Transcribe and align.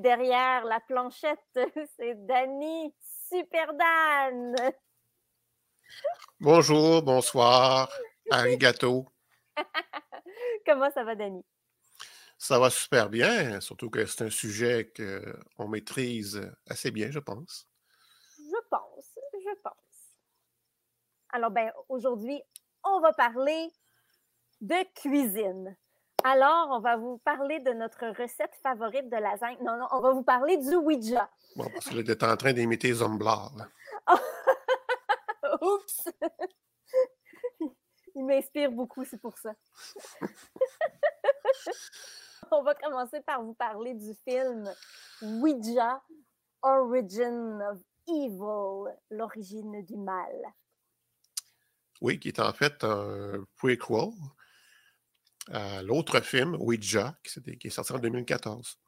derrière 0.00 0.64
la 0.64 0.80
planchette, 0.80 1.38
c'est 1.96 2.26
Dani, 2.26 2.94
Super 3.28 3.72
Dan! 3.74 4.56
Bonjour, 6.40 7.02
bonsoir, 7.02 7.90
arigato. 8.30 9.06
Comment 10.66 10.90
ça 10.90 11.04
va, 11.04 11.14
Dani? 11.14 11.44
Ça 12.38 12.58
va 12.58 12.70
super 12.70 13.10
bien, 13.10 13.60
surtout 13.60 13.90
que 13.90 14.06
c'est 14.06 14.24
un 14.24 14.30
sujet 14.30 14.90
qu'on 14.96 15.68
maîtrise 15.68 16.40
assez 16.66 16.90
bien, 16.90 17.10
je 17.10 17.18
pense. 17.18 17.68
Je 18.38 18.68
pense, 18.70 19.18
je 19.34 19.60
pense. 19.62 19.74
Alors, 21.32 21.50
ben, 21.50 21.70
aujourd'hui, 21.90 22.40
on 22.84 23.00
va 23.00 23.12
parler 23.12 23.68
de 24.62 24.82
cuisine. 24.94 25.76
Alors, 26.24 26.68
on 26.70 26.80
va 26.80 26.96
vous 26.96 27.18
parler 27.18 27.60
de 27.60 27.72
notre 27.72 28.06
recette 28.08 28.54
favorite 28.62 29.08
de 29.08 29.16
lasagne. 29.16 29.58
Non, 29.64 29.76
non, 29.76 29.86
on 29.92 30.00
va 30.00 30.12
vous 30.12 30.22
parler 30.22 30.56
du 30.56 30.74
Ouija. 30.76 31.30
Bon, 31.56 31.68
parce 31.72 31.88
que 31.88 31.94
là, 31.96 32.32
en 32.32 32.36
train 32.36 32.52
d'imiter 32.52 32.92
Zomblar. 32.92 33.52
Oups! 35.60 36.08
Il 38.14 38.24
m'inspire 38.24 38.72
beaucoup, 38.72 39.04
c'est 39.04 39.20
pour 39.20 39.38
ça. 39.38 39.52
on 42.50 42.62
va 42.62 42.74
commencer 42.74 43.20
par 43.20 43.42
vous 43.42 43.54
parler 43.54 43.94
du 43.94 44.14
film 44.28 44.68
Ouija, 45.22 46.02
Origin 46.62 47.62
of 47.70 47.78
Evil, 48.08 48.92
l'origine 49.10 49.84
du 49.84 49.96
mal. 49.96 50.54
Oui, 52.00 52.18
qui 52.18 52.28
est 52.28 52.40
en 52.40 52.52
fait 52.52 52.82
un 52.82 53.44
prequel 53.56 54.10
à 55.50 55.82
l'autre 55.82 56.20
film, 56.20 56.56
Ouija, 56.60 57.18
qui, 57.22 57.66
est 57.66 57.70
sorti 57.70 57.92
en 57.92 57.98
2014. 57.98 58.78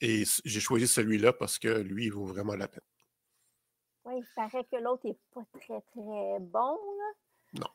Et 0.00 0.24
j'ai 0.44 0.60
choisi 0.60 0.86
celui-là 0.86 1.32
parce 1.32 1.58
que 1.58 1.68
lui, 1.68 2.06
il 2.06 2.12
vaut 2.12 2.26
vraiment 2.26 2.54
la 2.54 2.68
peine. 2.68 2.82
Oui, 4.04 4.14
il 4.18 4.26
paraît 4.34 4.64
que 4.64 4.76
l'autre 4.76 5.06
n'est 5.06 5.18
pas 5.32 5.44
très, 5.52 5.80
très 5.80 6.40
bon. 6.40 6.78
Non. 7.54 7.68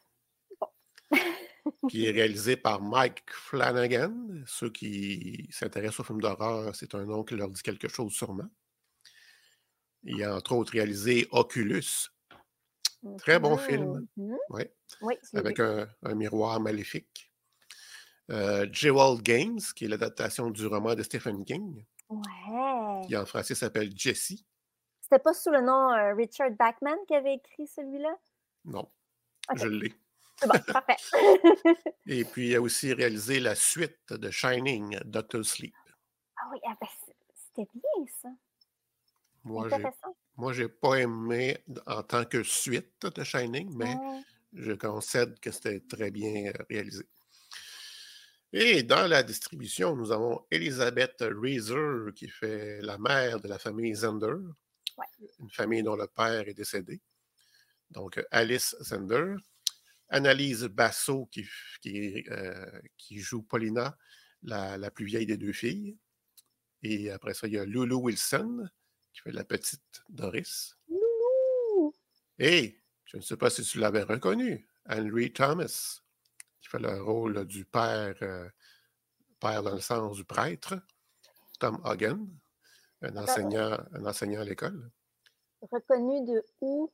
Bon. 0.60 0.68
qui 1.90 2.06
est 2.06 2.12
réalisé 2.12 2.58
par 2.58 2.82
Mike 2.82 3.24
Flanagan. 3.30 4.44
Ceux 4.46 4.70
qui 4.70 5.48
s'intéressent 5.52 6.02
aux 6.02 6.04
films 6.04 6.22
d'horreur, 6.22 6.76
c'est 6.76 6.96
un 6.96 7.06
nom 7.06 7.24
qui 7.24 7.36
leur 7.36 7.50
dit 7.50 7.62
quelque 7.62 7.88
chose 7.88 8.14
sûrement. 8.14 8.50
Il 10.04 10.24
a 10.24 10.36
entre 10.36 10.54
autres 10.54 10.74
réalisé 10.74 11.28
Oculus. 11.32 12.10
Très 13.18 13.40
bon 13.40 13.58
film. 13.58 14.08
Mhm. 14.16 14.38
Oui. 14.50 14.64
Avec 15.34 15.60
un, 15.60 15.88
miroir 16.16 16.60
maléfique. 16.60 17.31
Euh, 18.32 18.66
Jewel 18.72 19.22
Games, 19.22 19.60
qui 19.76 19.86
est 19.86 19.88
l'adaptation 19.88 20.50
du 20.50 20.66
roman 20.66 20.96
de 20.96 21.04
Stephen 21.04 21.44
King. 21.44 21.84
Ouais. 22.10 23.02
Qui 23.08 23.18
en 23.18 23.26
français 23.26 23.56
s'appelle 23.56 23.92
Jessie. 23.96 24.46
C'était 25.02 25.20
pas 25.20 25.34
sous 25.34 25.50
le 25.50 25.62
nom 25.62 25.92
euh, 25.92 26.14
Richard 26.14 26.52
Bachman 26.52 26.98
qui 27.08 27.16
avait 27.16 27.36
écrit 27.36 27.68
celui-là? 27.68 28.16
Non. 28.66 28.90
Je 29.56 29.68
l'ai. 29.68 29.94
C'est 30.38 30.48
bon, 30.48 30.60
parfait. 30.72 30.96
Et 32.08 32.24
puis, 32.24 32.50
il 32.50 32.56
a 32.56 32.62
aussi 32.62 32.94
réalisé 32.94 33.40
la 33.40 33.54
suite 33.54 34.12
de 34.12 34.32
Shining, 34.32 34.98
Doctor 35.04 35.44
Sleep. 35.44 35.76
Ah 36.38 36.50
oui, 36.52 36.60
ah 36.66 36.76
ben, 36.80 36.88
c'était 37.36 37.70
bien 37.74 38.06
ça. 38.22 38.30
Moi, 39.44 39.68
j'ai, 39.70 39.84
moi, 40.38 40.54
j'ai 40.54 40.70
pas 40.70 40.96
aimé 40.96 41.58
en 41.86 42.04
tant 42.04 42.26
que 42.26 42.44
suite 42.44 43.06
de 43.06 43.24
Shining, 43.24 43.76
mais 43.76 43.96
je 44.54 44.72
concède 44.74 45.40
que 45.40 45.52
c'était 45.52 45.82
très 45.82 46.12
bien 46.12 46.48
euh, 46.48 46.64
réalisé. 46.70 47.06
Et 48.54 48.84
dans 48.84 49.08
la 49.08 49.24
distribution, 49.24 49.96
nous 49.96 50.12
avons 50.12 50.46
Elisabeth 50.52 51.22
Reeser, 51.22 52.14
qui 52.16 52.28
fait 52.28 52.82
la 52.82 52.98
mère 52.98 53.40
de 53.40 53.48
la 53.48 53.58
famille 53.58 53.96
Zender, 53.96 54.36
une 55.40 55.50
famille 55.50 55.84
dont 55.84 55.96
le 55.96 56.08
père 56.08 56.48
est 56.48 56.54
décédé. 56.54 57.02
Donc, 57.92 58.22
Alice 58.32 58.76
Zender. 58.82 59.36
Annalise 60.12 60.66
Basso, 60.66 61.28
qui, 61.32 61.48
qui, 61.82 62.26
euh, 62.30 62.82
qui 62.98 63.20
joue 63.20 63.42
Paulina, 63.42 63.98
la, 64.44 64.78
la, 64.78 64.92
plus 64.92 65.06
vieille 65.06 65.26
des 65.26 65.38
deux 65.38 65.54
filles. 65.54 65.98
Et 66.84 67.10
après 67.10 67.34
ça, 67.34 67.48
il 67.48 67.54
y 67.54 67.58
a 67.58 67.66
Lulu 67.66 67.94
Wilson, 67.94 68.68
qui 69.14 69.22
fait 69.22 69.32
la 69.32 69.46
petite 69.46 70.04
Doris. 70.10 70.76
Loulou! 70.90 71.96
Et, 72.40 72.82
je 73.06 73.18
ne 73.18 73.22
sais 73.22 73.38
pas 73.38 73.50
si 73.50 73.64
tu 73.64 73.80
l'avais 73.80 74.04
reconnu, 74.04 74.68
Henry 74.86 75.32
Thomas, 75.32 76.01
qui 76.62 76.70
fait 76.70 76.80
le 76.80 77.02
rôle 77.02 77.46
du 77.46 77.66
père, 77.66 78.16
euh, 78.22 78.48
père 79.40 79.64
dans 79.64 79.74
le 79.74 79.82
sens 79.82 80.16
du 80.16 80.24
prêtre, 80.24 80.76
Tom 81.60 81.80
Hogan, 81.84 82.28
un 83.02 83.18
enseignant, 83.18 83.78
un 83.94 84.06
enseignant 84.06 84.42
à 84.42 84.46
l'école. 84.46 84.92
Reconnu 85.72 86.26
de 86.26 86.44
où? 86.62 86.92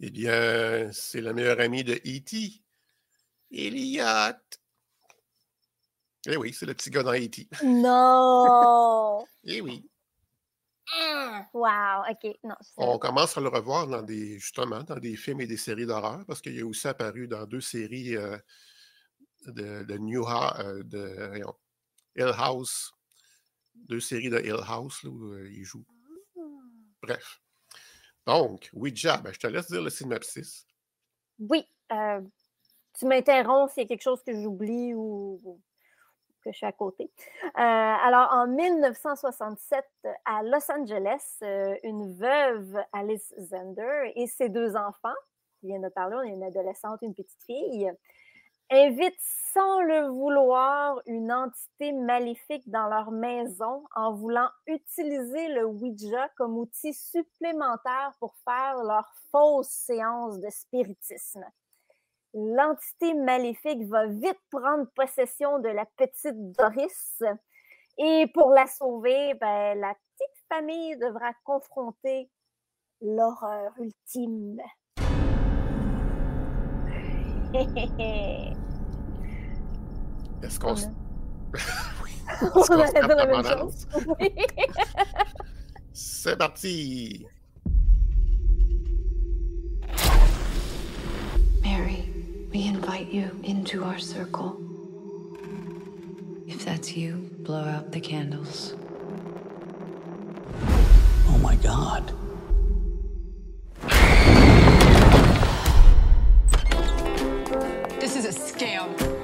Eh 0.00 0.10
bien, 0.10 0.90
c'est 0.92 1.20
le 1.20 1.32
meilleur 1.32 1.60
ami 1.60 1.84
de 1.84 1.94
E.T. 1.94 2.62
Elliot. 3.50 4.36
Eh 6.28 6.36
oui, 6.36 6.52
c'est 6.52 6.66
le 6.66 6.74
petit 6.74 6.90
gars 6.90 7.02
dans 7.02 7.14
E.T. 7.14 7.48
Non! 7.64 9.24
eh 9.44 9.60
oui. 9.60 9.88
Ah! 10.92 11.48
Wow, 11.52 12.10
OK. 12.10 12.38
Non, 12.44 12.54
On 12.76 12.98
commence 12.98 13.36
à 13.36 13.40
le 13.40 13.48
revoir 13.48 13.86
dans 13.86 14.02
des, 14.02 14.38
justement, 14.38 14.82
dans 14.82 14.98
des 14.98 15.16
films 15.16 15.40
et 15.40 15.46
des 15.46 15.56
séries 15.56 15.86
d'horreur, 15.86 16.24
parce 16.26 16.40
qu'il 16.40 16.56
est 16.58 16.62
aussi 16.62 16.86
apparu 16.86 17.26
dans 17.26 17.44
deux 17.46 17.60
séries 17.60 18.16
euh, 18.16 18.36
de, 19.46 19.96
New 19.98 20.26
euh, 20.26 20.82
de 20.82 21.40
Hill 22.16 22.32
House, 22.36 22.92
deux 23.74 24.00
séries 24.00 24.30
de 24.30 24.40
Hill 24.40 24.60
House 24.66 25.04
où 25.04 25.32
euh, 25.32 25.48
il 25.50 25.64
joue. 25.64 25.84
Ah! 26.36 26.40
Bref. 27.02 27.40
Donc, 28.26 28.70
Ouija, 28.72 29.18
ben, 29.18 29.32
je 29.32 29.38
te 29.38 29.46
laisse 29.46 29.70
dire 29.70 29.82
le 29.82 29.90
synopsis. 29.90 30.66
Oui. 31.38 31.64
Euh, 31.92 32.20
tu 32.98 33.06
m'interromps 33.06 33.72
s'il 33.72 33.84
y 33.84 33.86
a 33.86 33.88
quelque 33.88 34.02
chose 34.02 34.22
que 34.22 34.34
j'oublie 34.34 34.94
ou, 34.94 35.60
que 36.42 36.50
je 36.50 36.56
suis 36.56 36.66
à 36.66 36.72
côté. 36.72 37.10
Euh, 37.44 37.50
alors, 37.54 38.32
en 38.32 38.46
1967, 38.48 39.84
à 40.24 40.42
Los 40.42 40.70
Angeles, 40.70 41.38
euh, 41.42 41.76
une 41.82 42.14
veuve, 42.14 42.78
Alice 42.92 43.34
Zender, 43.38 44.12
et 44.14 44.26
ses 44.26 44.48
deux 44.48 44.76
enfants, 44.76 45.14
qui 45.60 45.66
viennent 45.66 45.82
de 45.82 45.88
parler, 45.88 46.16
on 46.16 46.20
a 46.20 46.26
une 46.26 46.42
adolescente 46.42 47.00
une 47.02 47.14
petite 47.14 47.42
fille, 47.44 47.92
invitent 48.70 49.20
sans 49.52 49.80
le 49.82 50.08
vouloir 50.08 51.00
une 51.06 51.32
entité 51.32 51.92
maléfique 51.92 52.68
dans 52.68 52.88
leur 52.88 53.10
maison 53.10 53.84
en 53.94 54.12
voulant 54.12 54.50
utiliser 54.66 55.48
le 55.48 55.64
Ouija 55.64 56.28
comme 56.36 56.58
outil 56.58 56.92
supplémentaire 56.92 58.14
pour 58.18 58.34
faire 58.44 58.82
leur 58.82 59.10
fausse 59.30 59.68
séance 59.68 60.40
de 60.40 60.50
spiritisme. 60.50 61.44
L'entité 62.34 63.14
maléfique 63.14 63.82
va 63.84 64.06
vite 64.06 64.40
prendre 64.50 64.86
possession 64.94 65.58
de 65.58 65.68
la 65.68 65.86
petite 65.96 66.52
Doris 66.52 67.22
et 67.98 68.26
pour 68.34 68.50
la 68.50 68.66
sauver, 68.66 69.32
ben, 69.34 69.78
la 69.78 69.94
petite 69.94 70.44
famille 70.50 70.98
devra 70.98 71.32
confronter 71.44 72.28
l'horreur 73.00 73.72
ultime. 73.78 74.60
Est-ce 80.42 80.60
qu'on. 80.60 80.74
oui. 80.74 82.10
On 82.54 82.62
a 82.62 82.86
dit 82.86 82.92
la 82.94 83.26
même 83.26 83.44
chose. 83.44 83.86
C'est 85.92 86.36
parti! 86.36 87.26
Mary, 91.62 92.08
we 92.52 92.68
invite 92.68 93.08
you 93.12 93.30
into 93.44 93.82
our 93.84 93.98
circle. 93.98 94.60
If 96.46 96.64
that's 96.64 96.96
you, 96.96 97.30
blow 97.40 97.64
out 97.64 97.92
the 97.92 98.00
candles. 98.00 98.74
Oh 101.28 101.38
my 101.42 101.56
god. 101.56 102.12
This 108.00 108.16
is 108.16 108.24
a 108.26 108.32
scam. 108.32 109.15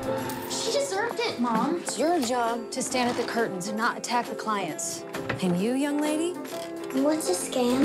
She 1.17 1.29
it, 1.29 1.41
Mom. 1.41 1.77
It's 1.77 1.99
your 1.99 2.21
job 2.21 2.71
to 2.71 2.83
stand 2.83 3.11
at 3.11 3.17
the 3.17 3.31
curtains 3.31 3.69
and 3.69 3.77
not 3.77 3.99
attack 3.99 4.27
the 4.27 4.35
clients. 4.35 5.05
And 5.43 5.61
you, 5.61 5.73
young 5.73 6.01
lady? 6.01 6.33
What's 7.03 7.29
a 7.29 7.51
scam? 7.51 7.85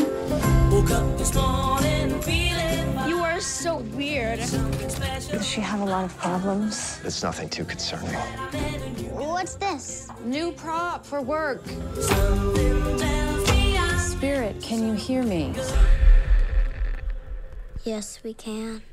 You 3.07 3.19
are 3.19 3.41
so 3.41 3.77
weird. 3.77 4.39
Does 4.39 5.45
she 5.45 5.59
have 5.61 5.81
a 5.81 5.85
lot 5.85 6.05
of 6.05 6.17
problems? 6.17 7.01
It's 7.03 7.21
nothing 7.21 7.49
too 7.49 7.65
concerning. 7.65 8.13
What's 9.13 9.55
this? 9.55 10.09
New 10.23 10.51
prop 10.53 11.05
for 11.05 11.21
work. 11.21 11.65
Spirit, 13.99 14.61
can 14.61 14.87
you 14.87 14.93
hear 14.93 15.23
me? 15.23 15.53
Yes, 17.83 18.19
we 18.23 18.33
can. 18.33 18.83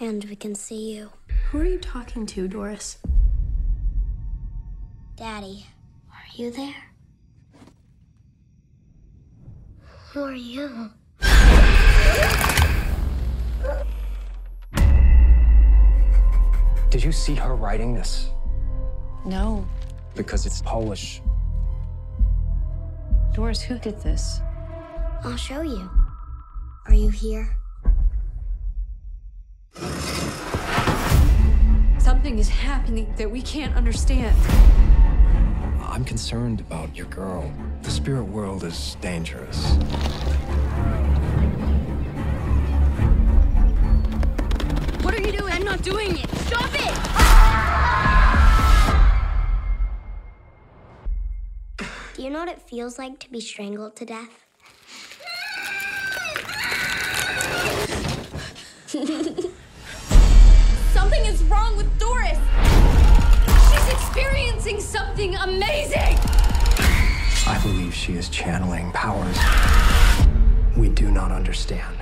And 0.00 0.24
we 0.24 0.34
can 0.34 0.54
see 0.54 0.94
you. 0.94 1.10
Who 1.50 1.58
are 1.58 1.64
you 1.64 1.78
talking 1.78 2.26
to, 2.26 2.46
Doris? 2.46 2.98
Daddy, 5.16 5.66
are 6.08 6.36
you 6.36 6.52
there? 6.52 6.76
Who 10.12 10.22
are 10.22 10.32
you? 10.32 10.90
Did 16.88 17.02
you 17.02 17.10
see 17.10 17.34
her 17.34 17.56
writing 17.56 17.94
this? 17.94 18.30
No. 19.24 19.66
Because 20.14 20.46
it's 20.46 20.62
Polish. 20.62 21.20
Doris, 23.34 23.60
who 23.60 23.76
did 23.80 24.00
this? 24.00 24.38
I'll 25.24 25.36
show 25.36 25.62
you. 25.62 25.90
Are 26.86 26.94
you 26.94 27.08
here? 27.08 27.56
Something 32.30 32.38
is 32.38 32.48
happening 32.48 33.12
that 33.16 33.28
we 33.28 33.42
can't 33.42 33.74
understand. 33.74 34.36
I'm 35.82 36.04
concerned 36.04 36.60
about 36.60 36.94
your 36.94 37.06
girl. 37.06 37.52
The 37.82 37.90
spirit 37.90 38.22
world 38.22 38.62
is 38.62 38.96
dangerous. 39.00 39.66
What 45.02 45.12
are 45.12 45.20
you 45.20 45.32
doing? 45.32 45.52
I'm 45.52 45.64
not 45.64 45.82
doing 45.82 46.18
it. 46.18 46.30
Stop 46.46 46.70
it! 46.72 46.94
Do 52.14 52.22
you 52.22 52.30
know 52.30 52.38
what 52.38 52.48
it 52.48 52.62
feels 52.62 52.96
like 52.96 53.18
to 53.18 53.28
be 53.28 53.40
strangled 53.40 53.96
to 53.96 54.04
death? 54.04 54.46
Something 61.10 61.26
is 61.26 61.42
wrong 61.44 61.76
with 61.76 61.98
Doris. 61.98 62.38
She's 63.68 63.92
experiencing 63.92 64.80
something 64.80 65.34
amazing. 65.34 66.16
I 67.48 67.58
believe 67.64 67.92
she 67.92 68.12
is 68.12 68.28
channeling 68.28 68.92
powers 68.92 69.36
we 70.76 70.88
do 70.90 71.10
not 71.10 71.32
understand. 71.32 71.99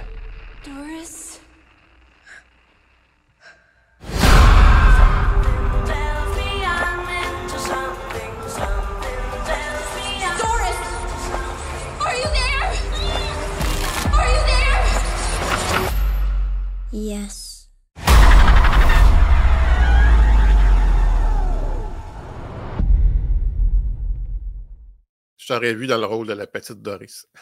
Je 25.59 25.63
t'aurais 25.65 25.75
vu 25.75 25.89
dans 25.89 25.99
le 25.99 26.07
rôle 26.07 26.29
de 26.29 26.35
la 26.35 26.47
petite 26.47 26.83
Doris. 26.83 27.27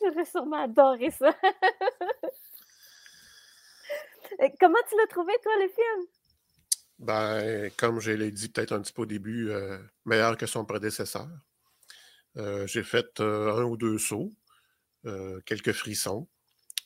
J'aurais 0.00 0.24
sûrement 0.24 0.62
adoré 0.62 1.10
ça. 1.10 1.34
Euh, 4.40 4.48
Comment 4.60 4.78
tu 4.88 4.96
l'as 4.96 5.08
trouvé, 5.08 5.32
toi, 5.42 5.52
le 5.58 5.68
film? 5.68 6.06
Ben, 7.00 7.70
comme 7.76 7.98
je 7.98 8.12
l'ai 8.12 8.30
dit 8.30 8.50
peut-être 8.50 8.70
un 8.72 8.80
petit 8.80 8.92
peu 8.92 9.02
au 9.02 9.06
début, 9.06 9.50
euh, 9.50 9.78
meilleur 10.04 10.36
que 10.36 10.46
son 10.46 10.64
prédécesseur. 10.64 11.28
Euh, 12.36 12.64
J'ai 12.68 12.84
fait 12.84 13.18
euh, 13.18 13.56
un 13.56 13.64
ou 13.64 13.76
deux 13.76 13.98
sauts, 13.98 14.30
quelques 15.44 15.72
frissons. 15.72 16.28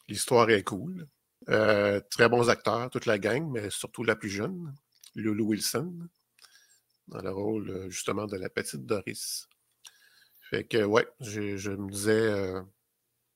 L'histoire 0.09 0.49
est 0.49 0.65
cool. 0.65 1.07
Très 1.47 2.29
bons 2.31 2.49
acteurs, 2.49 2.89
toute 2.89 3.05
la 3.05 3.19
gang, 3.19 3.47
mais 3.51 3.69
surtout 3.69 4.03
la 4.03 4.17
plus 4.17 4.31
jeune, 4.31 4.75
Lulu 5.15 5.43
Wilson, 5.43 6.09
dans 7.09 7.23
le 7.23 7.31
rôle 7.31 7.71
euh, 7.71 7.91
justement 7.91 8.27
de 8.27 8.37
la 8.37 8.49
petite 8.49 8.85
Doris. 8.85 9.49
Fait 10.51 10.65
que, 10.65 10.85
ouais, 10.85 11.07
je, 11.21 11.71
me 11.71 11.91
disais 11.91 12.13
euh, 12.13 12.63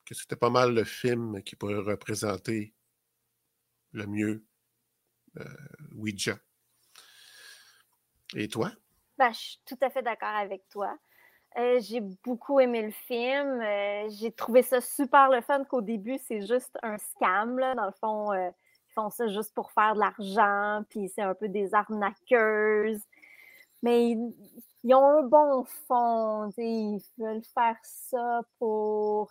que 0.05 0.15
c'était 0.15 0.37
pas 0.37 0.51
mal 0.51 0.75
le 0.75 0.85
film 0.85 1.43
qui 1.43 1.57
pourrait 1.57 1.79
représenter 1.79 2.75
le 3.93 4.07
mieux 4.07 4.45
euh, 5.39 5.45
Ouija. 5.97 6.39
Et 8.35 8.49
toi? 8.49 8.71
Ben, 9.19 9.33
je 9.33 9.39
suis 9.39 9.63
tout 9.67 9.79
à 9.81 9.91
fait 9.91 10.03
d'accord 10.03 10.29
avec 10.29 10.69
toi. 10.69 10.97
J'ai 11.57 12.01
beaucoup 12.23 12.61
aimé 12.61 12.81
le 12.81 12.93
film. 12.93 13.61
J'ai 14.09 14.31
trouvé 14.31 14.63
ça 14.63 14.81
super 14.81 15.29
le 15.31 15.41
fun 15.41 15.65
qu'au 15.65 15.81
début, 15.81 16.17
c'est 16.25 16.47
juste 16.47 16.79
un 16.85 16.97
scam. 16.97 17.59
Là. 17.59 17.75
Dans 17.75 17.87
le 17.87 17.93
fond, 18.01 18.33
ils 18.33 18.53
font 18.95 19.11
ça 19.11 19.27
juste 19.27 19.53
pour 19.53 19.73
faire 19.73 19.95
de 19.95 19.99
l'argent, 19.99 20.85
puis 20.89 21.09
c'est 21.09 21.23
un 21.23 21.35
peu 21.35 21.49
des 21.49 21.75
arnaqueuses. 21.75 23.03
Mais 23.83 24.11
ils, 24.11 24.95
ont 24.95 25.19
un 25.19 25.23
bon 25.23 25.65
fond. 25.87 26.51
Ils 26.59 27.01
veulent 27.19 27.45
faire 27.55 27.77
ça 27.83 28.43
pour 28.59 29.31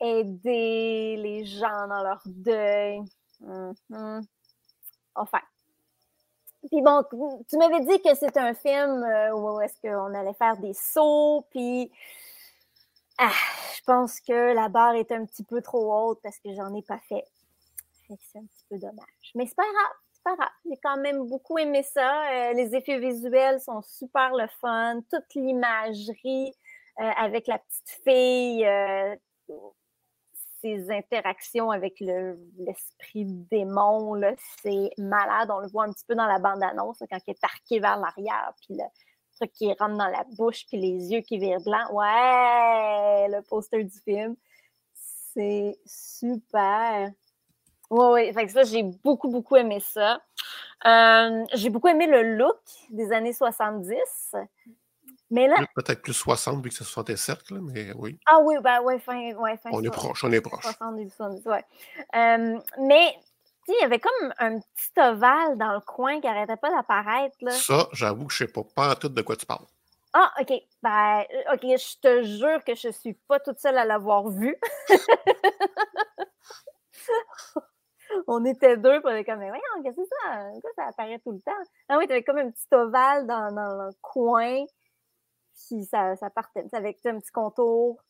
aider 0.00 1.16
les 1.18 1.44
gens 1.44 1.88
dans 1.88 2.02
leur 2.02 2.22
deuil. 2.26 3.02
Mhm. 3.40 4.26
Enfin. 5.14 5.40
Puis 6.70 6.80
bon, 6.80 7.02
tu 7.48 7.58
m'avais 7.58 7.80
dit 7.80 8.00
que 8.00 8.14
c'était 8.14 8.40
un 8.40 8.54
film 8.54 9.02
euh, 9.02 9.34
où 9.34 9.60
est-ce 9.60 9.78
qu'on 9.82 10.14
allait 10.14 10.32
faire 10.32 10.56
des 10.56 10.72
sauts, 10.72 11.44
puis 11.50 11.92
ah, 13.18 13.30
je 13.76 13.82
pense 13.84 14.20
que 14.20 14.54
la 14.54 14.68
barre 14.68 14.94
est 14.94 15.12
un 15.12 15.24
petit 15.24 15.44
peu 15.44 15.62
trop 15.62 15.92
haute 15.94 16.20
parce 16.22 16.38
que 16.38 16.52
j'en 16.54 16.74
ai 16.74 16.82
pas 16.82 16.98
fait. 17.08 17.24
C'est 18.08 18.38
un 18.38 18.44
petit 18.44 18.64
peu 18.68 18.78
dommage. 18.78 19.32
Mais 19.34 19.46
c'est 19.46 19.54
pas 19.54 19.62
grave, 19.62 19.96
c'est 20.02 20.03
pas 20.24 20.34
grave. 20.36 20.48
J'ai 20.64 20.78
quand 20.82 20.96
même 20.96 21.26
beaucoup 21.26 21.58
aimé 21.58 21.82
ça. 21.82 22.22
Euh, 22.32 22.52
les 22.54 22.74
effets 22.74 22.98
visuels 22.98 23.60
sont 23.60 23.82
super 23.82 24.34
le 24.34 24.46
fun. 24.60 25.00
Toute 25.10 25.34
l'imagerie 25.34 26.52
euh, 27.00 27.10
avec 27.16 27.46
la 27.46 27.58
petite 27.58 28.02
fille, 28.04 28.66
euh, 28.66 29.14
ses 30.60 30.90
interactions 30.90 31.70
avec 31.70 32.00
le- 32.00 32.38
l'esprit 32.58 33.24
démon, 33.26 34.18
c'est 34.62 34.90
malade. 34.96 35.50
On 35.50 35.58
le 35.58 35.68
voit 35.68 35.84
un 35.84 35.92
petit 35.92 36.06
peu 36.06 36.14
dans 36.14 36.26
la 36.26 36.38
bande-annonce, 36.38 36.98
quand 37.10 37.18
il 37.26 37.30
est 37.32 37.44
arqué 37.44 37.80
vers 37.80 37.98
l'arrière, 37.98 38.52
puis 38.62 38.74
le 38.78 38.84
truc 39.36 39.52
qui 39.52 39.66
rentre 39.74 39.96
dans 39.98 40.08
la 40.08 40.24
bouche, 40.38 40.64
puis 40.66 40.78
les 40.78 41.12
yeux 41.12 41.20
qui 41.20 41.38
virent 41.38 41.60
blancs. 41.60 41.90
Ouais, 41.92 43.28
le 43.28 43.42
poster 43.42 43.84
du 43.84 43.98
film. 44.00 44.36
C'est 45.34 45.76
super. 45.84 47.10
Oui, 47.90 48.04
oui. 48.12 48.32
Fait 48.32 48.46
que 48.46 48.52
ça, 48.52 48.64
j'ai 48.64 48.82
beaucoup, 48.82 49.28
beaucoup 49.28 49.56
aimé 49.56 49.80
ça. 49.80 50.20
Euh, 50.86 51.44
j'ai 51.54 51.70
beaucoup 51.70 51.88
aimé 51.88 52.06
le 52.06 52.36
look 52.36 52.58
des 52.90 53.12
années 53.12 53.32
70. 53.32 54.36
Mais 55.30 55.48
là, 55.48 55.56
Peut-être 55.74 56.02
plus 56.02 56.12
60 56.12 56.62
vu 56.62 56.68
que 56.68 56.76
c'est 56.76 56.84
67, 56.84 57.50
là, 57.50 57.58
mais 57.62 57.92
oui. 57.96 58.18
ah 58.26 58.38
oui, 58.42 58.56
ben 58.62 58.80
ouais, 58.82 58.98
fin, 58.98 59.32
ouais, 59.34 59.56
fin 59.56 59.70
On 59.72 59.82
est 59.82 59.90
proche, 59.90 60.22
on 60.22 60.30
est 60.30 60.40
proche. 60.40 60.62
70, 60.62 61.12
70, 61.16 61.46
ouais. 61.46 61.64
Euh, 62.14 62.58
mais, 62.78 63.16
il 63.66 63.76
y 63.80 63.84
avait 63.84 63.98
comme 63.98 64.34
un 64.38 64.60
petit 64.60 65.00
ovale 65.00 65.56
dans 65.56 65.72
le 65.72 65.80
coin 65.80 66.20
qui 66.20 66.26
arrêtait 66.26 66.56
pas 66.56 66.70
d'apparaître, 66.70 67.34
là. 67.40 67.52
Ça, 67.52 67.88
j'avoue 67.92 68.26
que 68.26 68.32
je 68.32 68.38
sais 68.38 68.52
pas, 68.52 68.62
pas 68.62 68.92
en 68.92 68.94
tout 68.94 69.08
de 69.08 69.22
quoi 69.22 69.36
tu 69.36 69.46
parles. 69.46 69.64
Ah, 70.12 70.32
OK. 70.40 70.52
Ben, 70.82 71.24
euh, 71.34 71.54
OK, 71.54 71.62
je 71.62 72.00
te 72.00 72.22
jure 72.22 72.62
que 72.62 72.76
je 72.76 72.90
suis 72.90 73.14
pas 73.26 73.40
toute 73.40 73.58
seule 73.58 73.78
à 73.78 73.84
l'avoir 73.84 74.28
vu. 74.28 74.54
on 78.26 78.44
était 78.44 78.76
deux, 78.76 79.00
puis 79.00 79.10
on 79.12 79.16
était 79.16 79.24
comme, 79.30 79.40
mais 79.40 79.48
voyons, 79.48 79.82
qu'est-ce 79.82 79.96
que 79.96 80.02
c'est 80.02 80.28
ça? 80.28 80.48
Pourquoi 80.52 80.70
ça 80.76 80.86
apparaît 80.88 81.18
tout 81.20 81.32
le 81.32 81.40
temps? 81.40 81.52
Ah 81.88 81.98
oui, 81.98 82.06
t'avais 82.06 82.22
comme 82.22 82.38
un 82.38 82.50
petit 82.50 82.66
ovale 82.72 83.26
dans, 83.26 83.52
dans 83.52 83.84
le 83.86 83.90
coin, 84.00 84.64
puis 85.68 85.84
ça, 85.84 86.16
ça 86.16 86.30
partait, 86.30 86.64
avec 86.72 87.04
un 87.06 87.18
petit 87.18 87.30
contour. 87.32 88.02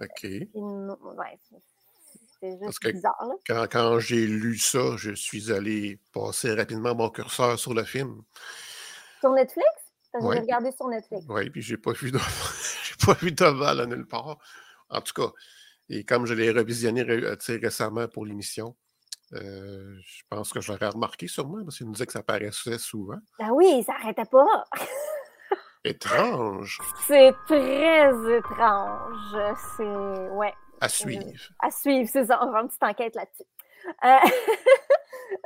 OK. 0.00 0.08
Puis, 0.20 0.50
une- 0.54 0.90
ouais, 1.02 1.38
c'était 1.42 2.56
Parce 2.58 2.66
juste 2.66 2.78
que 2.80 2.90
bizarre, 2.90 3.16
là. 3.26 3.34
Quand, 3.46 3.66
quand 3.70 3.98
j'ai 3.98 4.26
lu 4.26 4.58
ça, 4.58 4.96
je 4.96 5.12
suis 5.12 5.52
allé 5.52 5.98
passer 6.12 6.52
rapidement 6.54 6.94
mon 6.94 7.08
curseur 7.10 7.58
sur 7.58 7.72
le 7.74 7.84
film. 7.84 8.22
Sur 9.20 9.30
Netflix? 9.32 9.66
Parce 10.12 10.24
que 10.24 10.28
Ouais. 10.28 10.36
j'ai 10.36 10.42
regardé 10.42 10.72
sur 10.72 10.88
Netflix. 10.88 11.24
Oui, 11.28 11.50
puis 11.50 11.62
j'ai 11.62 11.76
pas 11.76 11.92
vu 11.92 12.10
de... 12.12 12.18
j'ai 12.84 13.06
pas 13.06 13.14
vu 13.14 13.32
d'ovale 13.32 13.80
à 13.80 13.86
nulle 13.86 14.06
part. 14.06 14.38
En 14.88 15.00
tout 15.00 15.12
cas, 15.14 15.32
et 15.88 16.04
comme 16.04 16.26
je 16.26 16.34
l'ai 16.34 16.50
revisionné 16.50 17.02
ré- 17.02 17.36
sais, 17.40 17.56
récemment 17.56 18.06
pour 18.08 18.24
l'émission, 18.26 18.76
euh, 19.34 19.96
je 20.02 20.22
pense 20.30 20.52
que 20.52 20.60
je 20.60 20.72
l'aurais 20.72 20.88
remarqué 20.88 21.26
sûrement 21.28 21.62
parce 21.64 21.78
qu'il 21.78 21.86
nous 21.86 21.92
disait 21.92 22.06
que 22.06 22.12
ça 22.12 22.20
apparaissait 22.20 22.78
souvent. 22.78 23.18
Ben 23.38 23.50
oui, 23.52 23.82
ça 23.84 23.94
arrêtait 24.00 24.24
pas. 24.30 24.64
Étrange 25.84 26.78
C'est 27.06 27.32
très 27.46 28.08
étrange. 28.36 29.36
C'est. 29.76 30.28
Ouais. 30.30 30.52
à 30.80 30.88
suivre. 30.88 31.24
À 31.60 31.70
suivre, 31.70 32.08
c'est 32.12 32.24
ça. 32.24 32.40
On 32.42 32.46
va 32.46 32.52
faire 32.52 32.60
une 32.62 32.68
petite 32.68 32.82
enquête 32.82 33.14
là-dessus. 33.14 33.44
Euh, 34.04 34.30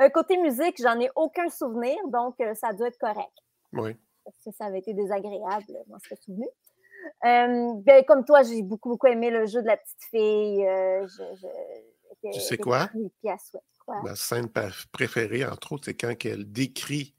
euh, 0.04 0.08
côté 0.08 0.38
musique, 0.38 0.80
j'en 0.80 0.98
ai 0.98 1.10
aucun 1.14 1.48
souvenir, 1.50 1.96
donc 2.08 2.40
euh, 2.40 2.54
ça 2.54 2.72
doit 2.72 2.88
être 2.88 2.98
correct. 2.98 3.32
Oui. 3.74 3.94
Parce 4.24 4.36
que 4.44 4.50
ça 4.52 4.66
avait 4.66 4.78
été 4.78 4.94
désagréable, 4.94 5.64
je 5.68 5.92
m'en 5.92 5.98
serais 5.98 6.16
souvenu. 6.16 6.46
Euh, 7.24 7.72
ben, 7.84 8.04
comme 8.06 8.24
toi, 8.24 8.42
j'ai 8.42 8.62
beaucoup, 8.62 8.90
beaucoup 8.90 9.08
aimé 9.08 9.30
le 9.30 9.44
jeu 9.46 9.60
de 9.62 9.66
la 9.66 9.76
petite 9.76 10.02
fille. 10.10 10.66
Euh, 10.66 11.06
je- 11.06 11.46
tu 12.22 12.40
sais 12.40 12.58
quoi? 12.58 12.88
Ma 14.04 14.14
scène 14.14 14.48
préférée, 14.92 15.44
entre 15.44 15.72
autres, 15.72 15.86
c'est 15.86 15.94
quand 15.94 16.14
elle 16.24 16.50
décrit 16.50 17.14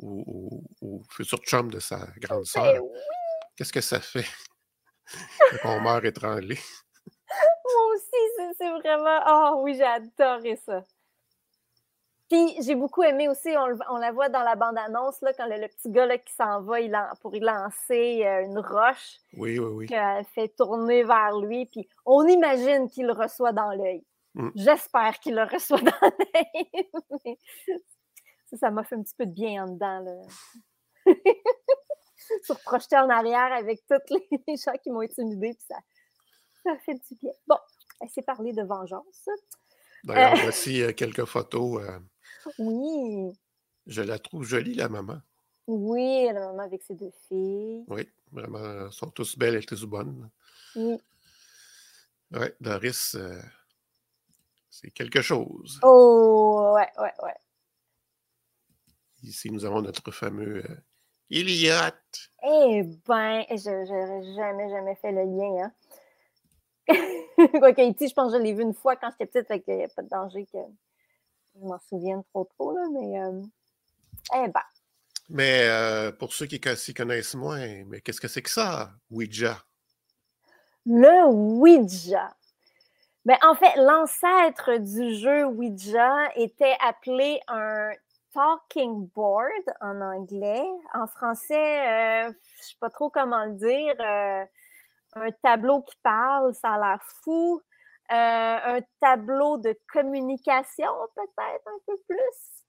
au, 0.00 0.62
futur 1.10 1.38
chum 1.38 1.70
de 1.70 1.80
sa 1.80 2.06
grande 2.18 2.40
ben 2.40 2.44
sœur. 2.44 2.82
Qu'est-ce 3.56 3.72
que 3.72 3.80
ça 3.80 4.00
fait 4.00 4.26
quand 5.62 5.76
on 5.76 5.80
meurt 5.80 6.04
étranglé? 6.04 6.58
Moi 7.28 7.94
aussi, 7.94 8.54
c'est 8.58 8.70
vraiment. 8.70 9.20
Oh 9.26 9.60
oui, 9.62 9.74
j'ai 9.74 9.84
adoré 9.84 10.56
ça. 10.56 10.84
Puis 12.32 12.56
j'ai 12.62 12.74
beaucoup 12.74 13.02
aimé 13.02 13.28
aussi, 13.28 13.50
on, 13.90 13.98
la 13.98 14.10
voit 14.10 14.30
dans 14.30 14.42
la 14.42 14.56
bande-annonce, 14.56 15.18
quand 15.36 15.46
le, 15.46 15.68
petit 15.68 15.90
gars 15.90 16.16
qui 16.16 16.32
s'en 16.32 16.62
va 16.62 16.80
il 16.80 16.98
pour 17.20 17.36
y 17.36 17.40
lancer 17.40 18.24
euh, 18.24 18.46
une 18.46 18.58
roche. 18.58 19.18
Oui, 19.36 19.58
oui, 19.58 19.66
oui. 19.66 19.86
Qu'elle 19.86 20.24
fait 20.34 20.48
tourner 20.48 21.04
vers 21.04 21.38
lui. 21.38 21.66
Puis 21.66 21.86
on 22.06 22.26
imagine 22.26 22.88
qu'il 22.88 23.04
le 23.04 23.12
reçoit 23.12 23.52
dans 23.52 23.72
l'œil. 23.72 24.02
Mm. 24.34 24.50
J'espère 24.54 25.18
qu'il 25.20 25.34
le 25.34 25.44
reçoit 25.44 25.80
dans 25.80 25.92
l'œil. 26.02 27.36
ça, 28.58 28.70
m'a 28.70 28.84
fait 28.84 28.96
un 28.96 29.02
petit 29.02 29.14
peu 29.16 29.26
de 29.26 29.32
bien 29.32 29.64
en 29.64 29.72
dedans. 29.72 30.00
Là. 30.00 31.14
Sur 32.44 32.58
projeter 32.60 32.96
en 32.96 33.10
arrière 33.10 33.52
avec 33.52 33.82
tous 33.86 34.16
les 34.48 34.56
gens 34.56 34.72
qui 34.82 34.90
m'ont 34.90 35.00
intimidé. 35.00 35.50
Puis 35.50 35.66
ça, 35.68 35.76
ça 36.64 36.78
fait 36.84 36.94
du 36.94 37.16
bien. 37.20 37.32
Bon, 37.46 37.58
elle 38.00 38.08
s'est 38.08 38.22
parlé 38.22 38.52
de 38.52 38.62
vengeance. 38.62 39.28
D'ailleurs, 40.04 40.34
euh, 40.38 40.42
voici 40.42 40.82
euh, 40.82 40.92
quelques 40.92 41.24
photos. 41.24 41.82
Euh, 41.82 41.98
oui. 42.58 43.32
Je 43.86 44.02
la 44.02 44.18
trouve 44.18 44.44
jolie, 44.44 44.74
la 44.74 44.88
maman. 44.88 45.20
Oui, 45.66 46.26
la 46.26 46.40
maman 46.40 46.62
avec 46.62 46.82
ses 46.82 46.94
deux 46.94 47.12
filles. 47.28 47.84
Oui, 47.88 48.08
vraiment, 48.30 48.86
elles 48.86 48.92
sont 48.92 49.10
tous 49.10 49.36
belles 49.36 49.56
et 49.56 49.62
tous 49.62 49.84
bonnes. 49.84 50.30
Oui. 50.74 50.98
Oui, 52.32 52.46
Doris, 52.60 53.16
c'est 54.72 54.90
quelque 54.90 55.20
chose. 55.20 55.78
Oh, 55.82 56.72
ouais, 56.74 56.88
ouais, 56.98 57.12
ouais. 57.22 57.36
Ici, 59.22 59.50
nous 59.50 59.66
avons 59.66 59.82
notre 59.82 60.10
fameux 60.10 60.64
Iliot. 61.28 61.92
Eh 62.42 62.82
ben, 63.06 63.44
je 63.50 63.70
n'aurais 63.70 64.34
jamais, 64.34 64.70
jamais 64.70 64.94
fait 64.96 65.12
le 65.12 65.24
lien. 65.24 65.70
Hein. 66.88 67.48
Quoi 67.58 67.74
Haïti, 67.76 68.08
je 68.08 68.14
pense 68.14 68.32
que 68.32 68.38
je 68.38 68.42
l'ai 68.42 68.54
vu 68.54 68.62
une 68.62 68.72
fois 68.72 68.96
quand 68.96 69.10
j'étais 69.10 69.26
petite, 69.26 69.46
fait 69.46 69.60
qu'il 69.60 69.76
n'y 69.76 69.84
a 69.84 69.88
pas 69.88 70.02
de 70.02 70.08
danger 70.08 70.46
que 70.46 70.58
je 71.54 71.66
m'en 71.66 71.78
souvienne 71.90 72.22
trop 72.30 72.44
trop, 72.44 72.72
là, 72.72 72.86
mais 72.92 73.20
euh, 73.20 73.42
eh 74.36 74.48
ben. 74.48 74.62
Mais 75.28 75.68
euh, 75.68 76.12
pour 76.12 76.32
ceux 76.32 76.46
qui 76.46 76.58
s'y 76.76 76.94
connaissent 76.94 77.34
moins, 77.34 77.84
mais 77.84 78.00
qu'est-ce 78.00 78.20
que 78.22 78.28
c'est 78.28 78.42
que 78.42 78.50
ça, 78.50 78.90
Ouija? 79.10 79.62
Le 80.86 81.26
Ouija. 81.28 82.34
Ben, 83.24 83.36
en 83.42 83.54
fait, 83.54 83.74
l'ancêtre 83.76 84.78
du 84.78 85.14
jeu 85.14 85.44
Ouija 85.44 86.28
était 86.34 86.76
appelé 86.80 87.40
un 87.48 87.90
talking 88.34 89.08
board 89.14 89.64
en 89.80 90.00
anglais. 90.00 90.64
En 90.94 91.06
français, 91.06 91.54
euh, 91.54 92.32
je 92.32 92.58
ne 92.58 92.62
sais 92.62 92.76
pas 92.80 92.90
trop 92.90 93.10
comment 93.10 93.44
le 93.44 93.52
dire 93.52 93.94
un 95.14 95.30
tableau 95.42 95.82
qui 95.82 95.96
parle, 96.02 96.54
ça 96.54 96.74
a 96.74 96.78
l'air 96.78 97.02
fou. 97.22 97.60
Euh, 98.10 98.14
un 98.14 98.80
tableau 99.00 99.56
de 99.58 99.78
communication, 99.90 100.90
peut-être 101.14 101.66
un 101.66 101.78
peu 101.86 101.96
plus. 102.08 102.64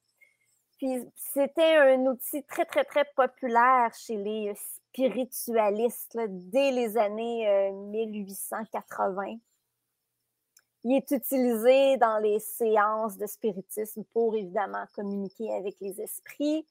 Puis 0.78 1.12
c'était 1.16 1.78
un 1.78 2.06
outil 2.06 2.44
très, 2.46 2.66
très, 2.66 2.84
très 2.84 3.06
populaire 3.16 3.92
chez 3.94 4.18
les 4.18 4.54
spiritualistes 4.56 6.18
dès 6.30 6.72
les 6.72 6.98
années 6.98 7.72
1880. 7.72 9.38
Euh, 10.86 10.90
Il 10.90 10.96
est 10.96 11.12
utilisé 11.12 11.98
dans 11.98 12.18
les 12.20 12.40
séances 12.40 13.18
de 13.18 13.26
spiritisme 13.26 14.04
pour 14.14 14.36
évidemment 14.36 14.86
communiquer 14.94 15.54
avec 15.54 15.76
les 15.82 16.02
esprits. 16.02 16.66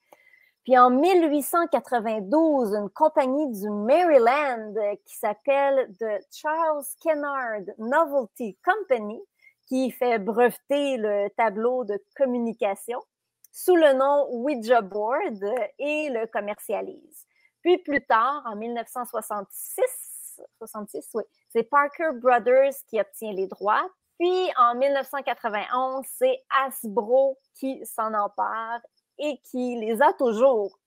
Puis 0.65 0.79
en 0.79 0.91
1892, 0.91 2.75
une 2.75 2.91
compagnie 2.91 3.51
du 3.51 3.69
Maryland 3.69 4.75
qui 5.05 5.17
s'appelle 5.17 5.93
The 5.99 6.25
Charles 6.31 6.85
Kennard 7.01 7.63
Novelty 7.79 8.57
Company, 8.65 9.21
qui 9.67 9.91
fait 9.91 10.19
breveter 10.19 10.99
le 10.99 11.29
tableau 11.37 11.85
de 11.85 12.01
communication 12.17 13.03
sous 13.51 13.77
le 13.77 13.93
nom 13.93 14.29
Ouija 14.31 14.81
Board 14.81 15.45
et 15.79 16.09
le 16.11 16.27
commercialise. 16.27 17.27
Puis 17.61 17.79
plus 17.79 18.05
tard, 18.05 18.43
en 18.47 18.57
1966, 18.57 20.41
66, 20.59 21.11
oui, 21.15 21.25
c'est 21.49 21.63
Parker 21.65 22.11
Brothers 22.15 22.75
qui 22.89 23.01
obtient 23.01 23.33
les 23.33 23.47
droits. 23.47 23.89
Puis 24.23 24.53
en 24.57 24.77
1991, 24.77 26.07
c'est 26.17 26.45
Hasbro 26.49 27.41
qui 27.55 27.85
s'en 27.85 28.15
empare 28.15 28.79
et 29.19 29.41
qui 29.43 29.81
les 29.81 30.01
a 30.01 30.13
toujours. 30.13 30.79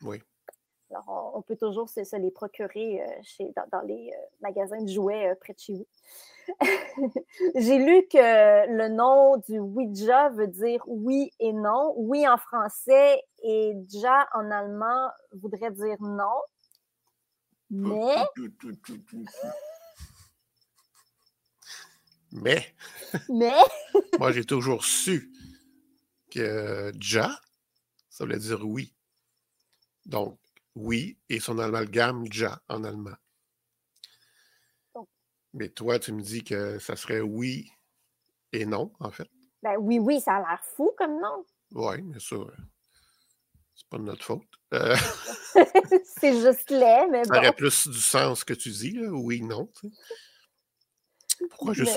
Oui. 0.00 0.22
Alors, 0.90 1.32
on, 1.34 1.42
peut 1.42 1.56
toujours 1.56 1.90
se, 1.90 2.16
les 2.16 2.30
procurer 2.30 3.02
euh, 3.02 3.06
chez, 3.22 3.52
dans, 3.70 3.82
les 3.82 4.10
euh, 4.10 4.20
magasins 4.40 4.80
de 4.80 4.88
jouets 4.88 5.32
euh, 5.32 5.34
près 5.38 5.52
de 5.52 5.58
chez 5.58 5.74
vous. 5.74 5.86
J'ai 7.56 7.76
lu 7.76 8.08
que 8.10 8.66
le 8.74 8.88
nom 8.88 9.36
du 9.36 9.58
Ouija 9.58 10.30
veut 10.30 10.46
dire 10.46 10.82
oui 10.86 11.32
et 11.38 11.52
non. 11.52 11.92
Oui 11.98 12.26
en 12.26 12.38
français 12.38 13.22
et 13.42 13.74
ja 13.90 14.26
en 14.32 14.50
allemand 14.50 15.10
voudrait 15.32 15.72
dire 15.72 15.98
non. 16.00 16.40
Mais. 17.68 18.14
Mais. 22.36 22.74
Mais. 23.28 23.58
Moi, 24.18 24.32
j'ai 24.32 24.44
toujours 24.44 24.84
su 24.84 25.32
que 26.30 26.92
ja, 27.00 27.38
ça 28.10 28.24
voulait 28.24 28.38
dire 28.38 28.64
oui. 28.64 28.94
Donc, 30.04 30.38
oui 30.74 31.18
et 31.28 31.40
son 31.40 31.58
amalgame 31.58 32.26
ja 32.30 32.60
en 32.68 32.84
allemand. 32.84 33.16
Mais 35.54 35.70
toi, 35.70 35.98
tu 35.98 36.12
me 36.12 36.20
dis 36.20 36.44
que 36.44 36.78
ça 36.78 36.96
serait 36.96 37.20
oui 37.20 37.70
et 38.52 38.66
non, 38.66 38.92
en 39.00 39.10
fait. 39.10 39.30
Ben 39.62 39.76
oui, 39.78 39.98
oui, 39.98 40.20
ça 40.20 40.36
a 40.36 40.38
l'air 40.40 40.62
fou 40.62 40.92
comme 40.98 41.18
nom. 41.18 41.44
Oui, 41.72 42.02
mais 42.02 42.20
ça, 42.20 42.36
c'est 43.74 43.88
pas 43.88 43.96
de 43.96 44.02
notre 44.02 44.24
faute. 44.24 44.46
Euh, 44.74 44.94
c'est 46.20 46.40
juste 46.40 46.70
laid, 46.70 47.08
mais 47.10 47.22
bon. 47.22 47.34
Ça 47.34 47.38
aurait 47.38 47.54
plus 47.54 47.88
du 47.88 48.00
sens 48.00 48.44
que 48.44 48.52
tu 48.52 48.68
dis, 48.68 48.92
là, 48.92 49.08
oui, 49.10 49.40
non. 49.40 49.70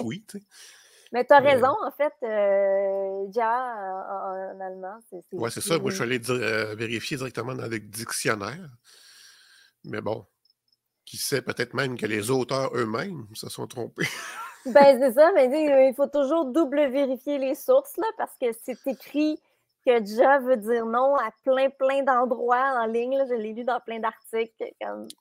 Oui, 0.04 0.24
tu 0.28 0.40
sais? 0.40 0.46
Mais 1.12 1.26
tu 1.26 1.34
as 1.34 1.40
raison, 1.40 1.76
en 1.84 1.92
fait, 1.92 2.14
euh, 2.24 3.26
en, 3.42 4.60
allemand. 4.60 5.00
Oui, 5.32 5.50
c'est 5.52 5.62
ça. 5.62 5.80
Moi, 5.80 5.90
je 5.90 5.96
suis 5.96 6.04
allé 6.04 6.20
euh, 6.30 6.76
vérifier 6.76 7.18
directement 7.18 7.56
dans 7.56 7.68
le 7.68 7.80
dictionnaire. 7.80 8.70
Mais 9.86 10.02
bon, 10.02 10.26
qui 11.06 11.18
sait 11.18 11.42
peut-être 11.42 11.74
même 11.74 11.98
que 11.98 12.06
les 12.06 12.30
auteurs 12.30 12.76
eux-mêmes 12.76 13.26
se 13.34 13.50
sont 13.50 13.66
trompés. 13.66 14.08
ben, 14.66 15.00
c'est 15.02 15.14
ça, 15.14 15.32
mais 15.34 15.46
il 15.90 15.96
faut 15.96 16.08
toujours 16.08 16.46
double 16.46 16.92
vérifier 16.92 17.40
les 17.40 17.56
sources, 17.56 17.98
là, 17.98 18.08
parce 18.18 18.38
que 18.40 18.48
c'est 18.64 18.78
écrit 18.86 19.42
que 19.86 20.06
Ja 20.06 20.40
veut 20.40 20.58
dire 20.58 20.86
non 20.86 21.16
à 21.16 21.32
plein, 21.44 21.70
plein 21.72 22.04
d'endroits 22.04 22.80
en 22.80 22.86
ligne. 22.86 23.18
Je 23.28 23.34
l'ai 23.34 23.54
lu 23.54 23.64
dans 23.64 23.80
plein 23.80 24.00
d'articles. 24.00 24.74
Comme... 24.80 25.08
Tu 25.08 25.18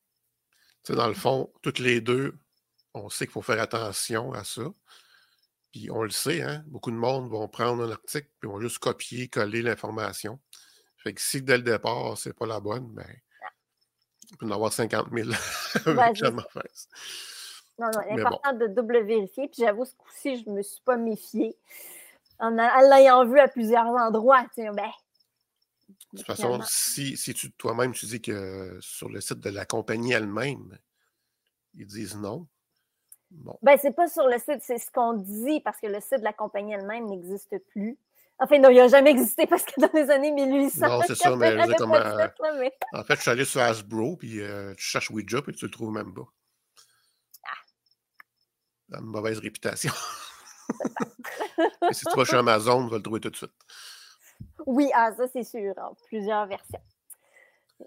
sais, 0.83 0.95
dans 0.95 1.09
le 1.09 1.15
fond, 1.15 1.51
toutes 1.63 1.79
les 1.79 2.03
deux, 2.03 2.35
on 2.95 3.09
sait 3.09 3.27
qu'il 3.27 3.33
faut 3.33 3.43
faire 3.43 3.61
attention 3.61 4.33
à 4.33 4.45
ça. 4.45 4.63
Puis 5.73 5.91
on 5.91 6.03
le 6.03 6.11
sait, 6.11 6.43
hein, 6.43 6.65
beaucoup 6.67 6.91
de 6.91 6.97
monde 6.97 7.29
vont 7.29 7.47
prendre 7.49 7.85
un 7.85 7.91
article 7.91 8.29
puis 8.41 8.49
vont 8.49 8.61
juste 8.61 8.79
copier, 8.79 9.29
coller 9.29 9.63
l'information. 9.63 10.41
Fait 10.97 11.13
que 11.13 11.21
si 11.21 11.43
dès 11.43 11.59
le 11.59 11.63
départ, 11.63 12.17
c'est 12.17 12.33
pas 12.33 12.47
la 12.47 12.61
bonne, 12.61 12.93
ben, 12.95 13.07
il 14.31 14.37
peut 14.37 14.47
en 14.47 14.51
avoir 14.51 14.73
50 14.73 15.09
000 15.13 15.31
avec 15.87 16.21
la 16.21 16.31
mauvaise. 16.31 16.89
Non, 17.79 17.89
non, 17.95 18.23
important 18.23 18.53
de 18.55 18.67
double 18.67 19.05
vérifier. 19.05 19.49
Puis 19.49 19.63
j'avoue, 19.63 19.85
ce 19.85 19.95
coup-ci, 19.95 20.43
je 20.43 20.51
ne 20.51 20.57
me 20.57 20.63
suis 20.63 20.83
pas 20.85 20.97
méfiée. 20.97 21.57
En 22.41 22.51
l'ayant 22.51 23.27
vu 23.27 23.39
à 23.39 23.49
plusieurs 23.49 23.87
endroits, 23.87 24.43
tu 24.55 24.63
sais, 24.63 24.71
ben, 24.71 24.91
de 26.13 26.19
toute 26.19 26.27
façon, 26.27 26.61
si, 26.67 27.17
si 27.17 27.35
tu 27.35 27.53
toi-même 27.53 27.93
tu 27.93 28.07
dis 28.07 28.21
que 28.21 28.79
sur 28.81 29.09
le 29.09 29.21
site 29.21 29.41
de 29.41 29.51
la 29.51 29.67
compagnie 29.67 30.13
elle-même, 30.13 30.79
ils 31.75 31.87
disent 31.87 32.17
non, 32.17 32.47
ben, 33.31 33.77
c'est 33.77 33.93
pas 33.93 34.09
sur 34.09 34.27
le 34.27 34.39
site, 34.39 34.61
c'est 34.63 34.79
ce 34.79 34.91
qu'on 34.91 35.13
dit 35.13 35.61
parce 35.61 35.81
que 35.81 35.87
le 35.87 36.01
site 36.01 36.19
de 36.19 36.25
la 36.25 36.33
compagnie 36.33 36.73
elle-même 36.73 37.07
n'existe 37.07 37.57
plus. 37.71 37.99
Enfin, 38.41 38.59
non, 38.59 38.71
il 38.71 38.77
n'a 38.77 38.89
jamais 38.89 39.11
existé 39.11 39.47
parce 39.47 39.65
que 39.65 39.81
dans 39.81 39.91
les 39.93 40.11
années 40.11 40.31
1800. 40.31 40.89
Non, 40.89 41.01
c'est 41.07 41.17
ça, 41.17 41.35
mais, 41.37 41.51
je 41.51 41.77
comment, 41.77 41.97
En 42.93 43.05
fait, 43.05 43.17
je 43.17 43.21
suis 43.21 43.31
allé 43.31 43.45
sur 43.45 43.61
Hasbro, 43.61 44.17
puis 44.17 44.41
euh, 44.41 44.75
tu 44.75 44.85
cherches 44.85 45.11
Ouija, 45.11 45.43
puis 45.43 45.55
tu 45.55 45.65
le 45.65 45.71
trouves 45.71 45.93
même 45.93 46.15
pas. 46.15 46.27
Ah. 47.45 48.99
une 48.99 49.07
mauvaise 49.07 49.39
réputation. 49.41 49.93
si 51.91 52.05
tu 52.05 52.17
vas 52.17 52.25
chez 52.25 52.37
Amazon, 52.37 52.85
tu 52.85 52.91
vas 52.91 52.97
le 52.99 53.03
trouver 53.03 53.21
tout 53.21 53.31
de 53.31 53.37
suite. 53.37 53.53
Oui, 54.67 54.89
ah, 54.95 55.11
ça, 55.17 55.27
c'est 55.27 55.43
sûr. 55.43 55.75
plusieurs 56.07 56.47
versions. 56.47 56.81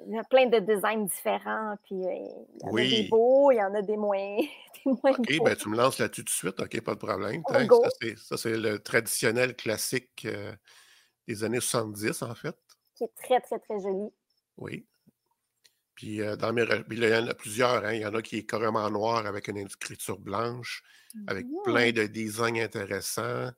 Il 0.08 0.16
y 0.16 0.20
a 0.20 0.24
plein 0.24 0.48
de 0.48 0.60
designs 0.60 1.06
différents, 1.06 1.76
puis 1.84 2.06
euh, 2.06 2.14
il 2.56 2.62
y 2.62 2.66
en 2.66 2.76
a 2.76 2.82
des 2.82 3.08
beaux, 3.10 3.52
il 3.52 3.56
y 3.56 3.64
en 3.64 3.74
a 3.74 3.82
des 3.82 3.98
moins, 3.98 4.38
OK, 4.86 5.44
ben 5.44 5.56
tu 5.56 5.70
me 5.70 5.78
lances 5.78 6.00
là-dessus 6.00 6.24
tout 6.24 6.26
de 6.26 6.30
suite. 6.30 6.60
OK, 6.60 6.82
pas 6.82 6.94
de 6.94 7.00
problème. 7.00 7.44
Ça, 8.18 8.38
c'est 8.38 8.58
le 8.58 8.80
traditionnel 8.80 9.56
classique 9.56 10.26
euh, 10.26 10.54
des 11.28 11.44
années 11.44 11.60
70, 11.60 12.22
en 12.24 12.36
fait. 12.36 12.56
Qui 12.96 13.06
est 13.06 13.14
très, 13.16 13.40
très, 13.42 13.60
très 13.60 13.80
joli. 13.80 14.10
Oui. 14.58 14.86
Puis 15.96 16.22
euh, 16.22 16.36
dans 16.36 16.54
mes 16.54 16.66
il 16.90 17.04
y 17.04 17.16
en 17.16 17.28
a 17.28 17.34
plusieurs. 17.34 17.86
Hein. 17.86 17.94
Il 17.94 18.02
y 18.02 18.06
en 18.06 18.14
a 18.16 18.22
qui 18.22 18.38
est 18.38 18.46
carrément 18.46 18.90
noir 18.90 19.26
avec 19.26 19.48
une 19.48 19.58
écriture 19.58 20.20
blanche, 20.20 20.84
avec 21.28 21.46
plein 21.64 21.92
de 21.92 22.08
designs 22.08 22.56
intéressants. 22.56 23.52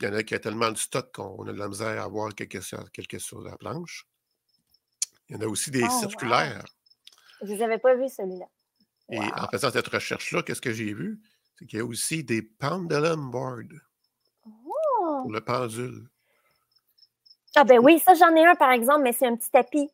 Il 0.00 0.06
y 0.06 0.08
en 0.08 0.14
a 0.14 0.22
qui 0.22 0.34
a 0.34 0.38
tellement 0.38 0.70
de 0.70 0.76
stock 0.76 1.12
qu'on 1.12 1.46
a 1.46 1.52
de 1.52 1.58
la 1.58 1.68
misère 1.68 2.02
à 2.02 2.06
voir 2.06 2.34
quelque, 2.34 2.58
quelque 2.90 3.18
chose 3.18 3.46
à 3.46 3.50
la 3.50 3.56
planche. 3.56 4.06
Il 5.28 5.36
y 5.36 5.38
en 5.38 5.42
a 5.42 5.46
aussi 5.46 5.70
des 5.70 5.82
oh, 5.82 6.00
circulaires. 6.00 6.64
Je 7.42 7.52
ne 7.52 7.62
avais 7.62 7.78
pas 7.78 7.94
vu 7.94 8.08
celui-là. 8.08 8.46
Et 9.10 9.18
en 9.18 9.48
faisant 9.50 9.70
cette 9.70 9.86
recherche-là, 9.86 10.42
qu'est-ce 10.42 10.60
que 10.60 10.72
j'ai 10.72 10.92
vu? 10.92 11.20
C'est 11.58 11.66
qu'il 11.66 11.78
y 11.78 11.82
a 11.82 11.84
aussi 11.84 12.24
des 12.24 12.42
pendulum 12.42 13.30
boards 13.30 13.80
pour 14.42 15.26
oh! 15.26 15.30
le 15.30 15.40
pendule. 15.40 16.08
Ah 17.54 17.64
ben 17.64 17.78
oui, 17.78 17.98
ça 17.98 18.14
j'en 18.14 18.34
ai 18.36 18.44
un 18.44 18.54
par 18.54 18.70
exemple, 18.70 19.02
mais 19.02 19.12
c'est 19.12 19.26
un 19.26 19.36
petit 19.36 19.50
tapis. 19.50 19.88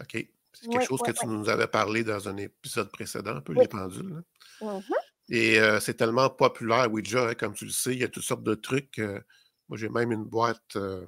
OK. 0.00 0.26
C'est 0.52 0.68
quelque 0.68 0.84
chose 0.84 1.02
que 1.02 1.12
tu 1.12 1.26
nous 1.26 1.48
avais 1.48 1.66
parlé 1.66 2.04
dans 2.04 2.28
un 2.28 2.36
épisode 2.36 2.90
précédent, 2.90 3.36
un 3.36 3.40
peu 3.40 3.52
les 3.52 3.68
pendules. 3.68 4.22
Mmh 4.60 4.80
Et 5.28 5.58
euh, 5.58 5.80
c'est 5.80 5.94
tellement 5.94 6.30
populaire, 6.30 6.90
Ouija, 6.92 7.28
hein, 7.28 7.34
comme 7.34 7.54
tu 7.54 7.64
le 7.64 7.70
sais, 7.70 7.92
il 7.92 8.00
y 8.00 8.04
a 8.04 8.08
toutes 8.08 8.22
sortes 8.24 8.44
de 8.44 8.54
trucs. 8.54 8.98
Euh, 8.98 9.20
moi, 9.68 9.78
j'ai 9.78 9.88
même 9.88 10.12
une 10.12 10.24
boîte 10.24 10.76
euh, 10.76 11.06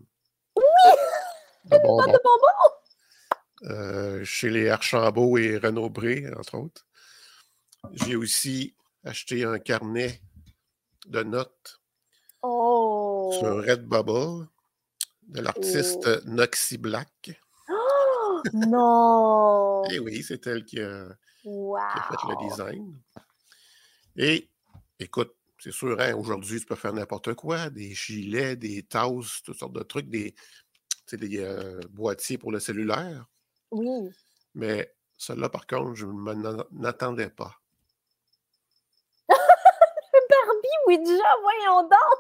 oui! 0.56 0.64
de 1.64 1.78
bonbons. 1.82 2.18
chez 4.24 4.50
les 4.50 4.68
Archambault 4.68 5.38
et 5.38 5.58
Renaud 5.58 5.90
Bré, 5.90 6.26
entre 6.36 6.58
autres. 6.58 6.85
J'ai 7.92 8.16
aussi 8.16 8.74
acheté 9.04 9.44
un 9.44 9.58
carnet 9.58 10.20
de 11.06 11.22
notes 11.22 11.80
oh. 12.42 13.30
sur 13.38 13.64
Redbubble 13.64 14.48
de 15.28 15.40
l'artiste 15.40 16.08
oh. 16.08 16.28
Noxy 16.28 16.78
Black. 16.78 17.40
Oh, 17.68 18.42
non! 18.52 19.84
Et 19.90 19.96
eh 19.96 19.98
oui, 19.98 20.22
c'est 20.22 20.46
elle 20.46 20.64
qui 20.64 20.80
a, 20.80 21.08
fait 21.08 22.28
le 22.28 22.48
design. 22.48 23.00
Et 24.16 24.48
écoute, 24.98 25.34
c'est 25.58 25.72
sûr, 25.72 26.00
hein, 26.00 26.14
aujourd'hui, 26.14 26.60
tu 26.60 26.66
peux 26.66 26.74
faire 26.74 26.92
n'importe 26.92 27.34
quoi, 27.34 27.70
des 27.70 27.94
gilets, 27.94 28.56
des 28.56 28.82
tasses, 28.82 29.42
toutes 29.44 29.58
sortes 29.58 29.72
de 29.72 29.82
trucs, 29.82 30.08
des, 30.08 30.34
des 31.12 31.38
euh, 31.38 31.80
boîtiers 31.90 32.38
pour 32.38 32.52
le 32.52 32.60
cellulaire. 32.60 33.26
Oui. 33.70 34.10
Mais 34.54 34.94
celle-là, 35.16 35.48
par 35.48 35.66
contre, 35.66 35.94
je 35.94 36.06
ne 36.06 36.64
m'attendais 36.72 37.30
pas. 37.30 37.60
Barbie 40.28 40.75
Ouija, 40.86 41.30
voyons 41.42 41.82
donc! 41.82 42.18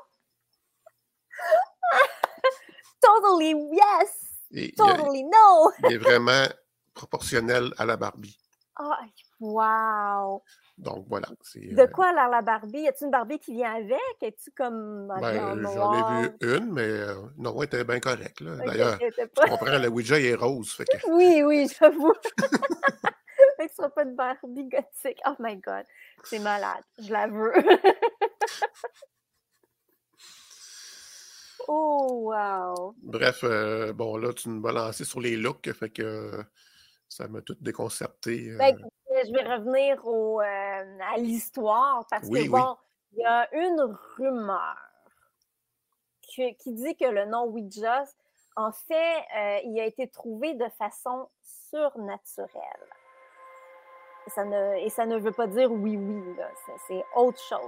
totally 3.00 3.54
yes! 3.72 4.74
totally 4.76 5.22
no! 5.24 5.70
il 5.84 5.92
est 5.92 5.98
vraiment 5.98 6.46
proportionnel 6.94 7.72
à 7.78 7.84
la 7.84 7.96
Barbie. 7.96 8.36
Oh, 8.80 8.92
wow! 9.40 10.42
Donc 10.78 11.06
voilà. 11.08 11.28
De 11.54 11.80
euh 11.80 11.86
quoi 11.86 12.08
alors 12.08 12.28
la 12.28 12.42
Barbie? 12.42 12.80
Y 12.80 12.88
a-t-il 12.88 13.04
une 13.06 13.10
Barbie 13.10 13.38
qui 13.38 13.54
vient 13.54 13.74
avec? 13.74 13.98
Es-tu 14.20 14.50
comme. 14.50 15.08
Ben, 15.20 15.62
J'en 15.62 15.94
ai 15.94 16.22
vu 16.22 16.56
une, 16.56 16.72
mais 16.72 16.82
euh, 16.82 17.14
non, 17.38 17.56
elle 17.58 17.64
était 17.64 17.84
bien 17.84 18.00
correcte. 18.00 18.42
D'ailleurs, 18.42 18.98
tu 18.98 19.10
comprends, 19.48 19.78
le 19.78 19.88
Ouija 19.88 20.20
est 20.20 20.34
rose. 20.34 20.72
Fait 20.72 20.84
que... 20.84 21.08
Oui, 21.08 21.42
oui, 21.44 21.68
j'avoue. 21.80 22.12
fait 23.56 23.68
que 23.68 23.70
ce 23.70 23.76
sera 23.76 23.88
pas 23.88 24.04
de 24.04 24.14
Barbie 24.14 24.64
gothique. 24.64 25.20
Oh 25.26 25.34
my 25.38 25.56
God, 25.56 25.84
c'est 26.24 26.40
malade, 26.40 26.84
je 26.98 27.10
la 27.10 27.28
veux. 27.28 27.54
oh, 31.68 32.32
wow. 32.32 32.94
Bref, 33.02 33.44
euh, 33.44 33.92
bon, 33.92 34.16
là, 34.16 34.32
tu 34.32 34.48
me 34.48 34.72
lancé 34.72 35.04
sur 35.04 35.20
les 35.20 35.36
looks, 35.36 35.70
fait 35.72 35.90
que 35.90 36.42
ça 37.08 37.28
m'a 37.28 37.42
tout 37.42 37.56
déconcerté. 37.60 38.56
Ben, 38.56 38.76
je 39.24 39.32
vais 39.32 39.42
revenir 39.42 40.06
au, 40.06 40.40
euh, 40.40 40.44
à 40.44 41.16
l'histoire 41.18 42.06
parce 42.10 42.28
que, 42.28 42.48
bon, 42.48 42.76
il 43.12 43.20
y 43.20 43.24
a 43.24 43.48
une 43.54 43.96
rumeur 44.16 44.76
qui, 46.22 46.54
dit 46.66 46.96
que 46.96 47.06
le 47.06 47.24
nom 47.24 47.46
Ouija, 47.46 48.04
en 48.56 48.72
fait, 48.72 49.18
euh, 49.36 49.58
il 49.64 49.80
a 49.80 49.84
été 49.84 50.08
trouvé 50.08 50.54
de 50.54 50.68
façon 50.78 51.28
surnaturelle. 51.42 52.50
Et 54.26 54.30
ça 54.30 54.44
ne, 54.44 54.76
et 54.78 54.90
ça 54.90 55.06
ne 55.06 55.18
veut 55.18 55.32
pas 55.32 55.46
dire 55.46 55.70
oui, 55.70 55.96
oui, 55.96 56.22
c'est 56.88 57.04
autre 57.14 57.40
chose. 57.40 57.60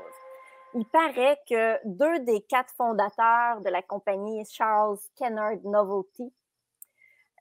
Il 0.74 0.84
paraît 0.86 1.38
que 1.48 1.78
deux 1.86 2.20
des 2.20 2.42
quatre 2.42 2.72
fondateurs 2.76 3.60
de 3.62 3.70
la 3.70 3.82
compagnie 3.82 4.44
Charles 4.44 4.98
Kennard 5.16 5.56
Novelty, 5.64 6.32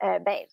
euh, 0.03 0.19
ben, 0.19 0.45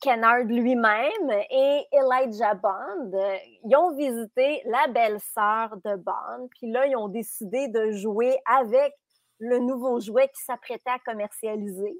Kennard 0.00 0.44
lui-même 0.44 1.30
et 1.50 1.86
Elijah 1.92 2.54
Bond, 2.54 3.12
euh, 3.14 3.76
ont 3.76 3.96
visité 3.96 4.62
la 4.66 4.86
belle-sœur 4.88 5.76
de 5.84 5.96
Bond, 5.96 6.48
puis 6.50 6.70
là, 6.70 6.86
ils 6.86 6.96
ont 6.96 7.08
décidé 7.08 7.68
de 7.68 7.92
jouer 7.92 8.36
avec 8.46 8.94
le 9.38 9.58
nouveau 9.58 10.00
jouet 10.00 10.28
qui 10.28 10.42
s'apprêtait 10.44 10.90
à 10.90 10.98
commercialiser. 11.00 11.96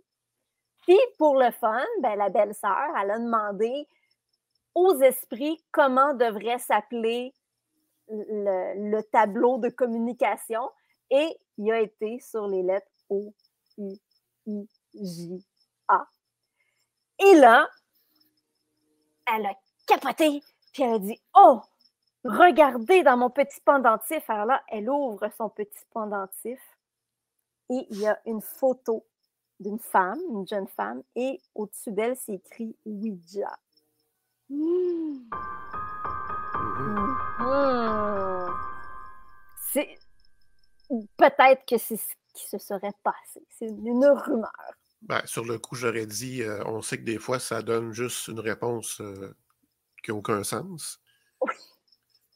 Puis, 0.83 0.99
pour 1.19 1.37
le 1.37 1.51
fun, 1.53 1.85
ben, 2.01 2.17
la 2.17 2.29
belle-sœur, 2.29 2.89
elle 3.01 3.11
a 3.11 3.19
demandé 3.19 3.89
aux 4.75 5.01
esprits 5.01 5.63
comment 5.71 6.15
devrait 6.15 6.59
s'appeler 6.59 7.35
le, 8.13 9.01
tableau 9.11 9.59
de 9.59 9.69
communication 9.69 10.71
et 11.11 11.37
il 11.59 11.73
a 11.73 11.81
été 11.81 12.19
sur 12.21 12.47
les 12.47 12.63
lettres 12.63 12.91
O, 13.09 13.33
U, 13.79 13.95
I, 14.47 14.69
J, 14.95 15.45
A. 15.89 16.07
Et 17.19 17.35
là, 17.35 17.69
elle 19.35 19.47
a 19.47 19.55
capoté, 19.87 20.43
puis 20.73 20.83
elle 20.83 20.95
a 20.95 20.99
dit 20.99 21.21
Oh, 21.35 21.61
regardez 22.25 23.03
dans 23.03 23.17
mon 23.17 23.31
petit 23.31 23.61
pendentif. 23.61 24.29
Alors 24.29 24.47
là, 24.47 24.63
elle 24.69 24.91
ouvre 24.91 25.29
son 25.37 25.49
petit 25.49 25.85
pendentif 25.93 26.61
et 27.71 27.87
il 27.91 28.01
y 28.01 28.07
a 28.07 28.19
une 28.27 28.43
photo 28.43 29.05
d'une 29.61 29.79
femme, 29.79 30.19
une 30.31 30.47
jeune 30.47 30.67
femme, 30.69 31.03
et 31.15 31.41
au-dessus 31.55 31.93
d'elle, 31.93 32.17
c'est 32.17 32.35
écrit 32.35 32.77
Ouija. 32.85 33.57
Mmh. 34.51 35.31
C'est 39.73 39.99
peut-être 41.17 41.65
que 41.67 41.79
c'est 41.79 41.97
ce 41.97 42.15
qui 42.35 42.49
se 42.49 42.59
serait 42.59 42.93
passé. 43.03 43.43
C'est 43.51 43.67
une 43.67 44.05
rumeur. 44.05 44.53
Ben, 45.03 45.21
sur 45.25 45.45
le 45.45 45.59
coup, 45.59 45.75
j'aurais 45.75 46.07
dit, 46.07 46.43
euh, 46.43 46.63
on 46.65 46.81
sait 46.81 46.99
que 46.99 47.05
des 47.05 47.19
fois, 47.19 47.39
ça 47.41 47.63
donne 47.63 47.93
juste 47.93 48.29
une 48.29 48.39
réponse 48.39 49.01
euh, 49.01 49.35
qui 50.03 50.11
n'a 50.11 50.17
aucun 50.17 50.45
sens. 50.45 51.01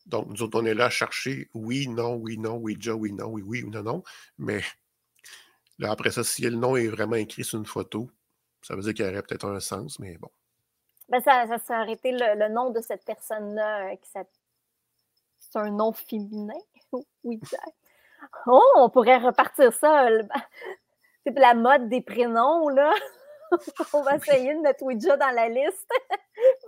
Donc, 0.07 0.29
nous 0.29 0.43
autres, 0.43 0.61
on 0.61 0.65
est 0.65 0.75
là 0.75 0.87
à 0.87 0.91
chercher 0.91 1.49
oui, 1.55 1.89
non, 1.89 2.15
oui, 2.15 2.39
non, 2.39 2.57
oui, 2.57 2.75
déjà, 2.75 2.95
oui, 2.95 3.13
non, 3.13 3.27
oui, 3.27 3.43
oui 3.43 3.63
ou 3.63 3.71
non, 3.71 3.83
non. 3.83 4.03
Mais 4.39 4.63
là, 5.79 5.91
après 5.91 6.11
ça, 6.11 6.25
si 6.25 6.43
le 6.43 6.57
nom 6.57 6.77
est 6.77 6.89
vraiment 6.89 7.17
écrit 7.17 7.45
sur 7.45 7.59
une 7.59 7.67
photo, 7.67 8.11
ça 8.63 8.75
veut 8.75 8.83
dire 8.83 8.95
qu'il 8.95 9.05
y 9.05 9.09
aurait 9.09 9.23
peut-être 9.23 9.47
un 9.47 9.61
sens, 9.61 9.99
mais 9.99 10.17
bon. 10.19 10.31
Ben, 11.09 11.21
ça, 11.21 11.47
ça 11.47 11.59
serait 11.59 11.75
arrêté 11.75 12.13
le, 12.13 12.49
nom 12.49 12.71
de 12.71 12.81
cette 12.81 13.05
personne-là. 13.05 13.87
Euh, 13.87 13.97
c'est 15.57 15.63
un 15.63 15.71
nom 15.71 15.93
féminin? 15.93 16.59
oui. 17.25 17.41
Oh, 18.47 18.73
on 18.77 18.91
pourrait 18.91 19.19
repartir 19.19 19.73
ça. 19.73 20.09
C'est 21.27 21.39
la 21.39 21.55
mode 21.55 21.89
des 21.89 22.03
prénoms, 22.03 22.69
là. 22.69 22.93
on 23.95 24.03
va 24.03 24.17
essayer 24.17 24.55
de 24.55 24.61
mettre 24.61 24.83
Ouija 24.83 25.17
dans 25.17 25.31
la 25.31 25.49
liste 25.49 25.91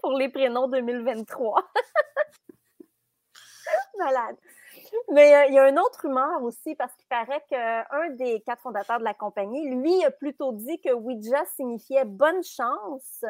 pour 0.03 0.13
les 0.13 0.29
prénoms 0.29 0.69
2023. 0.69 1.63
Malade. 3.99 4.37
Mais 5.13 5.35
euh, 5.35 5.45
il 5.49 5.55
y 5.55 5.59
a 5.59 5.69
une 5.69 5.79
autre 5.79 6.01
rumeur 6.03 6.43
aussi, 6.43 6.75
parce 6.75 6.95
qu'il 6.95 7.07
paraît 7.09 7.45
qu'un 7.49 8.11
des 8.11 8.41
quatre 8.41 8.63
fondateurs 8.63 8.99
de 8.99 9.05
la 9.05 9.15
compagnie, 9.15 9.69
lui, 9.69 10.05
a 10.05 10.11
plutôt 10.11 10.53
dit 10.53 10.81
que 10.81 10.93
Ouija 10.93 11.45
signifiait 11.57 12.05
bonne 12.05 12.43
chance 12.43 13.25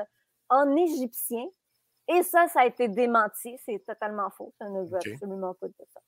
en 0.48 0.76
égyptien. 0.76 1.46
Et 2.08 2.22
ça, 2.22 2.48
ça 2.48 2.60
a 2.60 2.66
été 2.66 2.88
démenti. 2.88 3.58
C'est 3.64 3.84
totalement 3.86 4.30
faux. 4.30 4.54
Ça 4.58 4.68
ne 4.68 4.84
veut 4.84 4.96
absolument 4.96 5.54
pas 5.54 5.68
dire 5.68 5.86
ça. 5.92 6.00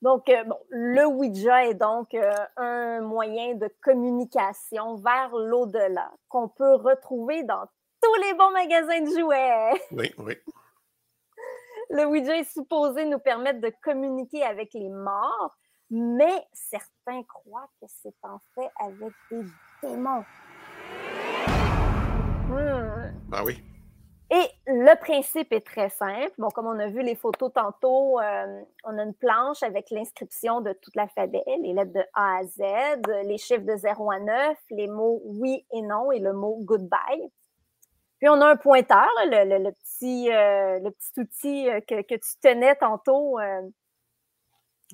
Donc, 0.00 0.28
euh, 0.28 0.44
bon, 0.44 0.58
le 0.68 1.06
Ouija 1.06 1.66
est 1.66 1.74
donc 1.74 2.14
euh, 2.14 2.32
un 2.56 3.00
moyen 3.00 3.54
de 3.54 3.68
communication 3.82 4.96
vers 4.96 5.34
l'au-delà 5.34 6.12
qu'on 6.28 6.48
peut 6.48 6.74
retrouver 6.76 7.42
dans 7.42 7.66
tous 8.00 8.14
les 8.22 8.34
bons 8.34 8.50
magasins 8.52 9.00
de 9.00 9.18
jouets. 9.18 9.82
Oui, 9.90 10.14
oui. 10.18 10.36
Le 11.90 12.04
Ouija 12.04 12.36
est 12.36 12.52
supposé 12.52 13.06
nous 13.06 13.18
permettre 13.18 13.60
de 13.60 13.72
communiquer 13.82 14.44
avec 14.44 14.72
les 14.74 14.88
morts, 14.88 15.56
mais 15.90 16.46
certains 16.52 17.22
croient 17.24 17.70
que 17.80 17.86
c'est 17.88 18.14
en 18.22 18.38
fait 18.54 18.70
avec 18.78 19.12
des 19.30 19.42
démons. 19.82 20.24
Ben 22.48 23.44
oui. 23.44 23.62
Et 24.30 24.46
le 24.66 24.94
principe 25.00 25.52
est 25.54 25.64
très 25.64 25.88
simple. 25.88 26.32
Bon, 26.36 26.48
comme 26.48 26.66
on 26.66 26.78
a 26.78 26.88
vu 26.88 27.02
les 27.02 27.14
photos 27.14 27.50
tantôt, 27.52 28.20
euh, 28.20 28.62
on 28.84 28.98
a 28.98 29.02
une 29.02 29.14
planche 29.14 29.62
avec 29.62 29.90
l'inscription 29.90 30.60
de 30.60 30.74
toute 30.74 30.94
l'alphabet, 30.96 31.42
les 31.62 31.72
lettres 31.72 31.94
de 31.94 32.04
A 32.12 32.38
à 32.38 32.44
Z, 32.44 32.60
les 33.24 33.38
chiffres 33.38 33.64
de 33.64 33.74
0 33.76 34.10
à 34.10 34.20
9, 34.20 34.58
les 34.70 34.86
mots 34.86 35.22
oui 35.24 35.64
et 35.72 35.80
non 35.80 36.12
et 36.12 36.18
le 36.18 36.34
mot 36.34 36.58
goodbye. 36.60 37.32
Puis 38.18 38.28
on 38.28 38.40
a 38.42 38.50
un 38.50 38.56
pointeur, 38.56 39.08
le, 39.24 39.70
petit, 39.70 40.30
euh, 40.30 40.78
le 40.80 40.90
petit 40.90 41.20
outil 41.20 41.70
euh, 41.70 41.80
que, 41.80 42.14
tu 42.14 42.36
tenais 42.42 42.74
tantôt, 42.76 43.38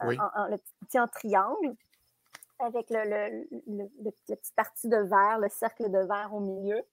oui. 0.05 0.17
le 0.17 0.57
petit 0.57 0.75
outil 0.83 1.01
en 1.01 1.09
triangle, 1.09 1.75
avec 2.61 2.87
le, 2.90 3.47
le, 3.67 4.11
petit 4.29 4.53
partie 4.55 4.88
de 4.88 4.99
verre, 4.99 5.38
le 5.40 5.49
cercle 5.49 5.90
de 5.90 5.99
verre 6.07 6.31
au 6.33 6.40
milieu. 6.40 6.85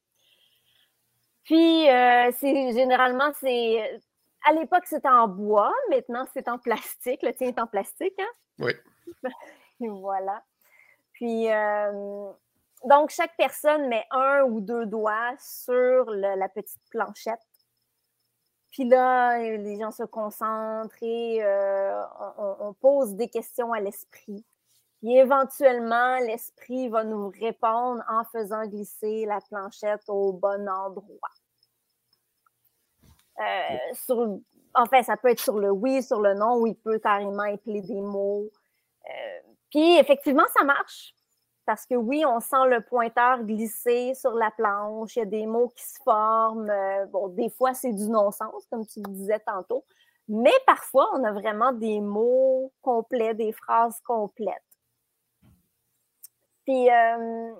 Puis, 1.43 1.89
euh, 1.89 2.31
c'est 2.37 2.73
généralement, 2.73 3.31
c'est. 3.39 3.99
À 4.43 4.53
l'époque, 4.53 4.85
c'était 4.85 5.09
en 5.09 5.27
bois. 5.27 5.73
Maintenant, 5.89 6.25
c'est 6.33 6.47
en 6.47 6.57
plastique. 6.57 7.21
Le 7.21 7.33
tien 7.33 7.49
est 7.49 7.59
en 7.59 7.67
plastique, 7.67 8.19
hein? 8.19 8.31
Oui. 8.59 8.73
Et 9.81 9.87
voilà. 9.87 10.43
Puis, 11.13 11.51
euh, 11.51 12.31
donc, 12.85 13.11
chaque 13.11 13.35
personne 13.37 13.87
met 13.87 14.05
un 14.11 14.41
ou 14.43 14.61
deux 14.61 14.85
doigts 14.87 15.35
sur 15.37 16.09
la 16.09 16.49
petite 16.49 16.81
planchette. 16.89 17.39
Puis 18.71 18.85
là, 18.85 19.37
les 19.37 19.77
gens 19.77 19.91
se 19.91 20.03
concentrent 20.03 20.95
et 21.01 21.43
euh, 21.43 22.01
on, 22.37 22.73
pose 22.73 23.15
des 23.15 23.27
questions 23.27 23.73
à 23.73 23.81
l'esprit. 23.81 24.45
Puis 25.01 25.17
éventuellement, 25.17 26.17
l'esprit 26.19 26.87
va 26.87 27.03
nous 27.03 27.29
répondre 27.29 28.03
en 28.07 28.23
faisant 28.25 28.63
glisser 28.67 29.25
la 29.25 29.39
planchette 29.41 30.03
au 30.07 30.31
bon 30.31 30.69
endroit. 30.69 31.29
Euh, 33.39 33.77
sur, 33.93 34.37
en 34.75 34.85
fait, 34.85 35.01
ça 35.01 35.17
peut 35.17 35.29
être 35.29 35.39
sur 35.39 35.57
le 35.57 35.71
oui, 35.71 36.03
sur 36.03 36.21
le 36.21 36.35
non, 36.35 36.57
où 36.57 36.67
il 36.67 36.75
peut 36.75 36.99
carrément 36.99 37.45
épeler 37.45 37.81
des 37.81 37.99
mots. 37.99 38.45
Euh, 39.09 39.39
puis 39.71 39.97
effectivement, 39.97 40.45
ça 40.55 40.63
marche. 40.63 41.15
Parce 41.65 41.87
que 41.87 41.95
oui, 41.95 42.23
on 42.25 42.39
sent 42.39 42.67
le 42.67 42.81
pointeur 42.81 43.43
glisser 43.43 44.13
sur 44.13 44.33
la 44.33 44.51
planche, 44.51 45.15
il 45.15 45.19
y 45.19 45.21
a 45.23 45.25
des 45.25 45.47
mots 45.47 45.69
qui 45.69 45.83
se 45.83 45.99
forment. 46.03 46.69
Euh, 46.69 47.05
bon, 47.07 47.29
des 47.29 47.49
fois, 47.49 47.73
c'est 47.73 47.93
du 47.93 48.07
non-sens, 48.07 48.67
comme 48.69 48.85
tu 48.85 48.99
le 48.99 49.11
disais 49.11 49.39
tantôt. 49.39 49.83
Mais 50.27 50.53
parfois, 50.67 51.09
on 51.13 51.23
a 51.23 51.31
vraiment 51.31 51.71
des 51.71 52.01
mots 52.01 52.71
complets, 52.81 53.33
des 53.33 53.51
phrases 53.51 53.99
complètes. 54.05 54.70
Puis, 56.65 56.89
euh, 56.89 57.53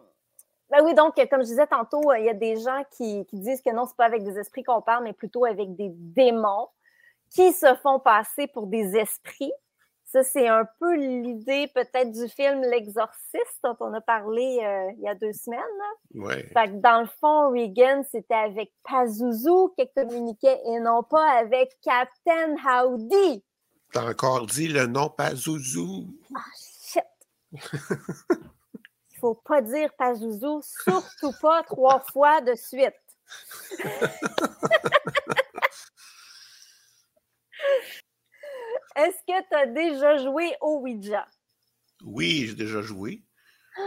ben 0.72 0.84
oui, 0.84 0.94
donc, 0.94 1.16
comme 1.30 1.42
je 1.42 1.48
disais 1.48 1.68
tantôt, 1.68 2.14
il 2.14 2.26
y 2.26 2.30
a 2.30 2.34
des 2.34 2.58
gens 2.58 2.84
qui, 2.92 3.26
disent 3.34 3.62
que 3.62 3.72
non, 3.72 3.86
c'est 3.86 3.98
pas 3.98 4.06
avec 4.06 4.24
des 4.24 4.40
esprits 4.40 4.64
qu'on 4.64 4.82
parle, 4.82 5.04
mais 5.04 5.14
plutôt 5.14 5.46
avec 5.46 5.76
des 5.76 5.90
démons 5.90 6.70
qui 7.30 7.52
se 7.52 7.76
font 7.76 8.00
passer 8.00 8.48
pour 8.48 8.68
des 8.68 8.96
esprits. 8.96 9.54
Ça, 10.06 10.24
c'est 10.24 10.48
un 10.48 10.66
peu 10.80 10.96
l'idée 10.96 11.72
peut-être 11.74 12.12
du 12.12 12.28
film 12.28 12.62
L'Exorciste 12.64 13.60
dont 13.64 13.78
on 13.80 13.94
a 13.94 14.02
parlé 14.02 14.60
euh, 14.62 14.92
il 14.98 15.04
y 15.04 15.08
a 15.08 15.16
deux 15.16 15.32
semaines. 15.32 15.60
Oui. 16.14 16.36
Fait 16.54 16.68
que 16.68 16.82
dans 16.82 17.02
le 17.02 17.08
fond, 17.22 17.50
Regan, 17.50 18.04
c'était 18.12 18.34
avec 18.34 18.74
Pazuzu 18.84 19.70
qu'elle 19.78 19.90
communiquait 19.96 20.60
et 20.66 20.80
non 20.80 21.04
pas 21.04 21.26
avec 21.38 21.78
Captain 21.82 22.56
Howdy. 22.66 23.42
T'as 23.94 24.10
encore 24.10 24.46
dit 24.46 24.68
le 24.68 24.86
nom 24.88 25.10
Pazuzu. 25.10 26.08
Ah, 26.36 26.40
shit! 26.58 27.04
faut 29.22 29.36
pas 29.36 29.62
dire 29.62 29.94
Pazuzu, 29.98 30.62
surtout 30.84 31.32
pas 31.40 31.64
trois 31.64 32.04
fois 32.12 32.42
de 32.42 32.56
suite. 32.56 32.96
Est-ce 38.96 39.24
que 39.26 39.48
tu 39.48 39.56
as 39.56 39.68
déjà 39.68 40.18
joué 40.18 40.54
au 40.60 40.80
Ouija? 40.82 41.26
Oui, 42.04 42.48
j'ai 42.48 42.56
déjà 42.56 42.82
joué. 42.82 43.24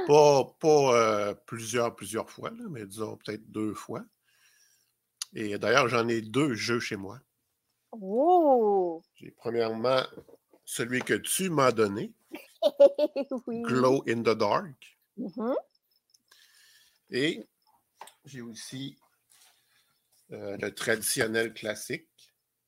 Pas, 0.06 0.44
pas 0.60 0.94
euh, 0.94 1.34
plusieurs, 1.46 1.94
plusieurs 1.94 2.30
fois, 2.30 2.50
mais 2.70 2.86
disons 2.86 3.18
peut-être 3.18 3.50
deux 3.50 3.74
fois. 3.74 4.02
Et 5.34 5.58
d'ailleurs, 5.58 5.88
j'en 5.88 6.08
ai 6.08 6.22
deux 6.22 6.54
jeux 6.54 6.80
chez 6.80 6.96
moi. 6.96 7.18
Oh! 7.92 9.02
J'ai 9.16 9.30
premièrement 9.32 10.00
celui 10.64 11.02
que 11.02 11.14
tu 11.14 11.50
m'as 11.50 11.72
donné, 11.72 12.12
Glow 13.46 14.02
in 14.08 14.22
the 14.22 14.34
Dark. 14.34 14.93
Mm-hmm. 15.18 15.54
Et 17.10 17.46
j'ai 18.24 18.40
aussi 18.40 18.96
euh, 20.32 20.56
le 20.60 20.74
traditionnel 20.74 21.52
classique. 21.52 22.08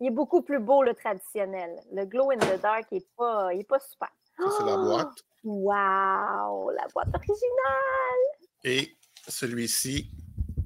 Il 0.00 0.09
est 0.09 0.11
beaucoup 0.11 0.42
plus 0.42 0.61
beau, 0.61 0.82
le 0.82 0.94
traditionnel. 0.94 1.80
Le 1.92 2.04
glow 2.04 2.30
in 2.30 2.37
the 2.37 2.61
dark 2.61 2.90
n'est 2.92 3.06
pas, 3.16 3.48
pas 3.68 3.80
super. 3.80 4.11
c'est 4.37 4.64
la 4.64 4.76
boîte. 4.76 5.24
Wow! 5.42 6.70
La 6.70 6.87
boîte 6.92 7.14
originale! 7.14 8.26
Et 8.64 8.96
celui-ci 9.26 10.11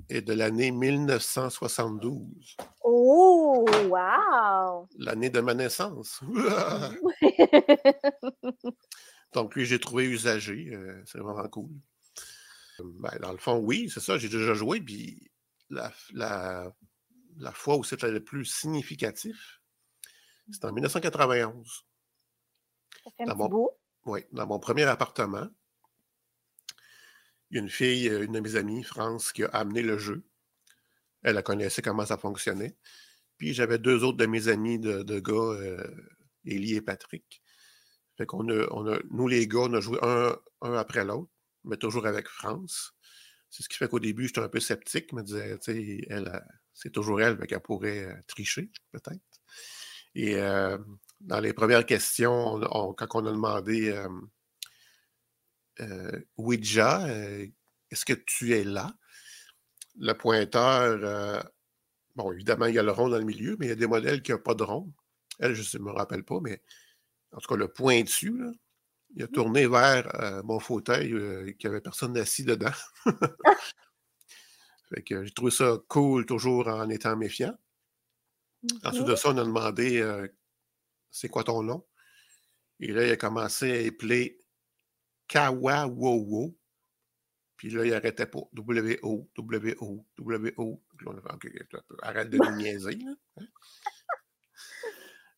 est 0.08 0.22
de 0.22 0.32
l'année 0.32 0.72
1972. 0.72 2.56
Oh, 2.82 3.64
wow! 3.88 4.88
L'année 4.98 5.30
de 5.30 5.40
ma 5.40 5.54
naissance. 5.54 6.20
Donc, 9.32 9.54
lui, 9.54 9.64
j'ai 9.64 9.78
trouvé 9.78 10.04
usagé. 10.04 10.70
Euh, 10.72 11.02
c'est 11.06 11.18
vraiment 11.18 11.48
cool. 11.48 11.70
Ben, 12.78 13.16
dans 13.20 13.32
le 13.32 13.38
fond, 13.38 13.58
oui, 13.58 13.90
c'est 13.92 14.00
ça, 14.00 14.18
j'ai 14.18 14.28
déjà 14.28 14.54
joué. 14.54 14.80
Puis 14.80 15.30
la, 15.68 15.92
la, 16.12 17.52
fois 17.52 17.76
où 17.76 17.84
c'était 17.84 18.10
le 18.10 18.22
plus 18.24 18.44
significatif, 18.44 19.60
c'était 20.50 20.66
en 20.66 20.72
1991. 20.72 21.84
Ça 23.04 23.10
fait 23.16 23.22
un 23.24 23.26
dans 23.26 23.36
mon, 23.36 23.68
Oui, 24.06 24.24
dans 24.32 24.46
mon 24.46 24.58
premier 24.58 24.84
appartement. 24.84 25.48
Il 27.50 27.56
y 27.56 27.58
a 27.58 27.62
une 27.62 27.70
fille, 27.70 28.08
euh, 28.08 28.24
une 28.24 28.32
de 28.32 28.40
mes 28.40 28.56
amies, 28.56 28.82
France, 28.82 29.32
qui 29.32 29.44
a 29.44 29.48
amené 29.48 29.82
le 29.82 29.98
jeu. 29.98 30.24
Elle 31.22 31.42
connaissait 31.42 31.82
comment 31.82 32.06
ça 32.06 32.16
fonctionnait. 32.16 32.76
Puis 33.36 33.54
j'avais 33.54 33.78
deux 33.78 34.04
autres 34.04 34.18
de 34.18 34.26
mes 34.26 34.48
amis 34.48 34.78
de, 34.78 35.20
gars, 35.20 35.34
euh, 35.34 35.84
Élie 36.44 36.76
et 36.76 36.82
Patrick, 36.82 37.42
on 38.32 38.48
a, 38.48 38.98
nous, 39.10 39.28
les 39.28 39.46
gars, 39.46 39.60
on 39.60 39.74
a 39.74 39.80
joué 39.80 39.98
un, 40.02 40.36
après 40.74 41.04
l'autre, 41.04 41.30
mais 41.64 41.76
toujours 41.76 42.06
avec 42.06 42.28
France. 42.28 42.92
C'est 43.50 43.62
ce 43.62 43.68
qui 43.68 43.76
fait 43.76 43.88
qu'au 43.88 44.00
début, 44.00 44.26
j'étais 44.26 44.40
un 44.40 44.48
peu 44.48 44.60
sceptique. 44.60 45.08
Je 45.10 45.16
me 45.16 45.22
disais, 45.22 45.58
tu 45.58 45.72
sais, 45.72 46.08
c'est 46.72 46.90
toujours 46.90 47.20
elle, 47.20 47.38
qu'elle 47.46 47.60
pourrait 47.60 48.04
euh, 48.04 48.14
tricher, 48.26 48.70
peut-être. 48.92 49.20
Et 50.14 50.36
euh, 50.36 50.78
dans 51.20 51.40
les 51.40 51.52
premières 51.52 51.84
questions, 51.84 52.60
quand 52.96 53.14
on 53.14 53.26
a 53.26 53.30
demandé 53.30 53.94
euh, 55.80 56.20
Ouija, 56.36 57.06
est-ce 57.90 58.04
que 58.04 58.12
tu 58.12 58.54
es 58.54 58.64
là? 58.64 58.94
Le 59.98 60.12
pointeur, 60.14 61.44
bon, 62.16 62.32
évidemment, 62.32 62.66
il 62.66 62.74
y 62.74 62.78
a 62.78 62.82
le 62.82 62.92
rond 62.92 63.08
dans 63.08 63.18
le 63.18 63.24
milieu, 63.24 63.56
mais 63.58 63.66
il 63.66 63.68
y 63.70 63.72
a 63.72 63.76
des 63.76 63.86
modèles 63.86 64.22
qui 64.22 64.32
n'ont 64.32 64.38
pas 64.38 64.54
de 64.54 64.62
rond. 64.62 64.92
Elle, 65.38 65.54
je 65.54 65.78
ne 65.78 65.82
me 65.82 65.90
rappelle 65.90 66.24
pas, 66.24 66.38
mais 66.40 66.62
en 67.32 67.38
tout 67.38 67.48
cas 67.48 67.56
le 67.56 67.68
pointu, 67.68 68.38
là, 68.38 68.50
il 69.16 69.22
a 69.22 69.26
mmh. 69.26 69.30
tourné 69.30 69.66
vers 69.66 70.14
euh, 70.22 70.42
mon 70.42 70.60
fauteuil 70.60 71.12
euh, 71.12 71.52
qui 71.58 71.66
avait 71.66 71.80
personne 71.80 72.16
assis 72.16 72.44
dedans. 72.44 72.70
fait 74.94 75.02
que 75.02 75.24
j'ai 75.24 75.32
trouvé 75.32 75.50
ça 75.50 75.78
cool 75.88 76.26
toujours 76.26 76.68
en 76.68 76.88
étant 76.88 77.16
méfiant. 77.16 77.56
Ensuite 78.84 79.06
de 79.06 79.16
ça, 79.16 79.30
on 79.30 79.38
a 79.38 79.44
demandé 79.44 80.00
euh, 80.00 80.28
c'est 81.10 81.28
quoi 81.28 81.44
ton 81.44 81.62
nom? 81.62 81.84
Et 82.78 82.92
là, 82.92 83.06
il 83.06 83.10
a 83.10 83.16
commencé 83.16 83.70
à 83.70 83.76
épeler 83.76 84.40
Kawawowo. 85.28 86.56
Puis 87.56 87.70
là, 87.70 87.84
il 87.84 87.92
arrêtait 87.92 88.26
pas. 88.26 88.40
W-O, 88.52 89.28
W-O, 89.36 90.06
W-O. 90.18 90.82
Arrête 92.02 92.30
de 92.30 92.38
nous 92.38 92.56
niaiser. 92.56 92.98
Hein? 93.36 93.46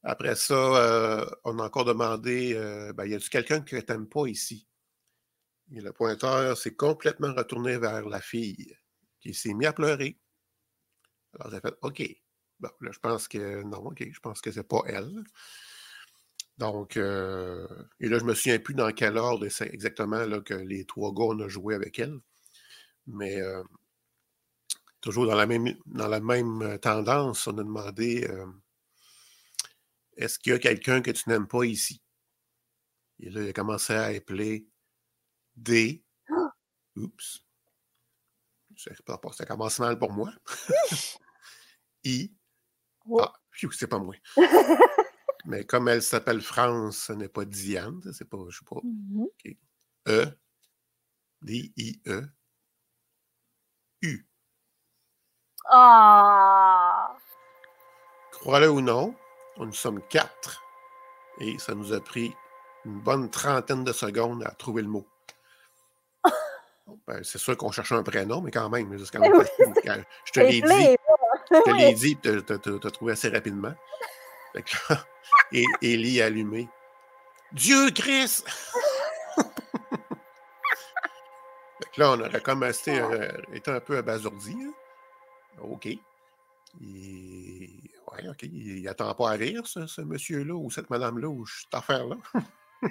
Après 0.04 0.34
ça, 0.34 0.54
euh, 0.54 1.26
on 1.44 1.58
a 1.60 1.64
encore 1.64 1.84
demandé 1.84 2.54
euh, 2.54 2.92
ben, 2.92 3.06
y 3.06 3.14
a-t-il 3.14 3.30
quelqu'un 3.30 3.60
que 3.60 3.76
tu 3.76 3.92
n'aimes 3.92 4.08
pas 4.08 4.26
ici? 4.26 4.66
Et 5.72 5.80
le 5.80 5.92
pointeur 5.92 6.56
s'est 6.58 6.74
complètement 6.74 7.32
retourné 7.32 7.78
vers 7.78 8.08
la 8.08 8.20
fille, 8.20 8.76
qui 9.20 9.32
s'est 9.32 9.54
mis 9.54 9.66
à 9.66 9.72
pleurer. 9.72 10.18
Alors, 11.38 11.52
j'ai 11.52 11.60
fait 11.60 11.74
OK. 11.82 12.02
Bon, 12.60 12.70
là, 12.80 12.90
je 12.92 12.98
pense 12.98 13.28
que 13.28 13.62
non, 13.62 13.78
OK, 13.86 14.04
je 14.12 14.20
pense 14.20 14.40
que 14.40 14.50
c'est 14.50 14.66
pas 14.66 14.82
elle. 14.86 15.22
Donc, 16.58 16.96
euh, 16.96 17.66
et 18.00 18.08
là, 18.08 18.18
je 18.18 18.24
me 18.24 18.34
souviens 18.34 18.58
plus 18.58 18.74
dans 18.74 18.90
quel 18.92 19.16
ordre 19.16 19.46
exactement 19.62 20.24
là, 20.26 20.40
que 20.40 20.54
les 20.54 20.84
trois 20.84 21.12
gars, 21.12 21.24
on 21.24 21.40
a 21.40 21.48
joué 21.48 21.74
avec 21.74 21.98
elle. 21.98 22.18
Mais 23.06 23.40
toujours 25.00 25.26
dans 25.26 25.34
la 25.34 25.46
même, 25.46 25.74
dans 25.86 26.08
la 26.08 26.20
même 26.20 26.78
tendance, 26.80 27.46
on 27.46 27.58
a 27.58 27.64
demandé 27.64 28.28
est-ce 30.16 30.38
qu'il 30.38 30.52
y 30.52 30.56
a 30.56 30.58
quelqu'un 30.58 31.00
que 31.00 31.10
tu 31.10 31.28
n'aimes 31.28 31.48
pas 31.48 31.64
ici? 31.64 32.02
Et 33.20 33.30
là, 33.30 33.42
il 33.42 33.48
a 33.48 33.52
commencé 33.52 33.92
à 33.92 34.04
appeler 34.04 34.66
D. 35.56 36.04
Oups. 36.96 37.44
Ça 38.76 39.46
commence 39.46 39.78
mal 39.78 39.98
pour 39.98 40.12
moi. 40.12 40.32
I. 42.04 42.34
Ah, 43.18 43.32
c'est 43.72 43.86
pas 43.86 43.98
moi. 43.98 44.14
Mais 45.44 45.64
comme 45.64 45.88
elle 45.88 46.02
s'appelle 46.02 46.40
France, 46.40 46.98
ce 46.98 47.12
n'est 47.12 47.28
pas 47.28 47.44
Diane, 47.44 48.00
c'est 48.12 48.28
pas, 48.28 48.38
je 48.48 48.58
sais 48.58 48.64
pas. 48.64 48.76
Mm-hmm. 48.76 49.56
E, 50.08 50.26
D-I-E, 51.42 52.28
U. 54.02 54.26
Ah! 55.70 57.16
Crois-le 58.32 58.70
ou 58.70 58.80
non, 58.80 59.14
nous 59.66 59.72
sommes 59.72 60.00
quatre 60.08 60.62
et 61.38 61.58
ça 61.58 61.74
nous 61.74 61.92
a 61.92 62.00
pris 62.00 62.34
une 62.84 63.00
bonne 63.00 63.30
trentaine 63.30 63.84
de 63.84 63.92
secondes 63.92 64.42
à 64.44 64.50
trouver 64.50 64.82
le 64.82 64.88
mot. 64.88 65.06
Ben, 67.06 67.22
c'est 67.22 67.38
sûr 67.38 67.56
qu'on 67.56 67.70
cherchait 67.72 67.94
un 67.94 68.02
prénom, 68.02 68.40
mais 68.40 68.50
quand 68.50 68.68
même, 68.68 68.98
c'est 68.98 69.10
quand 69.10 69.20
même 69.20 69.32
Je 70.24 70.32
te 70.32 70.40
l'ai 70.40 70.60
dit. 70.60 70.96
Je 71.50 71.62
te 71.62 71.70
l'ai 71.70 71.94
dit, 71.94 72.16
tu 72.16 72.28
as 72.86 72.90
trouvé 72.90 73.12
assez 73.12 73.28
rapidement. 73.28 73.74
et 75.52 75.64
Ellie 75.80 76.20
allumé. 76.20 76.68
Dieu 77.52 77.90
Christ! 77.90 78.46
là, 81.96 82.12
on 82.12 82.20
aurait 82.20 82.40
comme 82.40 82.64
été, 82.64 82.98
euh, 82.98 83.30
été 83.52 83.70
un 83.70 83.80
peu 83.80 83.98
abasourdi. 83.98 84.56
Hein. 84.60 84.72
OK. 85.62 85.86
Et... 85.86 86.00
OK. 88.28 88.42
Il 88.42 88.82
n'attend 88.82 89.14
pas 89.14 89.30
à 89.30 89.34
rire, 89.34 89.66
ce, 89.66 90.00
monsieur-là 90.00 90.54
ou 90.54 90.70
cette 90.70 90.90
madame-là 90.90 91.28
ou 91.28 91.46
cette 91.46 91.74
affaire-là. 91.74 92.16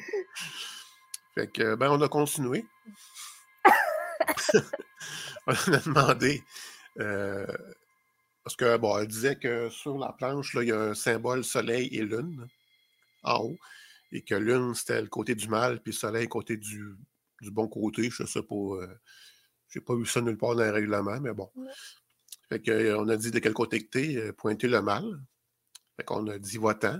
fait 1.35 1.47
que, 1.47 1.75
ben, 1.75 1.89
on 1.91 2.01
a 2.01 2.07
continué. 2.07 2.65
on 5.47 5.53
a 5.53 5.77
demandé. 5.77 6.43
Euh, 6.99 7.45
parce 8.43 8.55
que, 8.55 8.77
bon, 8.77 8.97
elle 8.97 9.07
disait 9.07 9.35
que 9.35 9.69
sur 9.69 9.97
la 9.97 10.11
planche, 10.13 10.53
là, 10.53 10.63
il 10.63 10.69
y 10.69 10.71
a 10.71 10.79
un 10.79 10.93
symbole 10.93 11.43
soleil 11.43 11.87
et 11.91 12.03
lune 12.03 12.47
en 13.23 13.39
haut. 13.43 13.57
Et 14.11 14.21
que 14.23 14.35
lune, 14.35 14.73
c'était 14.75 15.01
le 15.01 15.07
côté 15.07 15.35
du 15.35 15.47
mal, 15.47 15.81
puis 15.81 15.93
soleil, 15.93 16.27
côté 16.27 16.57
du, 16.57 16.95
du 17.41 17.51
bon 17.51 17.67
côté. 17.67 18.09
Je 18.09 18.25
sais 18.25 18.43
pas. 18.43 18.55
Euh, 18.55 18.99
j'ai 19.69 19.79
pas 19.79 19.95
vu 19.95 20.05
ça 20.05 20.19
nulle 20.19 20.37
part 20.37 20.55
dans 20.55 20.63
les 20.63 20.69
règlements, 20.69 21.19
mais 21.21 21.33
bon. 21.33 21.49
Fait 22.51 22.59
qu'on 22.59 22.71
euh, 22.73 23.13
a 23.13 23.15
dit 23.15 23.31
de 23.31 23.39
quel 23.39 23.53
côté 23.53 23.81
que 23.81 23.89
t'es, 23.89 24.17
euh, 24.17 24.33
pointer 24.33 24.67
le 24.67 24.81
mal. 24.81 25.23
Fait 25.95 26.03
qu'on 26.03 26.27
a 26.27 26.37
dit 26.37 26.57
votant. 26.57 26.99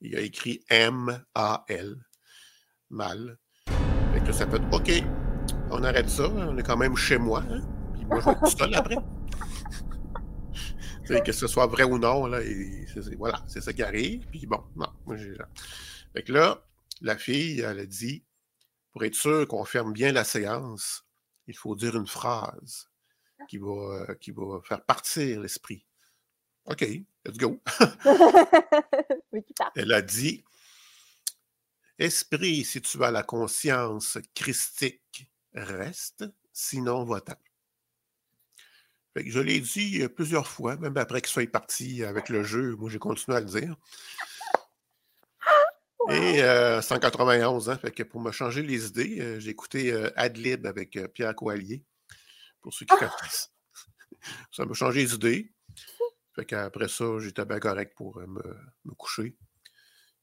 Il 0.00 0.14
a 0.14 0.20
écrit 0.20 0.62
M-A-L. 0.68 1.96
Mal. 2.90 3.36
Fait 4.14 4.22
que 4.24 4.30
ça 4.30 4.46
peut 4.46 4.58
être 4.58 4.72
OK. 4.72 4.92
On 5.72 5.82
arrête 5.82 6.08
ça. 6.08 6.28
On 6.28 6.56
est 6.56 6.62
quand 6.62 6.76
même 6.76 6.96
chez 6.96 7.18
moi. 7.18 7.42
Hein. 7.50 7.62
Puis 7.94 8.04
moi, 8.04 8.20
je 8.20 8.26
vais 8.26 8.30
être 8.30 8.40
tout 8.44 8.56
seul 8.56 8.74
après. 8.74 8.96
que 11.24 11.32
ce 11.32 11.48
soit 11.48 11.66
vrai 11.66 11.82
ou 11.82 11.98
non, 11.98 12.26
là, 12.26 12.38
voilà, 13.18 13.42
c'est 13.48 13.60
ça 13.60 13.72
qui 13.72 13.82
arrive. 13.82 14.24
Puis 14.28 14.46
bon, 14.46 14.62
non, 14.76 14.86
moi 15.04 15.16
j'ai. 15.16 15.34
Fait 16.12 16.22
que 16.22 16.32
là, 16.32 16.64
la 17.00 17.16
fille, 17.16 17.58
elle 17.58 17.80
a 17.80 17.86
dit 17.86 18.24
pour 18.92 19.02
être 19.02 19.16
sûr 19.16 19.48
qu'on 19.48 19.64
ferme 19.64 19.92
bien 19.92 20.12
la 20.12 20.22
séance, 20.22 21.04
il 21.48 21.56
faut 21.56 21.74
dire 21.74 21.96
une 21.96 22.06
phrase 22.06 22.88
qui 23.46 23.58
va, 23.58 23.68
euh, 23.68 24.14
qui 24.14 24.30
va 24.30 24.60
faire 24.64 24.84
partir 24.84 25.40
l'esprit. 25.40 25.84
OK, 26.66 26.82
let's 27.24 27.38
go. 27.38 27.60
Elle 29.76 29.92
a 29.92 30.02
dit 30.02 30.44
Esprit, 31.98 32.64
si 32.64 32.82
tu 32.82 33.02
as 33.02 33.10
la 33.10 33.22
conscience 33.22 34.18
christique, 34.34 35.30
reste, 35.54 36.24
sinon 36.52 37.04
va-t'en. 37.04 37.36
Je 39.14 39.40
l'ai 39.40 39.60
dit 39.60 40.02
euh, 40.02 40.08
plusieurs 40.08 40.46
fois, 40.46 40.76
même 40.76 40.96
après 40.98 41.22
qu'il 41.22 41.30
soit 41.30 41.50
parti 41.50 42.04
avec 42.04 42.28
le 42.28 42.42
jeu, 42.42 42.76
moi 42.76 42.90
j'ai 42.90 42.98
continué 42.98 43.38
à 43.38 43.40
le 43.40 43.46
dire. 43.46 43.76
Et 46.10 46.42
191 46.82 47.68
euh, 47.68 47.76
fait 47.76 47.92
que 47.92 48.02
pour 48.02 48.20
me 48.20 48.30
changer 48.30 48.62
les 48.62 48.88
idées, 48.88 49.40
j'ai 49.40 49.50
écouté 49.50 49.92
Adlib 50.16 50.66
avec 50.66 50.98
Pierre 51.14 51.34
Coallier, 51.34 51.82
pour 52.66 52.74
ceux 52.74 52.84
qui 52.84 52.94
ah! 52.94 52.98
connaissent. 52.98 53.52
ça 54.50 54.64
m'a 54.64 54.74
changé 54.74 55.02
les 55.02 55.14
idées. 55.14 55.52
Fait 56.34 56.44
qu'après 56.44 56.88
ça, 56.88 57.04
j'étais 57.20 57.44
bien 57.44 57.60
correct 57.60 57.94
pour 57.96 58.18
me, 58.18 58.42
coucher. 58.98 59.36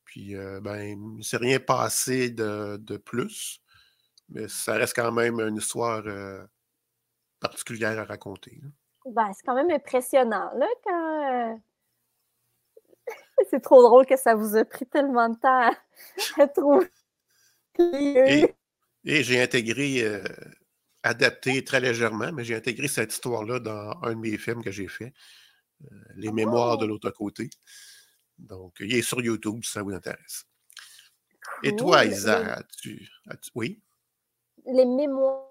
Puis, 0.03 0.35
ben, 0.35 0.81
il 0.81 1.17
ne 1.17 1.21
s'est 1.23 1.37
rien 1.37 1.59
passé 1.59 2.29
de, 2.29 2.75
de, 2.77 2.97
plus, 2.97 3.63
mais 4.27 4.47
ça 4.49 4.73
reste 4.73 4.93
quand 4.93 5.11
même 5.13 5.39
une 5.39 5.55
histoire 5.55 6.03
particulière 7.39 7.97
à 7.99 8.03
raconter. 8.03 8.61
Ben, 9.05 9.31
c'est 9.33 9.43
quand 9.43 9.55
même 9.55 9.69
impressionnant, 9.71 10.49
là, 10.55 10.67
quand. 10.83 11.53
Euh, 11.53 11.55
c'est 13.49 13.61
trop 13.61 13.81
drôle 13.81 14.05
que 14.05 14.15
ça 14.15 14.33
vous 14.33 14.55
a 14.55 14.63
pris 14.63 14.85
tellement 14.85 15.29
de 15.29 15.37
temps 15.37 15.71
à, 16.37 16.47
trouver. 16.47 16.89
Et, 17.79 18.55
et 19.03 19.23
j'ai 19.23 19.41
intégré, 19.41 20.03
euh, 20.03 20.23
adapté 21.03 21.63
très 21.63 21.79
légèrement, 21.79 22.31
mais 22.31 22.43
j'ai 22.43 22.55
intégré 22.55 22.87
cette 22.87 23.13
histoire-là 23.13 23.59
dans 23.59 23.99
un 24.01 24.11
de 24.11 24.19
mes 24.19 24.37
films 24.37 24.63
que 24.63 24.71
j'ai 24.71 24.87
fait, 24.87 25.13
euh, 25.83 25.95
Les 26.15 26.31
Mémoires 26.31 26.77
de 26.77 26.85
l'autre 26.85 27.11
côté. 27.11 27.49
Donc, 28.37 28.77
il 28.79 28.95
est 28.95 29.01
sur 29.01 29.21
YouTube 29.21 29.63
si 29.63 29.71
ça 29.71 29.83
vous 29.83 29.91
intéresse. 29.91 30.45
Et 31.61 31.75
toi, 31.75 32.05
Isa, 32.05 32.55
as-tu, 32.55 33.07
oui? 33.53 33.81
Les 34.65 34.85
Mémoires 34.85 35.49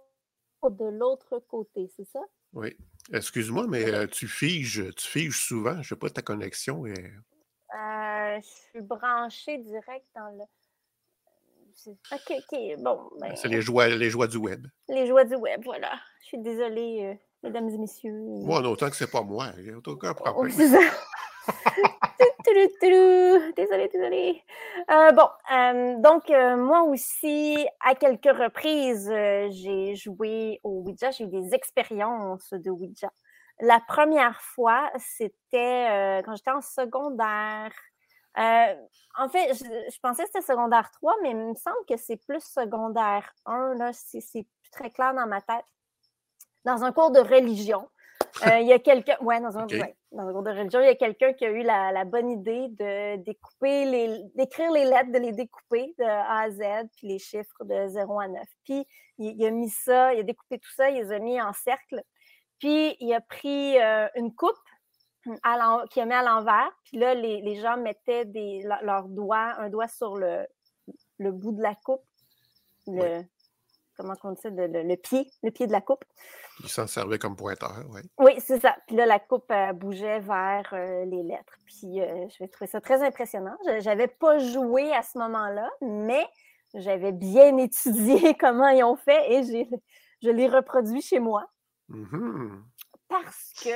de 0.62 0.86
l'autre 0.98 1.38
côté, 1.40 1.90
c'est 1.96 2.08
ça? 2.08 2.20
Oui. 2.52 2.76
Excuse-moi, 3.12 3.66
mais 3.66 4.08
tu 4.08 4.28
figes, 4.28 4.84
tu 4.94 5.06
figes 5.06 5.44
souvent. 5.44 5.74
Je 5.74 5.78
ne 5.78 5.84
sais 5.84 5.96
pas 5.96 6.10
ta 6.10 6.22
connexion. 6.22 6.86
Est... 6.86 7.12
Euh, 7.74 8.40
je 8.40 8.46
suis 8.70 8.80
branchée 8.80 9.58
direct 9.58 10.06
dans 10.14 10.28
le. 10.30 10.44
OK, 12.12 12.30
OK. 12.30 12.58
Bon. 12.78 13.10
Ben 13.20 13.34
c'est 13.36 13.48
les 13.48 13.62
joies, 13.62 13.88
les 13.88 14.10
joies 14.10 14.26
du 14.26 14.36
web. 14.36 14.66
Les 14.88 15.06
joies 15.06 15.24
du 15.24 15.36
web, 15.36 15.62
voilà. 15.64 15.92
Je 16.22 16.26
suis 16.26 16.38
désolée, 16.38 17.18
mesdames 17.42 17.68
et 17.68 17.78
messieurs. 17.78 18.20
Moi, 18.26 18.60
autant 18.60 18.90
que 18.90 18.96
c'est 18.96 19.10
pas 19.10 19.22
moi. 19.22 19.48
Il 19.58 19.64
n'y 19.64 19.70
a 19.70 19.78
aucun 19.78 20.10
oh, 20.10 20.14
problème. 20.14 20.56
Désolée, 23.56 23.88
désolée. 23.88 24.42
Euh, 24.90 25.12
bon, 25.12 25.28
euh, 25.52 25.96
donc 25.98 26.30
euh, 26.30 26.56
moi 26.56 26.82
aussi, 26.82 27.56
à 27.80 27.94
quelques 27.94 28.24
reprises, 28.24 29.08
j'ai 29.08 29.94
joué 29.94 30.60
au 30.62 30.82
Ouija, 30.82 31.10
j'ai 31.10 31.24
eu 31.24 31.28
des 31.28 31.54
expériences 31.54 32.52
de 32.52 32.70
Ouija. 32.70 33.10
La 33.60 33.80
première 33.86 34.40
fois, 34.40 34.90
c'était 34.98 36.22
quand 36.24 36.34
j'étais 36.36 36.50
en 36.50 36.60
secondaire. 36.60 37.72
En 38.36 39.28
fait, 39.28 39.54
je, 39.54 40.00
pensais 40.00 40.24
que 40.24 40.30
c'était 40.32 40.46
secondaire 40.46 40.90
3, 40.92 41.16
mais 41.22 41.30
il 41.30 41.36
me 41.36 41.54
semble 41.54 41.84
que 41.88 41.96
c'est 41.96 42.16
plus 42.16 42.40
secondaire 42.40 43.32
1, 43.46 43.74
là, 43.74 43.92
c'est 43.92 44.20
plus 44.30 44.70
très 44.70 44.90
clair 44.90 45.14
dans 45.14 45.26
ma 45.26 45.40
tête. 45.40 45.64
Dans 46.64 46.84
un 46.84 46.92
cours 46.92 47.10
de 47.10 47.20
religion. 47.20 47.88
Euh, 48.46 48.60
il 48.60 48.66
y 48.66 48.72
a 48.72 48.78
quelqu'un, 48.78 49.16
ouais, 49.20 49.40
dans 49.40 49.58
un, 49.58 49.66
dans 50.12 50.28
un 50.28 50.32
cours 50.32 50.42
de 50.42 50.50
religion, 50.50 50.80
il 50.80 50.86
y 50.86 50.90
a 50.90 50.94
quelqu'un 50.94 51.32
qui 51.32 51.44
a 51.44 51.50
eu 51.50 51.62
la, 51.62 52.04
bonne 52.04 52.30
idée 52.30 52.68
de 52.68 53.16
découper 53.16 53.84
les, 53.84 54.22
d'écrire 54.34 54.70
les 54.70 54.84
lettres, 54.84 55.12
de 55.12 55.18
les 55.18 55.32
découper 55.32 55.94
de 55.98 56.04
A 56.04 56.40
à 56.40 56.50
Z, 56.50 56.88
puis 56.96 57.08
les 57.08 57.18
chiffres 57.18 57.64
de 57.64 57.88
0 57.88 58.20
à 58.20 58.28
9. 58.28 58.42
Puis 58.64 58.86
il, 59.18 59.44
a 59.44 59.50
mis 59.50 59.70
ça, 59.70 60.14
il 60.14 60.20
a 60.20 60.22
découpé 60.22 60.58
tout 60.58 60.72
ça, 60.74 60.88
il 60.88 61.02
les 61.02 61.12
a 61.12 61.18
mis 61.18 61.40
en 61.40 61.52
cercle. 61.52 62.02
Puis 62.58 62.96
il 63.00 63.12
a 63.12 63.20
pris 63.20 63.78
euh, 63.80 64.08
une 64.14 64.34
coupe 64.34 64.56
à 65.42 65.84
qui 65.90 66.00
a 66.00 66.06
mis 66.06 66.12
à 66.12 66.22
l'envers. 66.22 66.70
Puis 66.84 66.98
là, 66.98 67.14
les, 67.14 67.54
gens 67.56 67.76
mettaient 67.76 68.24
des, 68.24 68.62
leurs 68.82 69.08
doigts, 69.08 69.54
un 69.58 69.68
doigt 69.68 69.88
sur 69.88 70.16
le, 70.16 70.46
le 71.18 71.32
bout 71.32 71.52
de 71.52 71.62
la 71.62 71.74
coupe, 71.74 72.04
le, 72.86 73.22
comment 73.96 74.14
on 74.24 74.32
dit 74.32 74.40
ça, 74.40 74.50
le, 74.50 74.96
pied, 74.96 75.30
le 75.42 75.50
pied 75.50 75.66
de 75.66 75.72
la 75.72 75.80
coupe. 75.80 76.04
Il 76.60 76.68
s'en 76.68 76.86
servait 76.86 77.18
comme 77.18 77.36
pointeur, 77.36 77.84
oui. 77.90 78.00
Oui, 78.18 78.32
c'est 78.38 78.60
ça. 78.60 78.76
Puis 78.86 78.96
là, 78.96 79.06
la 79.06 79.18
coupe 79.18 79.52
bougeait 79.74 80.20
vers 80.20 80.68
euh, 80.72 81.04
les 81.04 81.22
lettres. 81.22 81.56
Puis 81.66 82.00
euh, 82.00 82.26
je 82.28 82.44
trouvais 82.46 82.70
ça 82.70 82.80
très 82.80 83.02
impressionnant. 83.02 83.56
Je 83.64 83.84
n'avais 83.84 84.08
pas 84.08 84.38
joué 84.38 84.92
à 84.92 85.02
ce 85.02 85.18
moment-là, 85.18 85.70
mais 85.80 86.26
j'avais 86.74 87.12
bien 87.12 87.56
étudié 87.58 88.34
comment 88.40 88.68
ils 88.68 88.84
ont 88.84 88.96
fait 88.96 89.32
et 89.32 89.42
je 90.22 90.30
l'ai 90.30 90.48
reproduit 90.48 91.02
chez 91.02 91.20
moi. 91.20 91.46
Mm-hmm. 91.90 92.62
Parce 93.08 93.52
que 93.62 93.70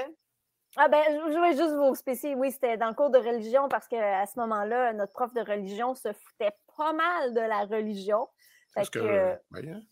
ah 0.76 0.88
ben, 0.88 1.02
je 1.08 1.40
vais 1.40 1.56
juste 1.56 1.74
vous 1.74 1.94
spécifier, 1.94 2.34
oui, 2.34 2.52
c'était 2.52 2.76
dans 2.76 2.88
le 2.88 2.94
cours 2.94 3.10
de 3.10 3.18
religion 3.18 3.68
parce 3.68 3.88
qu'à 3.88 4.26
ce 4.26 4.38
moment-là, 4.40 4.92
notre 4.92 5.12
prof 5.12 5.32
de 5.32 5.40
religion 5.40 5.94
se 5.94 6.12
foutait 6.12 6.52
pas 6.76 6.92
mal 6.92 7.32
de 7.32 7.40
la 7.40 7.64
religion. 7.64 8.28
Parce 8.74 8.90
que, 8.90 9.38
ben, 9.50 9.82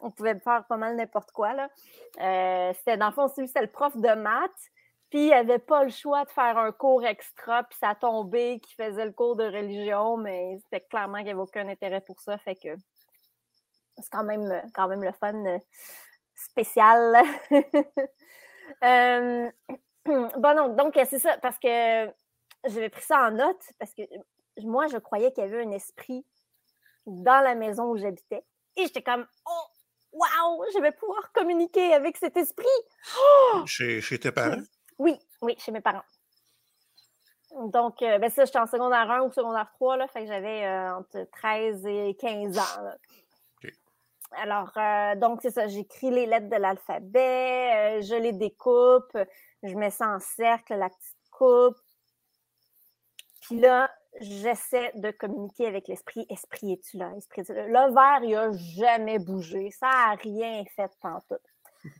on 0.00 0.10
pouvait 0.10 0.38
faire 0.38 0.64
pas 0.66 0.76
mal 0.76 0.94
n'importe 0.94 1.32
quoi. 1.32 1.52
Là. 1.54 1.68
Euh, 2.20 2.72
c'était, 2.74 2.96
dans 2.96 3.08
le 3.08 3.12
fond, 3.12 3.28
c'était 3.28 3.62
le 3.62 3.70
prof 3.70 3.96
de 3.96 4.14
maths, 4.14 4.70
puis 5.10 5.26
il 5.26 5.30
n'avait 5.30 5.58
pas 5.58 5.82
le 5.82 5.90
choix 5.90 6.24
de 6.24 6.30
faire 6.30 6.58
un 6.58 6.70
cours 6.70 7.04
extra, 7.04 7.64
puis 7.64 7.78
ça 7.80 7.94
tombait 7.94 8.60
qu'il 8.60 8.76
faisait 8.76 9.04
le 9.04 9.12
cours 9.12 9.34
de 9.34 9.44
religion, 9.44 10.16
mais 10.16 10.58
c'était 10.64 10.86
clairement 10.86 11.18
qu'il 11.18 11.26
n'y 11.26 11.30
avait 11.32 11.40
aucun 11.40 11.68
intérêt 11.68 12.02
pour 12.02 12.20
ça. 12.20 12.38
Fait 12.38 12.54
que 12.54 12.76
c'est 13.98 14.10
quand 14.12 14.24
même, 14.24 14.62
quand 14.74 14.86
même 14.86 15.02
le 15.02 15.12
fun 15.12 15.44
euh, 15.44 15.58
spécial. 16.34 17.16
Euh, 18.84 19.50
bon, 20.06 20.54
non, 20.56 20.68
donc 20.74 20.94
c'est 21.08 21.18
ça, 21.18 21.36
parce 21.38 21.58
que 21.58 22.06
j'avais 22.64 22.88
pris 22.88 23.02
ça 23.02 23.28
en 23.28 23.30
note, 23.32 23.62
parce 23.78 23.92
que 23.94 24.02
moi, 24.62 24.86
je 24.86 24.98
croyais 24.98 25.32
qu'il 25.32 25.44
y 25.44 25.46
avait 25.46 25.64
un 25.64 25.70
esprit 25.70 26.24
dans 27.06 27.42
la 27.42 27.54
maison 27.54 27.90
où 27.90 27.96
j'habitais. 27.96 28.44
Et 28.76 28.84
j'étais 28.84 29.02
comme, 29.02 29.26
oh, 29.46 29.64
waouh, 30.12 30.64
je 30.74 30.80
vais 30.80 30.92
pouvoir 30.92 31.32
communiquer 31.32 31.94
avec 31.94 32.16
cet 32.16 32.36
esprit. 32.36 32.66
Oh! 33.18 33.62
Chez, 33.66 34.00
tes 34.20 34.32
parents? 34.32 34.62
Oui, 34.98 35.18
oui, 35.42 35.54
chez 35.58 35.72
mes 35.72 35.82
parents. 35.82 36.06
Donc, 37.54 38.00
euh, 38.00 38.18
ben 38.18 38.30
ça, 38.30 38.46
j'étais 38.46 38.58
en 38.58 38.66
secondaire 38.66 39.10
1 39.10 39.20
ou 39.24 39.30
secondaire 39.30 39.70
3, 39.74 39.98
là, 39.98 40.08
fait 40.08 40.22
que 40.22 40.26
j'avais 40.26 40.64
euh, 40.64 40.96
entre 40.96 41.28
13 41.32 41.84
et 41.86 42.16
15 42.18 42.58
ans. 42.58 42.62
Alors, 44.32 44.72
euh, 44.76 45.14
donc, 45.16 45.40
c'est 45.42 45.50
ça, 45.50 45.68
j'écris 45.68 46.10
les 46.10 46.26
lettres 46.26 46.48
de 46.48 46.56
l'alphabet, 46.56 48.02
je 48.02 48.14
les 48.14 48.32
découpe, 48.32 49.16
je 49.62 49.74
mets 49.74 49.90
ça 49.90 50.08
en 50.08 50.20
cercle, 50.20 50.74
la 50.74 50.88
petite 50.88 51.16
coupe. 51.30 51.76
Puis 53.42 53.60
là, 53.60 53.90
j'essaie 54.20 54.92
de 54.94 55.10
communiquer 55.10 55.66
avec 55.66 55.88
l'esprit. 55.88 56.26
Esprit, 56.28 56.72
es-tu 56.72 56.96
là? 56.96 57.12
Esprit, 57.16 57.42
là? 57.48 57.66
Le 57.66 57.94
verre, 57.94 58.24
il 58.24 58.32
n'a 58.32 58.50
jamais 58.52 59.18
bougé. 59.18 59.70
Ça 59.70 59.86
n'a 59.86 60.14
rien 60.14 60.64
fait 60.74 60.90
tout. 61.28 61.36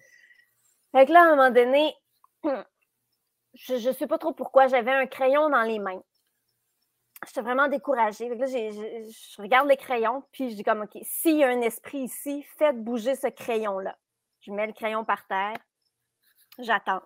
Fait 0.92 1.06
que 1.06 1.12
là, 1.12 1.20
à 1.20 1.26
un 1.26 1.36
moment 1.36 1.50
donné, 1.50 1.94
je 3.54 3.88
ne 3.88 3.92
sais 3.92 4.06
pas 4.06 4.18
trop 4.18 4.32
pourquoi, 4.32 4.66
j'avais 4.66 4.92
un 4.92 5.06
crayon 5.06 5.48
dans 5.50 5.62
les 5.62 5.78
mains. 5.78 6.02
J'étais 7.24 7.40
vraiment 7.40 7.68
découragée. 7.68 8.28
je 8.28 9.42
regarde 9.42 9.68
les 9.68 9.76
crayons, 9.76 10.22
puis 10.32 10.50
je 10.50 10.56
dis 10.56 10.62
comme, 10.62 10.82
OK, 10.82 10.98
s'il 11.02 11.38
y 11.38 11.44
a 11.44 11.48
un 11.48 11.60
esprit 11.62 12.00
ici, 12.00 12.42
faites 12.58 12.82
bouger 12.82 13.14
ce 13.14 13.28
crayon-là. 13.28 13.96
Je 14.40 14.52
mets 14.52 14.66
le 14.66 14.72
crayon 14.72 15.04
par 15.04 15.26
terre, 15.26 15.56
j'attends. 16.58 17.02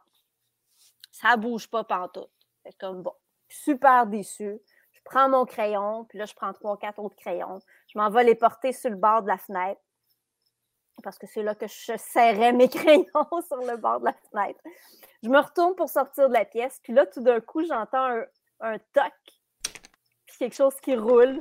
Ça 1.12 1.36
ne 1.36 1.42
bouge 1.42 1.68
pas 1.68 1.84
pantoute. 1.84 2.30
Comme, 2.78 3.02
bon, 3.02 3.14
super 3.48 4.06
déçu. 4.06 4.58
Je 4.92 5.00
prends 5.04 5.28
mon 5.28 5.46
crayon, 5.46 6.04
puis 6.04 6.18
là, 6.18 6.26
je 6.26 6.34
prends 6.34 6.52
trois, 6.52 6.76
quatre 6.76 6.98
autres 6.98 7.16
crayons. 7.16 7.60
Je 7.88 7.98
m'en 7.98 8.10
vais 8.10 8.24
les 8.24 8.34
porter 8.34 8.72
sur 8.72 8.90
le 8.90 8.96
bord 8.96 9.22
de 9.22 9.28
la 9.28 9.38
fenêtre 9.38 9.80
parce 11.02 11.18
que 11.18 11.26
c'est 11.26 11.42
là 11.42 11.54
que 11.54 11.66
je 11.66 11.96
serrais 11.96 12.52
mes 12.52 12.68
crayons 12.68 13.06
sur 13.46 13.56
le 13.56 13.76
bord 13.76 14.00
de 14.00 14.06
la 14.06 14.14
fenêtre. 14.30 14.60
Je 15.22 15.28
me 15.28 15.38
retourne 15.38 15.74
pour 15.74 15.88
sortir 15.88 16.28
de 16.28 16.34
la 16.34 16.44
pièce, 16.44 16.78
puis 16.82 16.92
là, 16.92 17.06
tout 17.06 17.22
d'un 17.22 17.40
coup, 17.40 17.64
j'entends 17.64 18.06
un, 18.06 18.24
un 18.60 18.78
toc, 18.92 19.12
quelque 20.40 20.56
chose 20.56 20.74
qui 20.82 20.96
roule. 20.96 21.38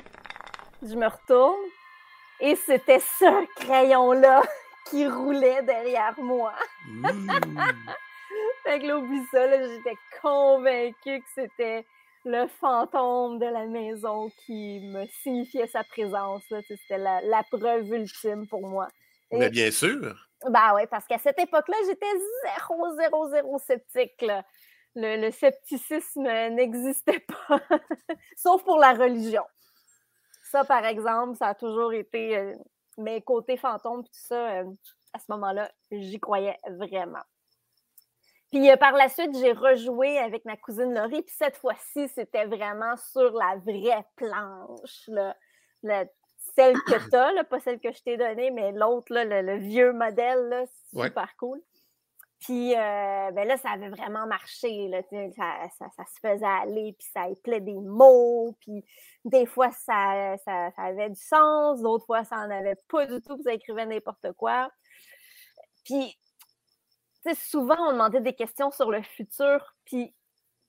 Je 0.82 0.94
me 0.94 1.08
retourne, 1.08 1.60
et 2.40 2.56
c'était 2.56 3.00
ce 3.00 3.46
crayon-là 3.62 4.44
qui 4.90 5.08
roulait 5.08 5.64
derrière 5.64 6.14
moi. 6.20 6.54
Mmh. 6.88 7.08
fait 8.64 8.80
que 8.80 8.86
là, 8.86 8.98
oublie 8.98 9.26
ça, 9.32 9.50
j'étais 9.50 9.98
convaincue 10.22 11.20
que 11.20 11.30
c'était 11.34 11.86
le 12.26 12.48
fantôme 12.60 13.40
de 13.40 13.46
la 13.46 13.66
maison 13.66 14.30
qui 14.46 14.82
me 14.82 15.06
signifiait 15.24 15.68
sa 15.68 15.84
présence. 15.86 16.44
C'était 16.68 16.98
la, 16.98 17.22
la 17.22 17.44
preuve 17.44 17.88
ultime 17.94 18.48
pour 18.48 18.68
moi. 18.68 18.90
Mais 19.32 19.50
bien 19.50 19.72
sûr. 19.72 20.16
Ben 20.50 20.74
oui, 20.76 20.82
parce 20.90 21.06
qu'à 21.06 21.18
cette 21.18 21.40
époque-là, 21.40 21.76
j'étais 21.86 22.06
zéro, 22.44 22.96
zéro, 22.96 23.30
zéro 23.30 23.60
sceptique. 23.60 24.26
Le, 24.96 25.32
scepticisme 25.32 26.24
n'existait 26.24 27.26
pas, 27.48 27.60
sauf 28.36 28.64
pour 28.64 28.78
la 28.78 28.94
religion. 28.94 29.44
Ça, 30.44 30.66
par 30.66 30.86
exemple, 30.86 31.38
ça 31.38 31.48
a 31.48 31.56
toujours 31.56 31.94
été 31.94 32.38
euh, 32.38 32.56
mes 32.98 33.22
côtés 33.22 33.56
fantômes, 33.56 34.04
tout 34.04 34.10
ça, 34.14 34.62
euh, 34.62 34.66
à 35.14 35.20
ce 35.20 35.26
moment-là, 35.30 35.72
j'y 35.92 36.20
croyais 36.20 36.58
vraiment. 36.68 37.22
Puis 38.52 38.70
euh, 38.70 38.78
par 38.78 38.94
la 38.94 39.10
suite, 39.10 39.38
j'ai 39.38 39.52
rejoué 39.52 40.18
avec 40.18 40.44
ma 40.46 40.58
cousine 40.58 40.94
Laurie, 40.94 41.22
puis 41.22 41.36
cette 41.38 41.58
fois-ci, 41.58 42.08
c'était 42.10 42.46
vraiment 42.46 42.96
sur 42.98 43.32
la 43.32 43.58
vraie 43.58 44.06
planche. 44.16 45.08
Là. 45.08 45.36
Le, 45.84 46.06
celle 46.56 46.76
que 46.82 47.10
tu 47.10 47.16
as, 47.16 47.44
pas 47.44 47.60
celle 47.60 47.80
que 47.80 47.92
je 47.92 48.02
t'ai 48.02 48.18
donnée, 48.18 48.52
mais 48.52 48.72
l'autre, 48.72 49.08
le, 49.12 49.58
vieux 49.58 49.94
modèle, 49.94 50.66
super 50.92 51.36
cool. 51.38 51.62
Puis 52.40 52.74
euh, 52.74 53.32
ben 53.32 53.46
là, 53.48 53.58
ça 53.58 53.72
avait 53.72 53.90
vraiment 53.90 54.26
marché. 54.26 54.88
Là, 54.88 55.02
ça, 55.36 55.90
ça, 55.96 56.04
se 56.06 56.20
faisait 56.22 56.46
aller, 56.46 56.96
puis 56.98 57.08
ça 57.14 57.24
appelait 57.24 57.60
des 57.60 57.74
mots, 57.74 58.56
puis 58.62 58.86
des 59.26 59.46
fois, 59.46 59.72
ça, 59.72 60.36
ça, 60.46 60.72
avait 60.78 61.10
du 61.10 61.20
sens, 61.20 61.82
d'autres 61.82 62.06
fois, 62.06 62.24
ça 62.24 62.38
n'en 62.38 62.56
avait 62.56 62.78
pas 62.88 63.06
du 63.06 63.22
tout, 63.22 63.36
puis 63.36 63.44
ça 63.44 63.54
écrivait 63.54 63.86
n'importe 63.86 64.32
quoi. 64.38 64.70
Puis, 65.84 66.18
souvent, 67.36 67.90
on 67.90 67.92
demandait 67.92 68.22
des 68.22 68.34
questions 68.34 68.72
sur 68.72 68.90
le 68.90 69.02
futur, 69.02 69.76
puis 69.84 70.14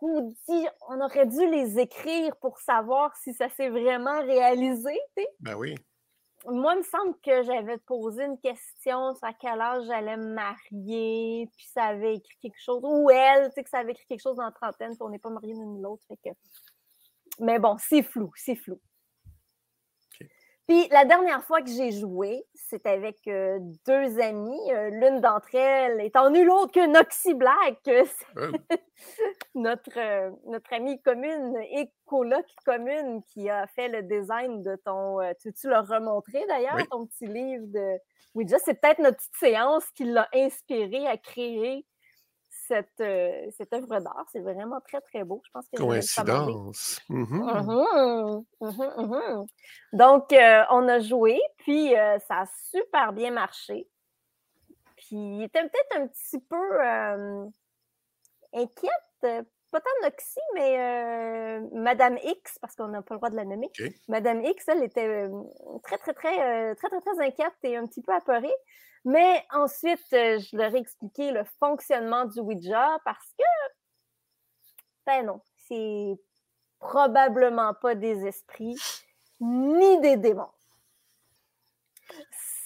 ou 0.01 0.35
dit 0.49 0.67
on 0.89 1.01
aurait 1.01 1.27
dû 1.27 1.47
les 1.47 1.79
écrire 1.79 2.35
pour 2.37 2.59
savoir 2.59 3.15
si 3.17 3.35
ça 3.35 3.49
s'est 3.51 3.69
vraiment 3.69 4.21
réalisé. 4.23 4.99
Ben 5.41 5.55
oui. 5.55 5.75
Moi, 6.47 6.75
il 6.75 6.79
me 6.79 6.83
semble 6.83 7.15
que 7.23 7.43
j'avais 7.43 7.77
posé 7.79 8.25
une 8.25 8.39
question 8.39 9.15
sur 9.15 9.25
à 9.25 9.35
quel 9.35 9.61
âge 9.61 9.85
j'allais 9.87 10.17
me 10.17 10.33
marier, 10.33 11.49
puis 11.55 11.67
ça 11.67 11.85
avait 11.85 12.17
écrit 12.17 12.37
quelque 12.41 12.61
chose, 12.61 12.81
ou 12.83 13.11
elle, 13.11 13.49
tu 13.49 13.55
sais, 13.55 13.65
que 13.65 13.69
ça 13.69 13.79
avait 13.79 13.93
écrit 13.93 14.07
quelque 14.07 14.23
chose 14.23 14.37
dans 14.37 14.45
la 14.45 14.51
trentaine, 14.51 14.93
puis 14.93 15.03
on 15.03 15.11
n'est 15.11 15.19
pas 15.19 15.29
mariés 15.29 15.53
l'une 15.53 15.83
l'autre. 15.83 16.03
Mais 17.41 17.59
bon, 17.59 17.77
c'est 17.79 18.03
flou, 18.03 18.31
c'est 18.37 18.57
flou. 18.57 18.81
Puis 20.71 20.87
la 20.93 21.05
dernière 21.05 21.43
fois 21.43 21.63
que 21.63 21.69
j'ai 21.69 21.91
joué, 21.91 22.45
c'était 22.55 22.91
avec 22.91 23.27
euh, 23.27 23.59
deux 23.89 24.21
amies. 24.21 24.73
Euh, 24.73 24.89
l'une 24.91 25.21
d'entre 25.21 25.53
elles 25.57 26.01
étant 26.01 26.31
nulle 26.31 26.49
autre 26.49 26.71
que 26.71 26.87
Noxy 26.87 27.35
Black, 27.35 27.81
oh. 28.37 28.43
notre, 29.57 29.99
euh, 29.99 30.31
notre 30.47 30.73
amie 30.73 31.03
commune 31.03 31.57
et 31.73 31.91
coloc 32.07 32.47
commune 32.65 33.21
qui 33.25 33.51
a 33.51 33.67
fait 33.67 33.89
le 33.89 34.05
design 34.05 34.63
de 34.63 34.77
ton. 34.77 35.19
tu, 35.43 35.53
tu 35.53 35.69
l'as 35.69 35.83
remontré 35.83 36.47
d'ailleurs, 36.47 36.79
ton 36.89 37.05
petit 37.05 37.27
livre 37.27 37.67
de 37.67 37.99
Ouija. 38.37 38.59
C'est 38.65 38.81
peut-être 38.81 39.01
notre 39.01 39.17
petite 39.17 39.39
séance 39.41 39.85
qui 39.97 40.05
l'a 40.05 40.29
inspiré 40.33 41.05
à 41.09 41.17
créer 41.17 41.85
cette, 42.71 43.01
euh, 43.01 43.51
cette 43.57 43.73
œuvre 43.73 43.99
d'art. 43.99 44.27
C'est 44.31 44.41
vraiment 44.41 44.81
très, 44.81 45.01
très 45.01 45.25
beau. 45.25 45.43
Je 45.45 45.51
pense 45.51 45.67
que 45.69 45.77
Coïncidence. 45.77 47.01
Mmh 47.09 47.25
mmh 47.25 48.45
mmh 48.61 49.47
Donc, 49.93 50.33
euh, 50.33 50.63
on 50.71 50.87
a 50.89 51.01
joué, 51.01 51.41
puis 51.59 51.97
euh, 51.97 52.19
ça 52.29 52.43
a 52.43 52.47
super 52.71 53.13
bien 53.13 53.33
marché. 53.33 53.89
Puis, 54.97 55.17
il 55.17 55.43
était 55.43 55.63
peut-être 55.63 55.97
un 56.01 56.07
petit 56.07 56.39
peu 56.39 56.81
inquiète, 58.53 59.47
pas 59.71 59.81
tant 59.81 59.91
Noxy, 60.03 60.41
mais 60.55 61.61
Madame 61.73 62.19
X, 62.23 62.59
parce 62.61 62.75
qu'on 62.77 62.89
n'a 62.89 63.03
pas 63.03 63.15
le 63.15 63.19
droit 63.19 63.31
de 63.31 63.37
la 63.37 63.45
nommer. 63.45 63.71
Madame 64.09 64.45
X, 64.45 64.69
elle 64.69 64.83
était 64.83 65.29
très, 65.83 65.99
très, 65.99 66.13
très, 66.15 66.75
très, 66.75 66.89
très, 66.89 67.01
très 67.01 67.27
inquiète 67.27 67.55
et 67.63 67.77
un 67.77 67.87
petit 67.87 68.03
peu 68.03 68.13
apeurée. 68.13 68.55
Mais 69.05 69.47
ensuite, 69.51 70.13
euh, 70.13 70.39
je 70.39 70.57
leur 70.57 70.75
ai 70.75 70.79
expliqué 70.79 71.31
le 71.33 71.45
fonctionnement 71.59 72.27
du 72.27 72.41
Ouija 72.41 72.99
parce 73.05 73.33
que, 73.39 73.45
ben 75.07 75.25
non, 75.25 75.41
c'est 75.69 76.21
probablement 76.79 77.73
pas 77.75 77.95
des 77.95 78.27
esprits 78.27 78.77
ni 79.41 80.01
des 80.01 80.17
démons. 80.17 80.51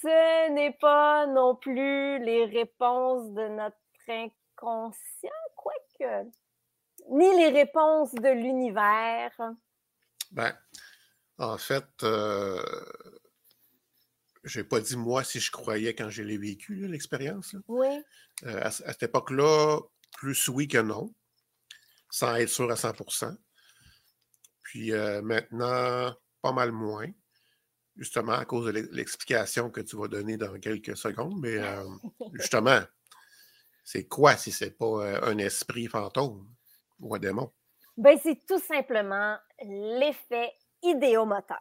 Ce 0.01 0.49
n'est 0.49 0.73
pas 0.73 1.25
non 1.27 1.55
plus 1.55 2.19
les 2.19 2.45
réponses 2.45 3.31
de 3.31 3.47
notre 3.47 3.77
inconscient, 4.09 5.29
quoique, 5.55 6.29
ni 7.11 7.35
les 7.37 7.49
réponses 7.49 8.13
de 8.13 8.29
l'univers. 8.29 9.31
Ben, 10.31 10.55
en 11.37 11.57
fait, 11.57 11.85
euh, 12.03 12.61
je 14.45 14.59
n'ai 14.59 14.63
pas 14.63 14.79
dit 14.79 14.95
moi 14.95 15.23
si 15.23 15.39
je 15.39 15.51
croyais 15.51 15.93
quand 15.93 16.09
je 16.09 16.23
l'ai 16.23 16.37
vécu, 16.37 16.87
l'expérience. 16.87 17.55
Oui. 17.67 17.87
Euh, 18.43 18.61
à, 18.61 18.71
cette 18.71 19.03
époque-là, 19.03 19.79
plus 20.13 20.47
oui 20.47 20.67
que 20.67 20.77
non, 20.77 21.13
sans 22.09 22.35
être 22.35 22.49
sûr 22.49 22.71
à 22.71 22.75
100% 22.75 23.35
Puis 24.61 24.91
euh, 24.91 25.21
maintenant, 25.21 26.15
pas 26.41 26.51
mal 26.51 26.71
moins, 26.71 27.09
justement 27.95 28.33
à 28.33 28.45
cause 28.45 28.65
de 28.67 28.87
l'explication 28.91 29.69
que 29.71 29.81
tu 29.81 29.97
vas 29.97 30.07
donner 30.07 30.37
dans 30.37 30.59
quelques 30.59 30.95
secondes. 30.95 31.39
Mais 31.39 31.57
euh, 31.57 31.83
justement, 32.33 32.81
c'est 33.83 34.07
quoi 34.07 34.37
si 34.37 34.51
c'est 34.51 34.77
pas 34.77 35.21
un 35.23 35.37
esprit 35.39 35.87
fantôme? 35.87 36.47
Ou 36.99 37.15
un 37.15 37.19
démon? 37.19 37.51
Ben, 37.97 38.17
c'est 38.21 38.45
tout 38.45 38.59
simplement 38.59 39.37
l'effet 39.61 40.53
idéomoteur. 40.81 41.57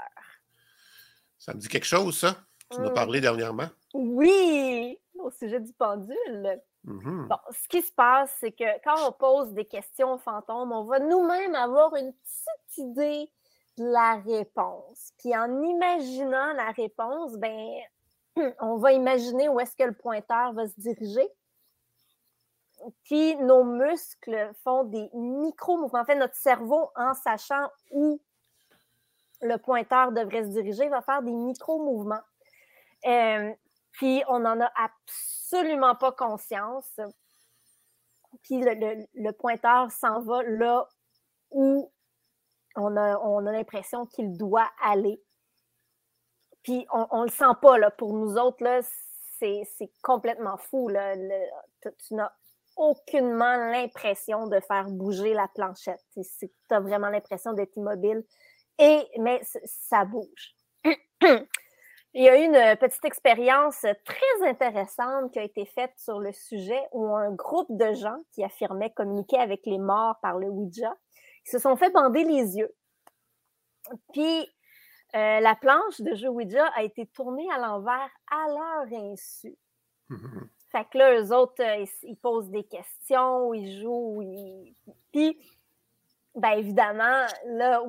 Ça 1.38 1.54
me 1.54 1.58
dit 1.58 1.68
quelque 1.68 1.86
chose, 1.86 2.18
ça? 2.18 2.36
Tu 2.70 2.80
nous 2.80 2.86
as 2.86 2.94
parlé 2.94 3.20
dernièrement? 3.20 3.68
Oui, 3.92 4.98
au 5.18 5.30
sujet 5.30 5.60
du 5.60 5.72
pendule. 5.74 6.60
Mmh 6.84 7.28
bon, 7.28 7.36
ce 7.50 7.68
qui 7.68 7.80
se 7.80 7.92
passe, 7.92 8.36
c'est 8.40 8.52
que 8.52 8.64
quand 8.82 9.08
on 9.08 9.12
pose 9.12 9.54
des 9.54 9.64
questions 9.64 10.14
aux 10.14 10.18
fantômes, 10.18 10.72
on 10.72 10.84
va 10.84 10.98
nous-mêmes 10.98 11.54
avoir 11.54 11.94
une 11.96 12.12
petite 12.12 12.78
idée 12.78 13.30
de 13.78 13.84
la 13.84 14.16
réponse. 14.16 15.12
Puis 15.18 15.34
en 15.34 15.62
imaginant 15.62 16.52
la 16.52 16.70
réponse, 16.72 17.36
ben, 17.36 17.80
on 18.60 18.76
va 18.76 18.92
imaginer 18.92 19.48
où 19.48 19.60
est-ce 19.60 19.76
que 19.76 19.84
le 19.84 19.94
pointeur 19.94 20.52
va 20.52 20.66
se 20.66 20.78
diriger. 20.78 21.26
Puis 23.04 23.36
nos 23.36 23.64
muscles 23.64 24.52
font 24.62 24.84
des 24.84 25.08
micro-mouvements. 25.14 26.00
En 26.00 26.04
fait, 26.04 26.16
notre 26.16 26.36
cerveau, 26.36 26.90
en 26.96 27.14
sachant 27.14 27.70
où 27.90 28.20
le 29.40 29.56
pointeur 29.56 30.12
devrait 30.12 30.44
se 30.44 30.48
diriger, 30.48 30.88
va 30.88 31.02
faire 31.02 31.22
des 31.22 31.32
micro-mouvements. 31.32 32.22
Euh, 33.06 33.52
puis 33.92 34.22
on 34.28 34.40
n'en 34.40 34.60
a 34.60 34.70
absolument 34.76 35.94
pas 35.94 36.12
conscience. 36.12 37.00
Puis 38.42 38.60
le, 38.60 39.30
pointeur 39.32 39.90
s'en 39.92 40.20
va 40.20 40.42
là 40.42 40.88
où 41.50 41.92
on 42.76 42.96
a, 42.96 43.18
on 43.18 43.46
a 43.46 43.52
l'impression 43.52 44.06
qu'il 44.06 44.36
doit 44.36 44.68
aller. 44.82 45.22
Puis 46.62 46.86
on 46.92 47.20
ne 47.20 47.26
le 47.26 47.30
sent 47.30 47.44
pas. 47.60 47.78
Là. 47.78 47.90
Pour 47.90 48.14
nous 48.14 48.36
autres, 48.36 48.64
là, 48.64 48.80
c'est, 49.38 49.66
complètement 50.02 50.56
fou. 50.56 50.88
Là. 50.88 51.14
tu 51.82 52.14
n'as 52.14 52.32
aucunement 52.76 53.56
l'impression 53.56 54.46
de 54.46 54.60
faire 54.60 54.88
bouger 54.88 55.34
la 55.34 55.48
planchette. 55.48 56.02
Tu 56.14 56.50
as 56.70 56.80
vraiment 56.80 57.08
l'impression 57.08 57.52
d'être 57.52 57.76
immobile. 57.76 58.24
Et, 58.78 59.02
mais 59.18 59.40
ça 59.64 60.04
bouge. 60.04 60.56
Il 62.16 62.22
y 62.22 62.28
a 62.28 62.38
eu 62.38 62.44
une 62.44 62.76
petite 62.76 63.04
expérience 63.04 63.84
très 64.04 64.48
intéressante 64.48 65.32
qui 65.32 65.40
a 65.40 65.42
été 65.42 65.64
faite 65.64 65.92
sur 65.96 66.20
le 66.20 66.32
sujet 66.32 66.80
où 66.92 67.12
un 67.16 67.32
groupe 67.32 67.76
de 67.76 67.92
gens 67.94 68.18
qui 68.32 68.44
affirmaient 68.44 68.92
communiquer 68.92 69.38
avec 69.38 69.66
les 69.66 69.78
morts 69.78 70.16
par 70.22 70.38
le 70.38 70.48
Ouija 70.48 70.94
se 71.44 71.58
sont 71.58 71.74
fait 71.74 71.90
bander 71.90 72.22
les 72.22 72.56
yeux. 72.56 72.72
Puis 74.12 74.48
euh, 75.16 75.40
la 75.40 75.56
planche 75.56 76.00
de 76.00 76.14
jeu 76.14 76.28
Ouija 76.28 76.66
a 76.76 76.84
été 76.84 77.06
tournée 77.06 77.48
à 77.52 77.58
l'envers 77.58 78.10
à 78.30 78.46
leur 78.48 79.00
insu. 79.02 79.56
Fait 80.74 80.84
que 80.86 80.98
là, 80.98 81.20
eux 81.20 81.32
autres, 81.32 81.62
euh, 81.62 81.86
ils, 82.02 82.16
posent 82.16 82.50
des 82.50 82.64
questions, 82.64 83.54
ils 83.54 83.80
jouent, 83.80 84.22
ils... 84.22 84.74
puis, 85.12 85.38
ben 86.34 86.50
évidemment, 86.50 87.26
là, 87.46 87.80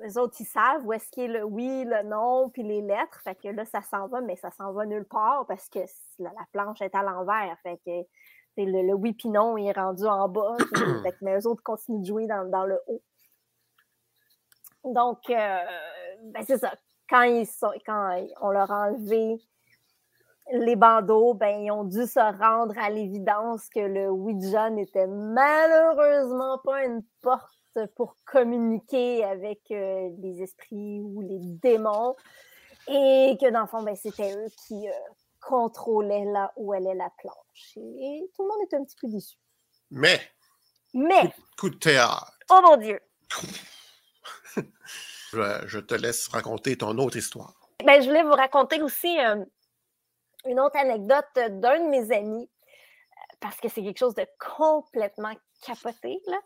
les 0.00 0.16
autres, 0.16 0.36
ils 0.38 0.46
savent 0.46 0.86
où 0.86 0.92
est-ce 0.92 1.10
qu'il 1.10 1.24
est 1.24 1.38
le 1.38 1.42
oui, 1.42 1.82
le 1.84 2.04
non, 2.04 2.50
puis 2.50 2.62
les 2.62 2.82
lettres. 2.82 3.20
Fait 3.24 3.34
que 3.34 3.48
là, 3.48 3.64
ça 3.64 3.82
s'en 3.82 4.06
va, 4.06 4.20
mais 4.20 4.36
ça 4.36 4.52
s'en 4.52 4.72
va 4.72 4.86
nulle 4.86 5.06
part 5.06 5.44
parce 5.48 5.68
que 5.68 5.80
la, 6.20 6.30
planche 6.52 6.80
est 6.82 6.94
à 6.94 7.02
l'envers. 7.02 7.58
Fait 7.64 7.80
que 7.84 8.04
le, 8.58 8.92
oui 8.92 9.12
puis 9.14 9.28
non, 9.28 9.58
il 9.58 9.66
est 9.66 9.72
rendu 9.72 10.04
en 10.04 10.28
bas. 10.28 10.56
mais 11.20 11.36
eux 11.36 11.48
autres 11.48 11.64
continuent 11.64 12.00
de 12.00 12.06
jouer 12.06 12.26
dans, 12.28 12.64
le 12.64 12.80
haut. 12.86 13.02
Donc, 14.84 15.18
euh, 15.30 15.64
ben 16.26 16.44
c'est 16.46 16.58
ça. 16.58 16.74
Quand, 17.08 17.22
ils 17.22 17.44
sont, 17.44 17.72
quand 17.84 18.24
on 18.40 18.50
leur 18.50 18.70
a 18.70 18.90
enlevé 18.90 19.42
les 20.52 20.76
bandeaux, 20.76 21.34
ben, 21.34 21.62
ils 21.62 21.70
ont 21.70 21.84
dû 21.84 22.06
se 22.06 22.20
rendre 22.38 22.74
à 22.78 22.90
l'évidence 22.90 23.68
que 23.68 23.80
le 23.80 24.10
Ouija 24.10 24.70
n'était 24.70 25.06
malheureusement 25.06 26.58
pas 26.58 26.84
une 26.84 27.02
porte 27.22 27.50
pour 27.96 28.16
communiquer 28.24 29.24
avec 29.24 29.60
euh, 29.70 30.10
les 30.18 30.42
esprits 30.42 31.00
ou 31.00 31.22
les 31.22 31.40
démons 31.40 32.14
et 32.86 33.36
que 33.40 33.50
dans 33.50 33.62
le 33.62 33.66
fond, 33.66 33.82
ben, 33.82 33.96
c'était 33.96 34.34
eux 34.36 34.48
qui 34.66 34.88
euh, 34.88 34.92
contrôlaient 35.40 36.26
là 36.26 36.52
où 36.56 36.74
elle 36.74 36.86
est 36.86 36.94
la 36.94 37.10
planche. 37.18 37.76
Et 37.76 38.30
tout 38.34 38.42
le 38.42 38.48
monde 38.48 38.68
est 38.70 38.74
un 38.74 38.84
petit 38.84 38.96
peu 39.00 39.08
déçu. 39.08 39.36
Mais, 39.90 40.20
mais, 40.92 41.32
coup, 41.58 41.70
de 41.70 41.76
théâtre. 41.76 42.38
Oh 42.50 42.60
mon 42.62 42.76
Dieu! 42.76 43.00
je, 45.32 45.78
te 45.78 45.94
laisse 45.94 46.28
raconter 46.28 46.76
ton 46.76 46.96
autre 46.98 47.16
histoire. 47.16 47.54
Ben, 47.84 48.02
je 48.02 48.08
voulais 48.08 48.22
vous 48.22 48.32
raconter 48.32 48.82
aussi 48.82 49.18
euh, 49.18 49.44
une 50.46 50.60
autre 50.60 50.76
anecdote 50.78 51.24
d'un 51.34 51.84
de 51.84 51.88
mes 51.88 52.12
amis, 52.12 52.48
parce 53.40 53.60
que 53.60 53.68
c'est 53.68 53.82
quelque 53.82 53.98
chose 53.98 54.14
de 54.14 54.26
complètement 54.38 55.32
capoté. 55.62 56.20
Là. 56.26 56.38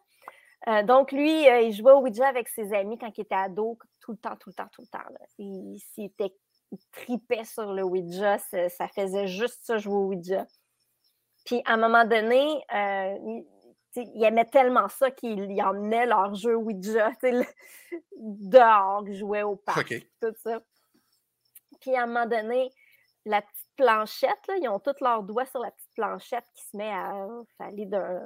Euh, 0.66 0.82
donc, 0.82 1.12
lui, 1.12 1.48
euh, 1.48 1.60
il 1.60 1.72
jouait 1.72 1.92
au 1.92 2.00
Ouija 2.00 2.26
avec 2.26 2.48
ses 2.48 2.72
amis 2.72 2.98
quand 2.98 3.16
il 3.16 3.20
était 3.20 3.34
ado, 3.34 3.78
tout 4.00 4.12
le 4.12 4.18
temps, 4.18 4.36
tout 4.36 4.50
le 4.50 4.54
temps, 4.54 4.68
tout 4.72 4.82
le 4.82 4.88
temps. 4.88 5.04
Il, 5.38 5.80
tripait 6.92 7.44
sur 7.44 7.72
le 7.72 7.82
Ouija, 7.82 8.38
ça, 8.38 8.88
faisait 8.88 9.26
juste 9.26 9.60
ça, 9.62 9.78
jouer 9.78 9.94
au 9.94 10.06
Ouija. 10.08 10.46
Puis, 11.46 11.62
à 11.64 11.74
un 11.74 11.76
moment 11.76 12.04
donné, 12.04 12.62
euh, 12.74 13.16
il, 13.96 14.24
aimait 14.24 14.44
tellement 14.44 14.88
ça 14.88 15.10
qu'il 15.10 15.62
emmenait 15.62 16.06
leur 16.06 16.34
jeu 16.34 16.56
Ouija 16.56 17.12
dehors, 18.16 19.04
jouait 19.12 19.44
au 19.44 19.56
parc, 19.56 19.94
tout 20.20 20.34
ça. 20.42 20.60
Puis, 21.80 21.94
à 21.94 22.02
un 22.02 22.06
moment 22.06 22.26
donné, 22.26 22.70
la 23.24 23.40
petite 23.40 23.67
planchette, 23.78 24.46
là, 24.48 24.56
ils 24.60 24.68
ont 24.68 24.80
tous 24.80 25.00
leurs 25.00 25.22
doigts 25.22 25.46
sur 25.46 25.60
la 25.60 25.70
petite 25.70 25.94
planchette 25.94 26.44
qui 26.54 26.64
se 26.64 26.76
met 26.76 26.90
à, 26.90 27.26
aller 27.60 27.86
d'un 27.86 28.20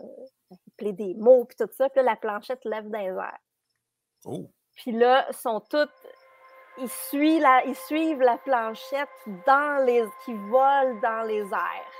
des 0.80 1.14
mots, 1.14 1.44
puis 1.44 1.56
tout 1.56 1.70
ça. 1.76 1.88
Puis 1.88 2.02
là, 2.02 2.10
la 2.10 2.16
planchette 2.16 2.64
lève 2.64 2.88
dans 2.88 2.98
les 2.98 3.06
airs. 3.06 3.38
Oh. 4.24 4.50
Puis 4.74 4.92
là, 4.92 5.30
sont 5.32 5.60
toutes. 5.60 5.90
Ils 6.78 6.88
suivent, 6.88 7.42
la, 7.42 7.64
ils 7.66 7.76
suivent 7.76 8.20
la 8.20 8.38
planchette 8.38 9.08
dans 9.46 9.84
les, 9.84 10.04
qui 10.24 10.32
vole 10.32 11.00
dans 11.02 11.22
les 11.26 11.42
airs. 11.42 11.92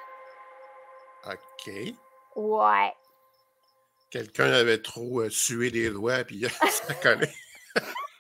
OK. 1.26 1.94
Ouais. 2.34 2.92
Quelqu'un 4.11 4.53
avait 4.53 4.80
trop 4.80 5.20
euh, 5.20 5.30
sué 5.30 5.70
les 5.70 5.90
doigts, 5.90 6.24
puis 6.24 6.44
ça 6.70 6.94
collait. 6.94 7.32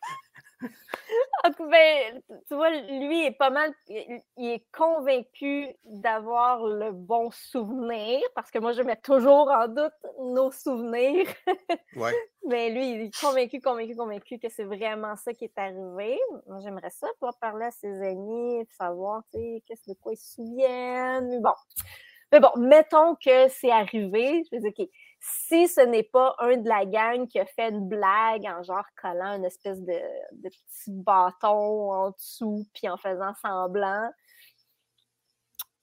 ben, 1.70 2.22
tu 2.48 2.54
vois, 2.54 2.70
lui 2.70 3.26
est 3.26 3.36
pas 3.36 3.50
mal, 3.50 3.72
il, 3.88 4.22
est 4.38 4.64
convaincu 4.72 5.68
d'avoir 5.84 6.66
le 6.66 6.92
bon 6.92 7.30
souvenir, 7.30 8.20
parce 8.34 8.50
que 8.50 8.58
moi, 8.58 8.72
je 8.72 8.82
mets 8.82 8.96
toujours 8.96 9.50
en 9.50 9.68
doute 9.68 9.92
nos 10.20 10.50
souvenirs. 10.50 11.26
Ouais. 11.96 12.12
Mais 12.48 12.70
lui, 12.70 12.90
il 12.90 13.00
est 13.02 13.20
convaincu, 13.20 13.60
convaincu, 13.60 13.94
convaincu 13.94 14.38
que 14.38 14.48
c'est 14.48 14.64
vraiment 14.64 15.16
ça 15.16 15.32
qui 15.32 15.44
est 15.44 15.58
arrivé. 15.58 16.18
Moi, 16.46 16.58
j'aimerais 16.62 16.90
ça, 16.90 17.06
pouvoir 17.18 17.38
parler 17.38 17.66
à 17.66 17.70
ses 17.70 18.02
amis, 18.02 18.66
savoir, 18.76 19.22
tu 19.32 19.38
sais, 19.38 19.62
qu'est-ce 19.66 19.90
de 19.90 19.96
quoi 20.00 20.12
ils 20.12 20.16
se 20.16 20.34
souviennent. 20.34 21.28
Mais 21.28 21.40
bon. 21.40 21.54
Mais 22.32 22.40
bon, 22.40 22.50
mettons 22.56 23.14
que 23.14 23.48
c'est 23.48 23.70
arrivé. 23.70 24.42
Je 24.44 24.56
vais 24.56 24.60
dire, 24.60 24.72
OK, 24.78 24.88
si 25.22 25.68
ce 25.68 25.80
n'est 25.80 26.02
pas 26.02 26.34
un 26.40 26.56
de 26.56 26.68
la 26.68 26.84
gang 26.84 27.28
qui 27.28 27.38
a 27.38 27.46
fait 27.46 27.68
une 27.68 27.88
blague 27.88 28.44
en 28.44 28.64
genre 28.64 28.84
collant 29.00 29.36
une 29.36 29.44
espèce 29.44 29.80
de, 29.80 30.00
petit 30.42 30.90
bâton 30.90 31.92
en 31.92 32.10
dessous 32.10 32.66
puis 32.74 32.88
en 32.88 32.96
faisant 32.96 33.32
semblant, 33.40 34.10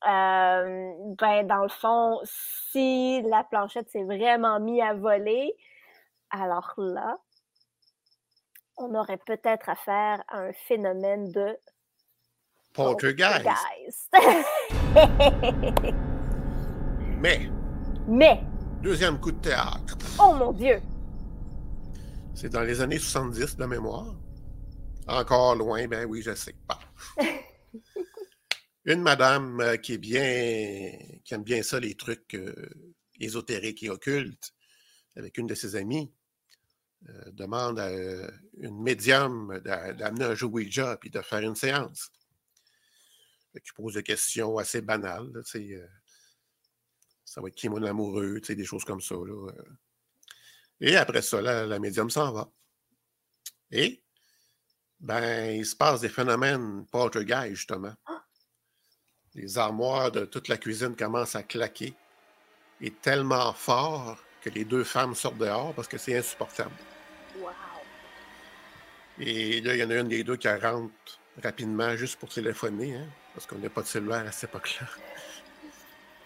euh, 0.06 0.92
ben 1.18 1.48
dans 1.48 1.64
le 1.64 1.70
fond, 1.70 2.20
si 2.24 3.22
la 3.22 3.46
planchette 3.46 3.90
s'est 3.90 4.04
vraiment 4.04 4.60
mise 4.60 4.82
à 4.82 4.94
voler, 4.94 5.56
alors 6.32 6.74
là, 6.78 7.18
on 8.78 8.94
aurait 8.96 9.20
peut-être 9.26 9.70
affaire 9.70 10.22
à 10.28 10.40
un 10.40 10.54
phénomène 10.54 11.32
de 11.32 11.58
poltergeist. 12.74 14.14
Mais. 17.22 17.50
Mais. 18.08 18.44
Deuxième 18.82 19.20
coup 19.20 19.34
de 19.34 19.42
théâtre. 19.42 19.98
Oh 20.18 20.34
mon 20.34 20.54
Dieu! 20.54 20.80
C'est 22.34 22.48
dans 22.48 22.62
les 22.62 22.80
années 22.80 22.98
70 22.98 23.58
de 23.58 23.66
mémoire. 23.66 24.16
Encore 25.06 25.56
loin, 25.58 25.86
ben 25.90 26.06
oui, 26.06 26.22
je 26.22 26.34
sais 26.34 26.56
pas. 26.66 26.80
Une 28.86 29.02
madame 29.02 29.60
euh, 29.60 29.76
qui 29.76 29.94
est 29.94 29.98
bien, 29.98 30.98
qui 31.26 31.34
aime 31.34 31.44
bien 31.44 31.62
ça, 31.62 31.78
les 31.82 31.96
trucs 31.96 32.34
euh, 32.36 32.70
ésotériques 33.20 33.84
et 33.84 33.90
occultes, 33.90 34.54
avec 35.18 35.38
une 35.38 35.48
de 35.48 35.56
ses 35.56 35.76
amies, 35.76 36.14
euh, 37.10 37.32
demande 37.34 37.80
à 37.80 37.92
une 37.92 38.82
médium 38.82 39.60
d'amener 39.60 40.24
un 40.24 40.36
jeu 40.36 40.46
Ouija 40.46 40.96
puis 40.96 41.10
de 41.10 41.20
faire 41.20 41.40
une 41.40 41.56
séance. 41.56 42.12
Qui 43.54 43.74
pose 43.76 43.96
des 43.96 44.04
questions 44.04 44.58
assez 44.58 44.82
banales. 44.82 45.30
Là, 45.34 45.42
ça 47.30 47.42
va 47.42 47.50
être 47.50 47.56
qui 47.56 47.70
mon 47.70 47.84
amoureux, 47.84 48.40
tu 48.42 48.48
sais, 48.48 48.56
des 48.56 48.66
choses 48.66 48.84
comme 48.84 49.02
ça. 49.02 49.14
Là. 49.14 49.52
Euh. 49.52 49.64
Et 50.82 50.96
après 50.96 51.22
ça, 51.22 51.42
la, 51.42 51.80
médium 51.80 52.10
s'en 52.10 52.32
va. 52.32 52.50
Et, 53.70 54.02
ben, 55.00 55.52
il 55.52 55.66
se 55.66 55.76
passe 55.76 56.02
des 56.02 56.10
phénomènes 56.10 56.88
poltergeist, 56.88 57.54
justement. 57.56 57.94
Ah! 58.08 58.26
Les 59.36 59.60
armoires 59.60 60.12
de 60.12 60.26
toute 60.26 60.48
la 60.48 60.58
cuisine 60.58 60.96
commencent 60.96 61.36
à 61.36 61.44
claquer. 61.44 61.94
Et 62.82 62.92
tellement 62.92 63.54
fort 63.54 64.18
que 64.42 64.50
les 64.50 64.66
deux 64.66 64.84
femmes 64.84 65.14
sortent 65.14 65.38
dehors 65.38 65.76
parce 65.76 65.88
que 65.88 66.00
c'est 66.00 66.18
insupportable. 66.18 66.74
Wow. 67.38 67.52
Et 69.20 69.62
là, 69.62 69.76
il 69.76 69.80
y 69.80 69.84
en 69.84 69.90
a 69.92 69.96
une 69.98 70.08
des 70.08 70.24
deux 70.24 70.38
qui 70.38 70.48
rentre 70.48 71.20
rapidement 71.44 71.96
juste 71.96 72.18
pour 72.18 72.30
téléphoner, 72.30 72.96
hein, 72.96 73.08
parce 73.36 73.46
qu'on 73.46 73.60
n'a 73.60 73.70
pas 73.70 73.82
de 73.84 73.88
cellulaire 73.88 74.26
à 74.26 74.32
cette 74.32 74.50
époque-là. 74.50 74.88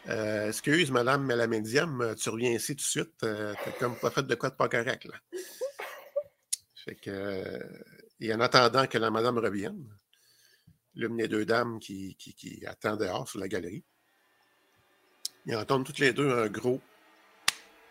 Euh, 0.09 0.49
excuse, 0.49 0.91
madame 0.91 1.29
la 1.29 1.47
médium, 1.47 2.01
euh, 2.01 2.15
tu 2.15 2.29
reviens 2.29 2.51
ici 2.51 2.75
tout 2.75 2.81
de 2.83 2.87
suite. 2.87 3.23
Euh, 3.23 3.53
t'as 3.63 3.71
comme 3.71 3.95
pas 3.95 4.11
fait 4.11 4.23
de 4.23 4.35
quoi 4.35 4.49
de 4.49 4.55
pas 4.55 4.67
correct, 4.67 5.05
là. 5.05 5.15
Fait 6.75 6.95
que, 6.95 7.59
et 8.19 8.33
en 8.33 8.41
attendant 8.41 8.85
que 8.87 8.97
la 8.97 9.09
madame 9.09 9.37
revienne, 9.37 9.87
l'une 10.95 11.15
des 11.15 11.29
deux 11.29 11.45
dames 11.45 11.79
qui, 11.79 12.15
qui, 12.15 12.33
qui 12.33 12.65
attend 12.65 12.97
dehors 12.97 13.29
sur 13.29 13.39
la 13.39 13.47
galerie, 13.47 13.85
ils 15.45 15.55
entendent 15.55 15.85
toutes 15.85 15.99
les 15.99 16.13
deux 16.13 16.29
un 16.29 16.47
gros 16.47 16.81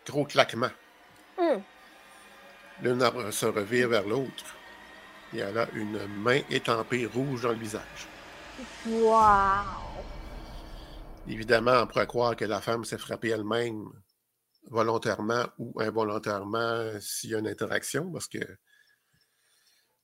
Gros 0.05 0.25
claquement. 0.25 0.71
Hmm. 1.37 1.61
L'une 2.81 3.31
se 3.31 3.45
revire 3.45 3.89
vers 3.89 4.07
l'autre. 4.07 4.55
Et 5.33 5.39
elle 5.39 5.57
a 5.57 5.67
une 5.73 6.05
main 6.21 6.41
étampée 6.49 7.05
rouge 7.05 7.43
dans 7.43 7.49
le 7.49 7.57
visage. 7.57 8.07
Wow! 8.85 10.12
Évidemment, 11.27 11.83
on 11.83 11.87
pourrait 11.87 12.07
croire 12.07 12.35
que 12.35 12.45
la 12.45 12.59
femme 12.59 12.83
s'est 12.83 12.97
frappée 12.97 13.29
elle-même 13.29 13.85
volontairement 14.69 15.45
ou 15.57 15.79
involontairement 15.79 16.99
s'il 16.99 17.31
y 17.31 17.35
a 17.35 17.39
une 17.39 17.47
interaction, 17.47 18.11
parce 18.11 18.27
que 18.27 18.39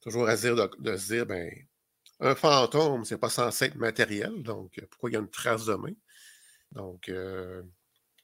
toujours 0.01 0.29
à 0.29 0.35
dire 0.35 0.55
de, 0.55 0.97
se 0.97 1.13
dire, 1.13 1.25
ben, 1.25 1.51
un 2.21 2.35
fantôme, 2.35 3.03
c'est 3.03 3.17
pas 3.17 3.29
censé 3.29 3.65
être 3.65 3.75
matériel, 3.75 4.43
donc 4.43 4.79
pourquoi 4.89 5.09
il 5.09 5.13
y 5.13 5.15
a 5.17 5.19
une 5.19 5.29
trace 5.29 5.65
de 5.65 5.75
main? 5.75 5.93
Donc, 6.71 7.09
euh, 7.09 7.63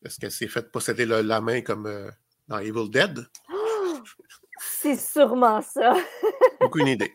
est-ce 0.03 0.19
qu'elle 0.19 0.31
s'est 0.31 0.47
fait 0.47 0.71
posséder 0.71 1.05
la 1.05 1.41
main 1.41 1.61
comme 1.61 1.87
euh, 1.87 2.09
dans 2.47 2.59
Evil 2.59 2.89
Dead? 2.89 3.27
c'est 4.59 4.97
sûrement 4.97 5.61
ça. 5.61 5.95
Aucune 6.61 6.87
idée. 6.87 7.13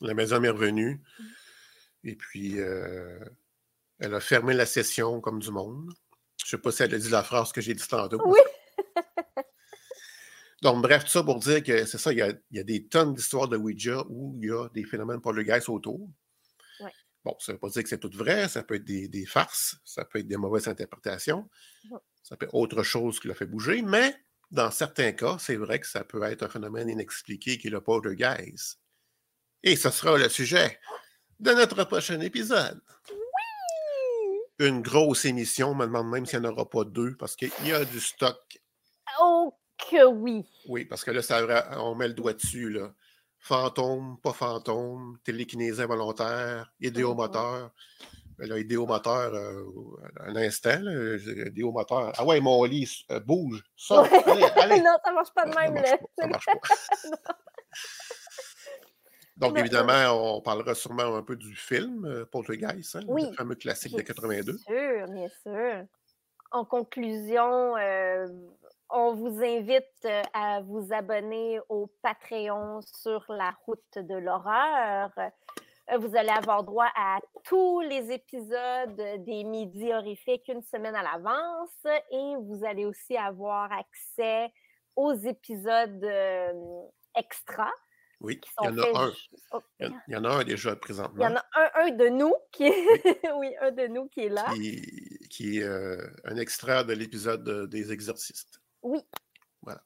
La 0.00 0.14
maison 0.14 0.42
est 0.42 0.50
revenue. 0.50 1.02
Et 2.04 2.14
puis, 2.14 2.60
euh, 2.60 3.18
elle 4.04 4.14
a 4.14 4.20
fermé 4.20 4.54
la 4.54 4.66
session 4.66 5.20
comme 5.20 5.40
du 5.40 5.50
monde. 5.50 5.92
Je 6.38 6.44
ne 6.44 6.48
sais 6.50 6.58
pas 6.58 6.70
si 6.70 6.82
elle 6.82 6.94
a 6.94 6.98
dit 6.98 7.08
la 7.08 7.22
phrase 7.22 7.52
que 7.52 7.60
j'ai 7.60 7.74
dit 7.74 7.88
tantôt. 7.88 8.20
Oui. 8.26 8.38
Donc, 10.62 10.82
bref, 10.82 11.04
tout 11.04 11.10
ça 11.10 11.22
pour 11.22 11.40
dire 11.40 11.62
que 11.62 11.84
c'est 11.84 11.98
ça, 11.98 12.12
il 12.12 12.18
y, 12.18 12.58
a, 12.58 12.62
des 12.62 12.86
tonnes 12.86 13.14
d'histoires 13.14 13.48
de 13.48 13.56
Ouija 13.56 14.04
où 14.08 14.34
il 14.40 14.48
y 14.48 14.50
a 14.50 14.68
des 14.70 14.84
phénomènes 14.84 15.20
poltergeist 15.20 15.68
autour. 15.68 16.08
Bon, 17.24 17.34
ça 17.38 17.52
ne 17.52 17.56
veut 17.56 17.60
pas 17.60 17.70
dire 17.70 17.82
que 17.82 17.88
c'est 17.88 17.98
tout 17.98 18.10
vrai, 18.12 18.48
ça 18.48 18.62
peut 18.62 18.74
être 18.74 18.84
des, 18.84 19.26
farces, 19.26 19.76
ça 19.82 20.04
peut 20.04 20.18
être 20.18 20.26
des 20.26 20.36
mauvaises 20.36 20.68
interprétations, 20.68 21.48
ça 22.22 22.36
peut 22.36 22.44
être 22.44 22.54
autre 22.54 22.82
chose 22.82 23.18
qui 23.18 23.28
l'a 23.28 23.34
fait 23.34 23.46
bouger, 23.46 23.80
mais 23.80 24.14
dans 24.50 24.70
certains 24.70 25.12
cas, 25.12 25.38
c'est 25.38 25.56
vrai 25.56 25.80
que 25.80 25.86
ça 25.86 26.04
peut 26.04 26.22
être 26.24 26.42
un 26.42 26.48
phénomène 26.50 26.90
inexpliqué 26.90 27.56
qui 27.56 27.68
est 27.68 27.70
le 27.70 27.80
poltergeist. 27.80 28.78
Et 29.62 29.74
ce 29.74 29.88
sera 29.88 30.18
le 30.18 30.28
sujet 30.28 30.78
de 31.40 31.52
notre 31.52 31.84
prochain 31.84 32.20
épisode. 32.20 32.82
Une 34.58 34.82
grosse 34.82 35.24
émission, 35.24 35.70
on 35.70 35.74
me 35.74 35.86
demande 35.86 36.10
même 36.10 36.26
s'il 36.26 36.40
n'y 36.40 36.46
en 36.46 36.50
aura 36.50 36.68
pas 36.68 36.84
deux, 36.84 37.16
parce 37.16 37.34
qu'il 37.36 37.50
y 37.64 37.72
a 37.72 37.84
du 37.84 38.00
stock. 38.00 38.38
Oh 39.20 39.54
que 39.90 40.06
oui! 40.06 40.44
Oui, 40.68 40.84
parce 40.84 41.04
que 41.04 41.10
là, 41.10 41.22
ça, 41.22 41.44
on 41.80 41.94
met 41.94 42.08
le 42.08 42.14
doigt 42.14 42.34
dessus, 42.34 42.70
là 42.70 42.92
fantôme, 43.44 44.16
pas 44.22 44.32
fantôme, 44.32 45.18
télékinésie 45.22 45.82
involontaire, 45.82 46.72
idéomoteur. 46.80 47.70
Mm-hmm. 47.70 48.46
Là, 48.48 48.58
idéomoteur, 48.58 49.34
euh, 49.34 49.64
un 50.20 50.34
instant, 50.36 50.80
là, 50.80 51.16
idéomoteur. 51.46 52.12
Ah 52.16 52.24
ouais, 52.24 52.40
mon 52.40 52.64
lit 52.64 53.04
euh, 53.10 53.20
bouge. 53.20 53.62
Allez, 53.90 54.44
allez. 54.56 54.80
non, 54.82 54.96
ça 55.04 55.12
marche 55.12 55.32
pas 55.34 55.44
de 55.44 55.54
même, 55.54 55.74
là. 55.74 55.98
ça 56.18 56.26
marche 56.26 56.46
pas. 56.46 56.52
Donc, 59.36 59.58
évidemment, 59.58 60.36
on 60.36 60.40
parlera 60.40 60.74
sûrement 60.74 61.16
un 61.16 61.22
peu 61.22 61.36
du 61.36 61.56
film 61.56 62.04
euh, 62.04 62.24
Poltergeist, 62.24 62.96
hein, 62.96 63.00
oui, 63.08 63.26
le 63.28 63.32
fameux 63.32 63.56
classique 63.56 63.96
de 63.96 64.02
82. 64.02 64.52
Bien 64.52 64.58
sûr, 64.58 65.06
bien 65.08 65.28
sûr. 65.42 65.86
En 66.52 66.64
conclusion, 66.64 67.76
euh, 67.76 68.28
on 68.90 69.14
vous 69.14 69.42
invite 69.42 69.84
euh, 70.04 70.22
à 70.32 70.60
vous 70.60 70.92
abonner 70.92 71.58
au 71.68 71.90
Patreon 72.00 72.80
sur 72.82 73.24
la 73.28 73.52
route 73.66 73.96
de 73.96 74.14
l'horreur. 74.14 75.10
Euh, 75.18 75.98
vous 75.98 76.16
allez 76.16 76.30
avoir 76.30 76.62
droit 76.62 76.90
à 76.96 77.18
tous 77.42 77.80
les 77.80 78.12
épisodes 78.12 78.96
des 79.24 79.44
Midis 79.44 79.92
horrifiques 79.92 80.48
une 80.48 80.62
semaine 80.62 80.94
à 80.94 81.02
l'avance 81.02 81.86
et 82.10 82.36
vous 82.40 82.64
allez 82.64 82.86
aussi 82.86 83.16
avoir 83.16 83.70
accès 83.72 84.52
aux 84.96 85.12
épisodes 85.12 86.04
euh, 86.04 86.52
extra. 87.16 87.70
Oui, 88.24 88.40
il 88.62 88.64
y 88.64 88.68
en 88.68 88.78
a 88.78 89.04
un. 89.04 89.12
Oh, 89.52 89.60
il 89.80 89.92
y 90.08 90.16
en 90.16 90.24
a 90.24 90.30
un 90.30 90.44
déjà 90.44 90.74
présentement. 90.76 91.16
Il 91.18 91.22
y 91.22 91.26
en 91.26 91.36
a 91.36 91.44
un, 91.54 91.86
un 91.86 91.90
de 91.90 92.08
nous 92.08 92.34
qui 92.50 92.64
est... 92.64 93.32
oui. 93.36 93.54
un 93.60 93.70
de 93.70 93.86
nous 93.86 94.08
qui 94.08 94.20
est 94.20 94.28
là. 94.28 94.46
Qui, 95.30 95.58
est 95.58 95.64
un 96.24 96.36
extrait 96.36 96.84
de 96.84 96.92
l'épisode 96.92 97.68
des 97.68 97.92
exorcistes. 97.92 98.60
Oui. 98.82 99.00
Voilà. 99.62 99.82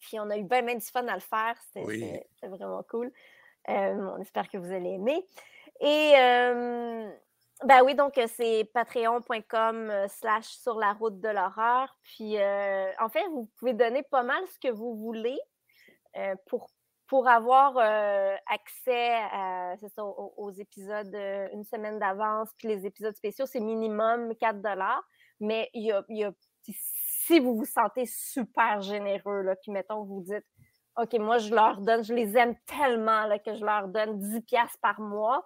Puis 0.00 0.18
on 0.18 0.28
a 0.30 0.36
eu 0.36 0.44
bien, 0.44 0.62
bien 0.62 0.74
du 0.74 0.86
fun 0.86 1.06
à 1.06 1.14
le 1.14 1.20
faire. 1.20 1.54
C'était 1.72 2.26
vraiment 2.48 2.82
cool. 2.88 3.12
Euh, 3.68 3.94
on 4.16 4.20
espère 4.20 4.48
que 4.48 4.58
vous 4.58 4.72
allez 4.72 4.90
aimer. 4.90 5.26
Et 5.80 6.12
euh, 6.16 7.10
ben 7.64 7.82
oui, 7.84 7.94
donc 7.94 8.16
euh, 8.18 8.26
c'est 8.28 8.68
patreon.com 8.72 9.92
slash 10.08 10.46
sur 10.46 10.78
la 10.78 10.92
route 10.92 11.20
de 11.20 11.28
l'horreur. 11.28 11.96
Puis 12.02 12.36
en 12.38 13.08
fait, 13.08 13.26
vous 13.28 13.50
pouvez 13.58 13.74
donner 13.74 14.02
pas 14.04 14.22
mal 14.22 14.42
ce 14.52 14.58
que 14.58 14.72
vous 14.72 14.96
voulez 14.96 15.38
pour, 16.46 16.70
pour 17.08 17.28
avoir 17.28 17.76
accès 18.46 19.14
à, 19.32 19.74
aux, 19.98 20.50
épisodes 20.50 21.14
une 21.52 21.64
semaine 21.64 21.98
d'avance. 21.98 22.48
Puis 22.58 22.68
les 22.68 22.86
épisodes 22.86 23.16
spéciaux, 23.16 23.46
c'est 23.46 23.60
minimum 23.60 24.34
4 24.36 24.58
Mais 25.40 25.70
il 25.74 25.86
y 25.86 25.92
a, 25.92 26.04
il 26.08 26.18
y 26.18 26.24
a 26.24 26.32
si 27.26 27.40
vous 27.40 27.56
vous 27.56 27.64
sentez 27.64 28.06
super 28.06 28.80
généreux, 28.80 29.42
là, 29.42 29.56
puis 29.56 29.72
mettons, 29.72 30.04
vous 30.04 30.22
dites, 30.22 30.44
OK, 30.96 31.12
moi, 31.14 31.38
je 31.38 31.52
leur 31.52 31.80
donne, 31.80 32.04
je 32.04 32.14
les 32.14 32.36
aime 32.36 32.54
tellement 32.66 33.26
là, 33.26 33.38
que 33.38 33.54
je 33.54 33.64
leur 33.64 33.88
donne 33.88 34.18
10 34.18 34.42
pièces 34.42 34.76
par 34.80 35.00
mois, 35.00 35.44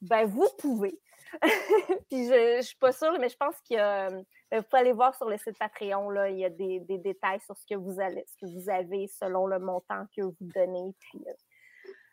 ben 0.00 0.26
vous 0.26 0.48
pouvez. 0.58 0.98
puis 2.10 2.26
je 2.26 2.56
ne 2.56 2.62
suis 2.62 2.76
pas 2.76 2.92
sûre, 2.92 3.16
mais 3.20 3.28
je 3.28 3.36
pense 3.36 3.60
qu'il 3.62 3.76
y 3.76 3.80
a. 3.80 4.10
Ben, 4.52 4.58
vous 4.58 4.64
pouvez 4.64 4.80
aller 4.80 4.92
voir 4.92 5.14
sur 5.16 5.30
le 5.30 5.38
site 5.38 5.58
Patreon, 5.58 6.10
là, 6.10 6.28
il 6.28 6.38
y 6.38 6.44
a 6.44 6.50
des, 6.50 6.80
détails 6.98 7.40
sur 7.40 7.56
ce 7.56 7.64
que 7.66 7.74
vous 7.74 7.98
allez, 7.98 8.22
ce 8.26 8.36
que 8.36 8.52
vous 8.52 8.68
avez 8.68 9.08
selon 9.08 9.46
le 9.46 9.58
montant 9.58 10.04
que 10.14 10.20
vous 10.20 10.36
donnez. 10.40 10.94
Puis 11.00 11.24
euh, 11.26 11.32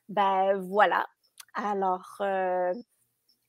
ben 0.07 0.55
voilà. 0.55 1.05
Alors. 1.53 2.15
Euh, 2.21 2.73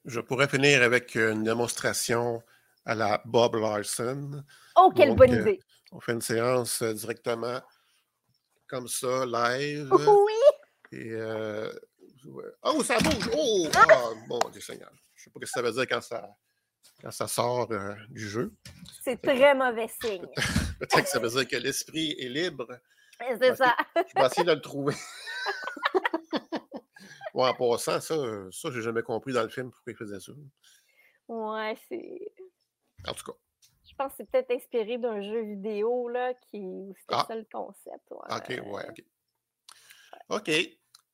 je 0.07 0.19
pourrais 0.19 0.49
finir 0.49 0.83
avec 0.83 1.15
une 1.15 1.45
démonstration 1.45 2.43
à 2.85 2.97
la 2.97 3.23
Bob 3.25 3.55
Larson. 3.55 4.43
Oh, 4.77 4.93
quelle 4.97 5.15
bonne 5.15 5.35
euh, 5.35 5.41
idée! 5.41 5.61
on 5.93 6.01
fait 6.01 6.13
une 6.13 6.21
séance 6.21 6.83
euh, 6.83 6.93
directement 6.93 7.61
comme 8.67 8.89
ça, 8.89 9.25
live. 9.25 9.89
Oui! 9.93 10.33
Et, 10.91 11.13
euh, 11.13 11.73
oh, 12.65 12.83
ça 12.83 12.99
bouge! 12.99 13.31
Oh! 13.37 13.69
Ah, 13.75 14.11
bon 14.27 14.41
Dieu 14.51 14.61
Seigneur. 14.61 14.91
Je 15.15 15.23
ne 15.23 15.25
sais 15.25 15.31
pas 15.31 15.39
ce 15.41 15.45
que 15.45 15.51
ça 15.51 15.63
veut 15.63 15.73
dire 15.73 15.87
quand 15.87 16.01
ça, 16.01 16.29
quand 17.01 17.11
ça 17.11 17.29
sort 17.29 17.69
du 18.09 18.29
jeu. 18.29 18.53
C'est 19.03 19.21
très 19.21 19.55
mauvais 19.55 19.89
signe. 20.03 20.27
Peut-être 20.79 21.03
que 21.03 21.09
ça 21.09 21.19
veut 21.19 21.29
dire 21.29 21.49
que 21.49 21.57
l'esprit 21.57 22.15
est 22.19 22.29
libre. 22.29 22.67
C'est 23.41 23.55
ça. 23.55 23.77
Je 23.97 24.21
vais 24.21 24.27
essayer 24.27 24.45
de 24.45 24.53
le 24.53 24.61
trouver. 24.63 24.95
en 27.35 27.55
passant, 27.55 28.01
ça, 28.01 28.17
ça 28.51 28.71
j'ai 28.71 28.83
jamais 28.83 29.03
compris 29.03 29.33
dans 29.33 29.43
le 29.43 29.49
film 29.49 29.71
pourquoi 29.71 29.93
il 29.93 29.97
faisait 29.97 30.21
ça. 30.21 30.33
Ouais, 31.29 31.77
c'est. 31.89 32.33
En 33.07 33.13
tout 33.13 33.31
cas. 33.31 33.39
Je 33.89 33.95
pense 33.95 34.13
que 34.13 34.17
c'est 34.19 34.31
peut-être 34.31 34.51
inspiré 34.51 34.99
d'un 34.99 35.21
jeu 35.23 35.43
vidéo 35.43 36.09
là, 36.09 36.33
qui 36.35 36.93
c'était 37.01 37.15
ah. 37.15 37.25
ça 37.29 37.37
le 37.37 37.47
concept. 37.53 38.11
OK, 38.11 38.49
ouais, 38.49 38.89
OK. 38.89 39.05
OK. 40.31 40.51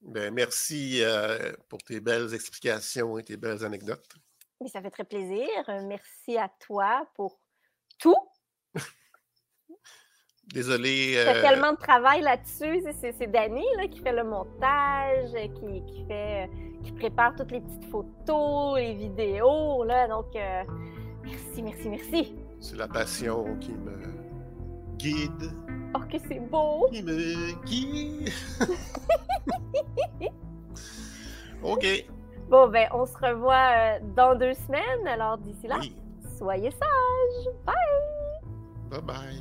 Ben, 0.03 0.33
merci 0.33 1.03
euh, 1.03 1.53
pour 1.69 1.83
tes 1.83 2.01
belles 2.01 2.33
explications 2.35 3.19
et 3.19 3.25
tes 3.25 3.37
belles 3.37 3.65
anecdotes. 3.65 4.15
Mais 4.61 4.69
ça 4.69 4.81
fait 4.81 4.91
très 4.91 5.05
plaisir. 5.05 5.49
Merci 5.85 6.39
à 6.39 6.51
toi 6.61 7.07
pour 7.15 7.39
tout. 7.99 8.17
Désolé. 10.53 11.13
Tu 11.23 11.29
as 11.29 11.41
tellement 11.41 11.73
de 11.73 11.79
travail 11.79 12.23
là-dessus. 12.23 12.83
C'est 13.01 13.31
Dani 13.31 13.65
là, 13.77 13.89
qui 13.89 14.01
fait 14.01 14.13
le 14.13 14.25
montage, 14.25 15.33
qui, 15.33 15.85
qui, 15.85 16.07
fait, 16.07 16.49
qui 16.85 16.93
prépare 16.93 17.35
toutes 17.35 17.51
les 17.51 17.61
petites 17.61 17.91
photos, 17.91 18.79
les 18.79 18.95
vidéos. 18.95 19.85
Là, 19.85 20.07
donc, 20.09 20.35
euh, 20.37 20.63
Merci, 21.27 21.63
merci, 21.63 21.89
merci. 21.89 22.35
C'est 22.61 22.77
la 22.77 22.87
passion 22.87 23.57
qui 23.59 23.73
me 23.73 23.99
guide. 24.97 25.53
Oh, 25.95 25.99
que 26.11 26.19
c'est 26.29 26.39
beau! 26.39 26.89
Qui 26.93 27.03
me 27.03 27.53
guide. 27.65 28.31
OK. 31.63 32.07
Bon, 32.49 32.69
ben, 32.69 32.89
on 32.93 33.07
se 33.07 33.17
revoit 33.19 33.55
euh, 33.55 33.99
dans 34.15 34.37
deux 34.37 34.55
semaines. 34.55 35.07
Alors, 35.07 35.39
d'ici 35.39 35.67
là, 35.67 35.81
soyez 36.39 36.71
sages. 36.71 37.55
Bye! 37.65 37.75
Bye 38.89 39.01
bye. 39.03 39.41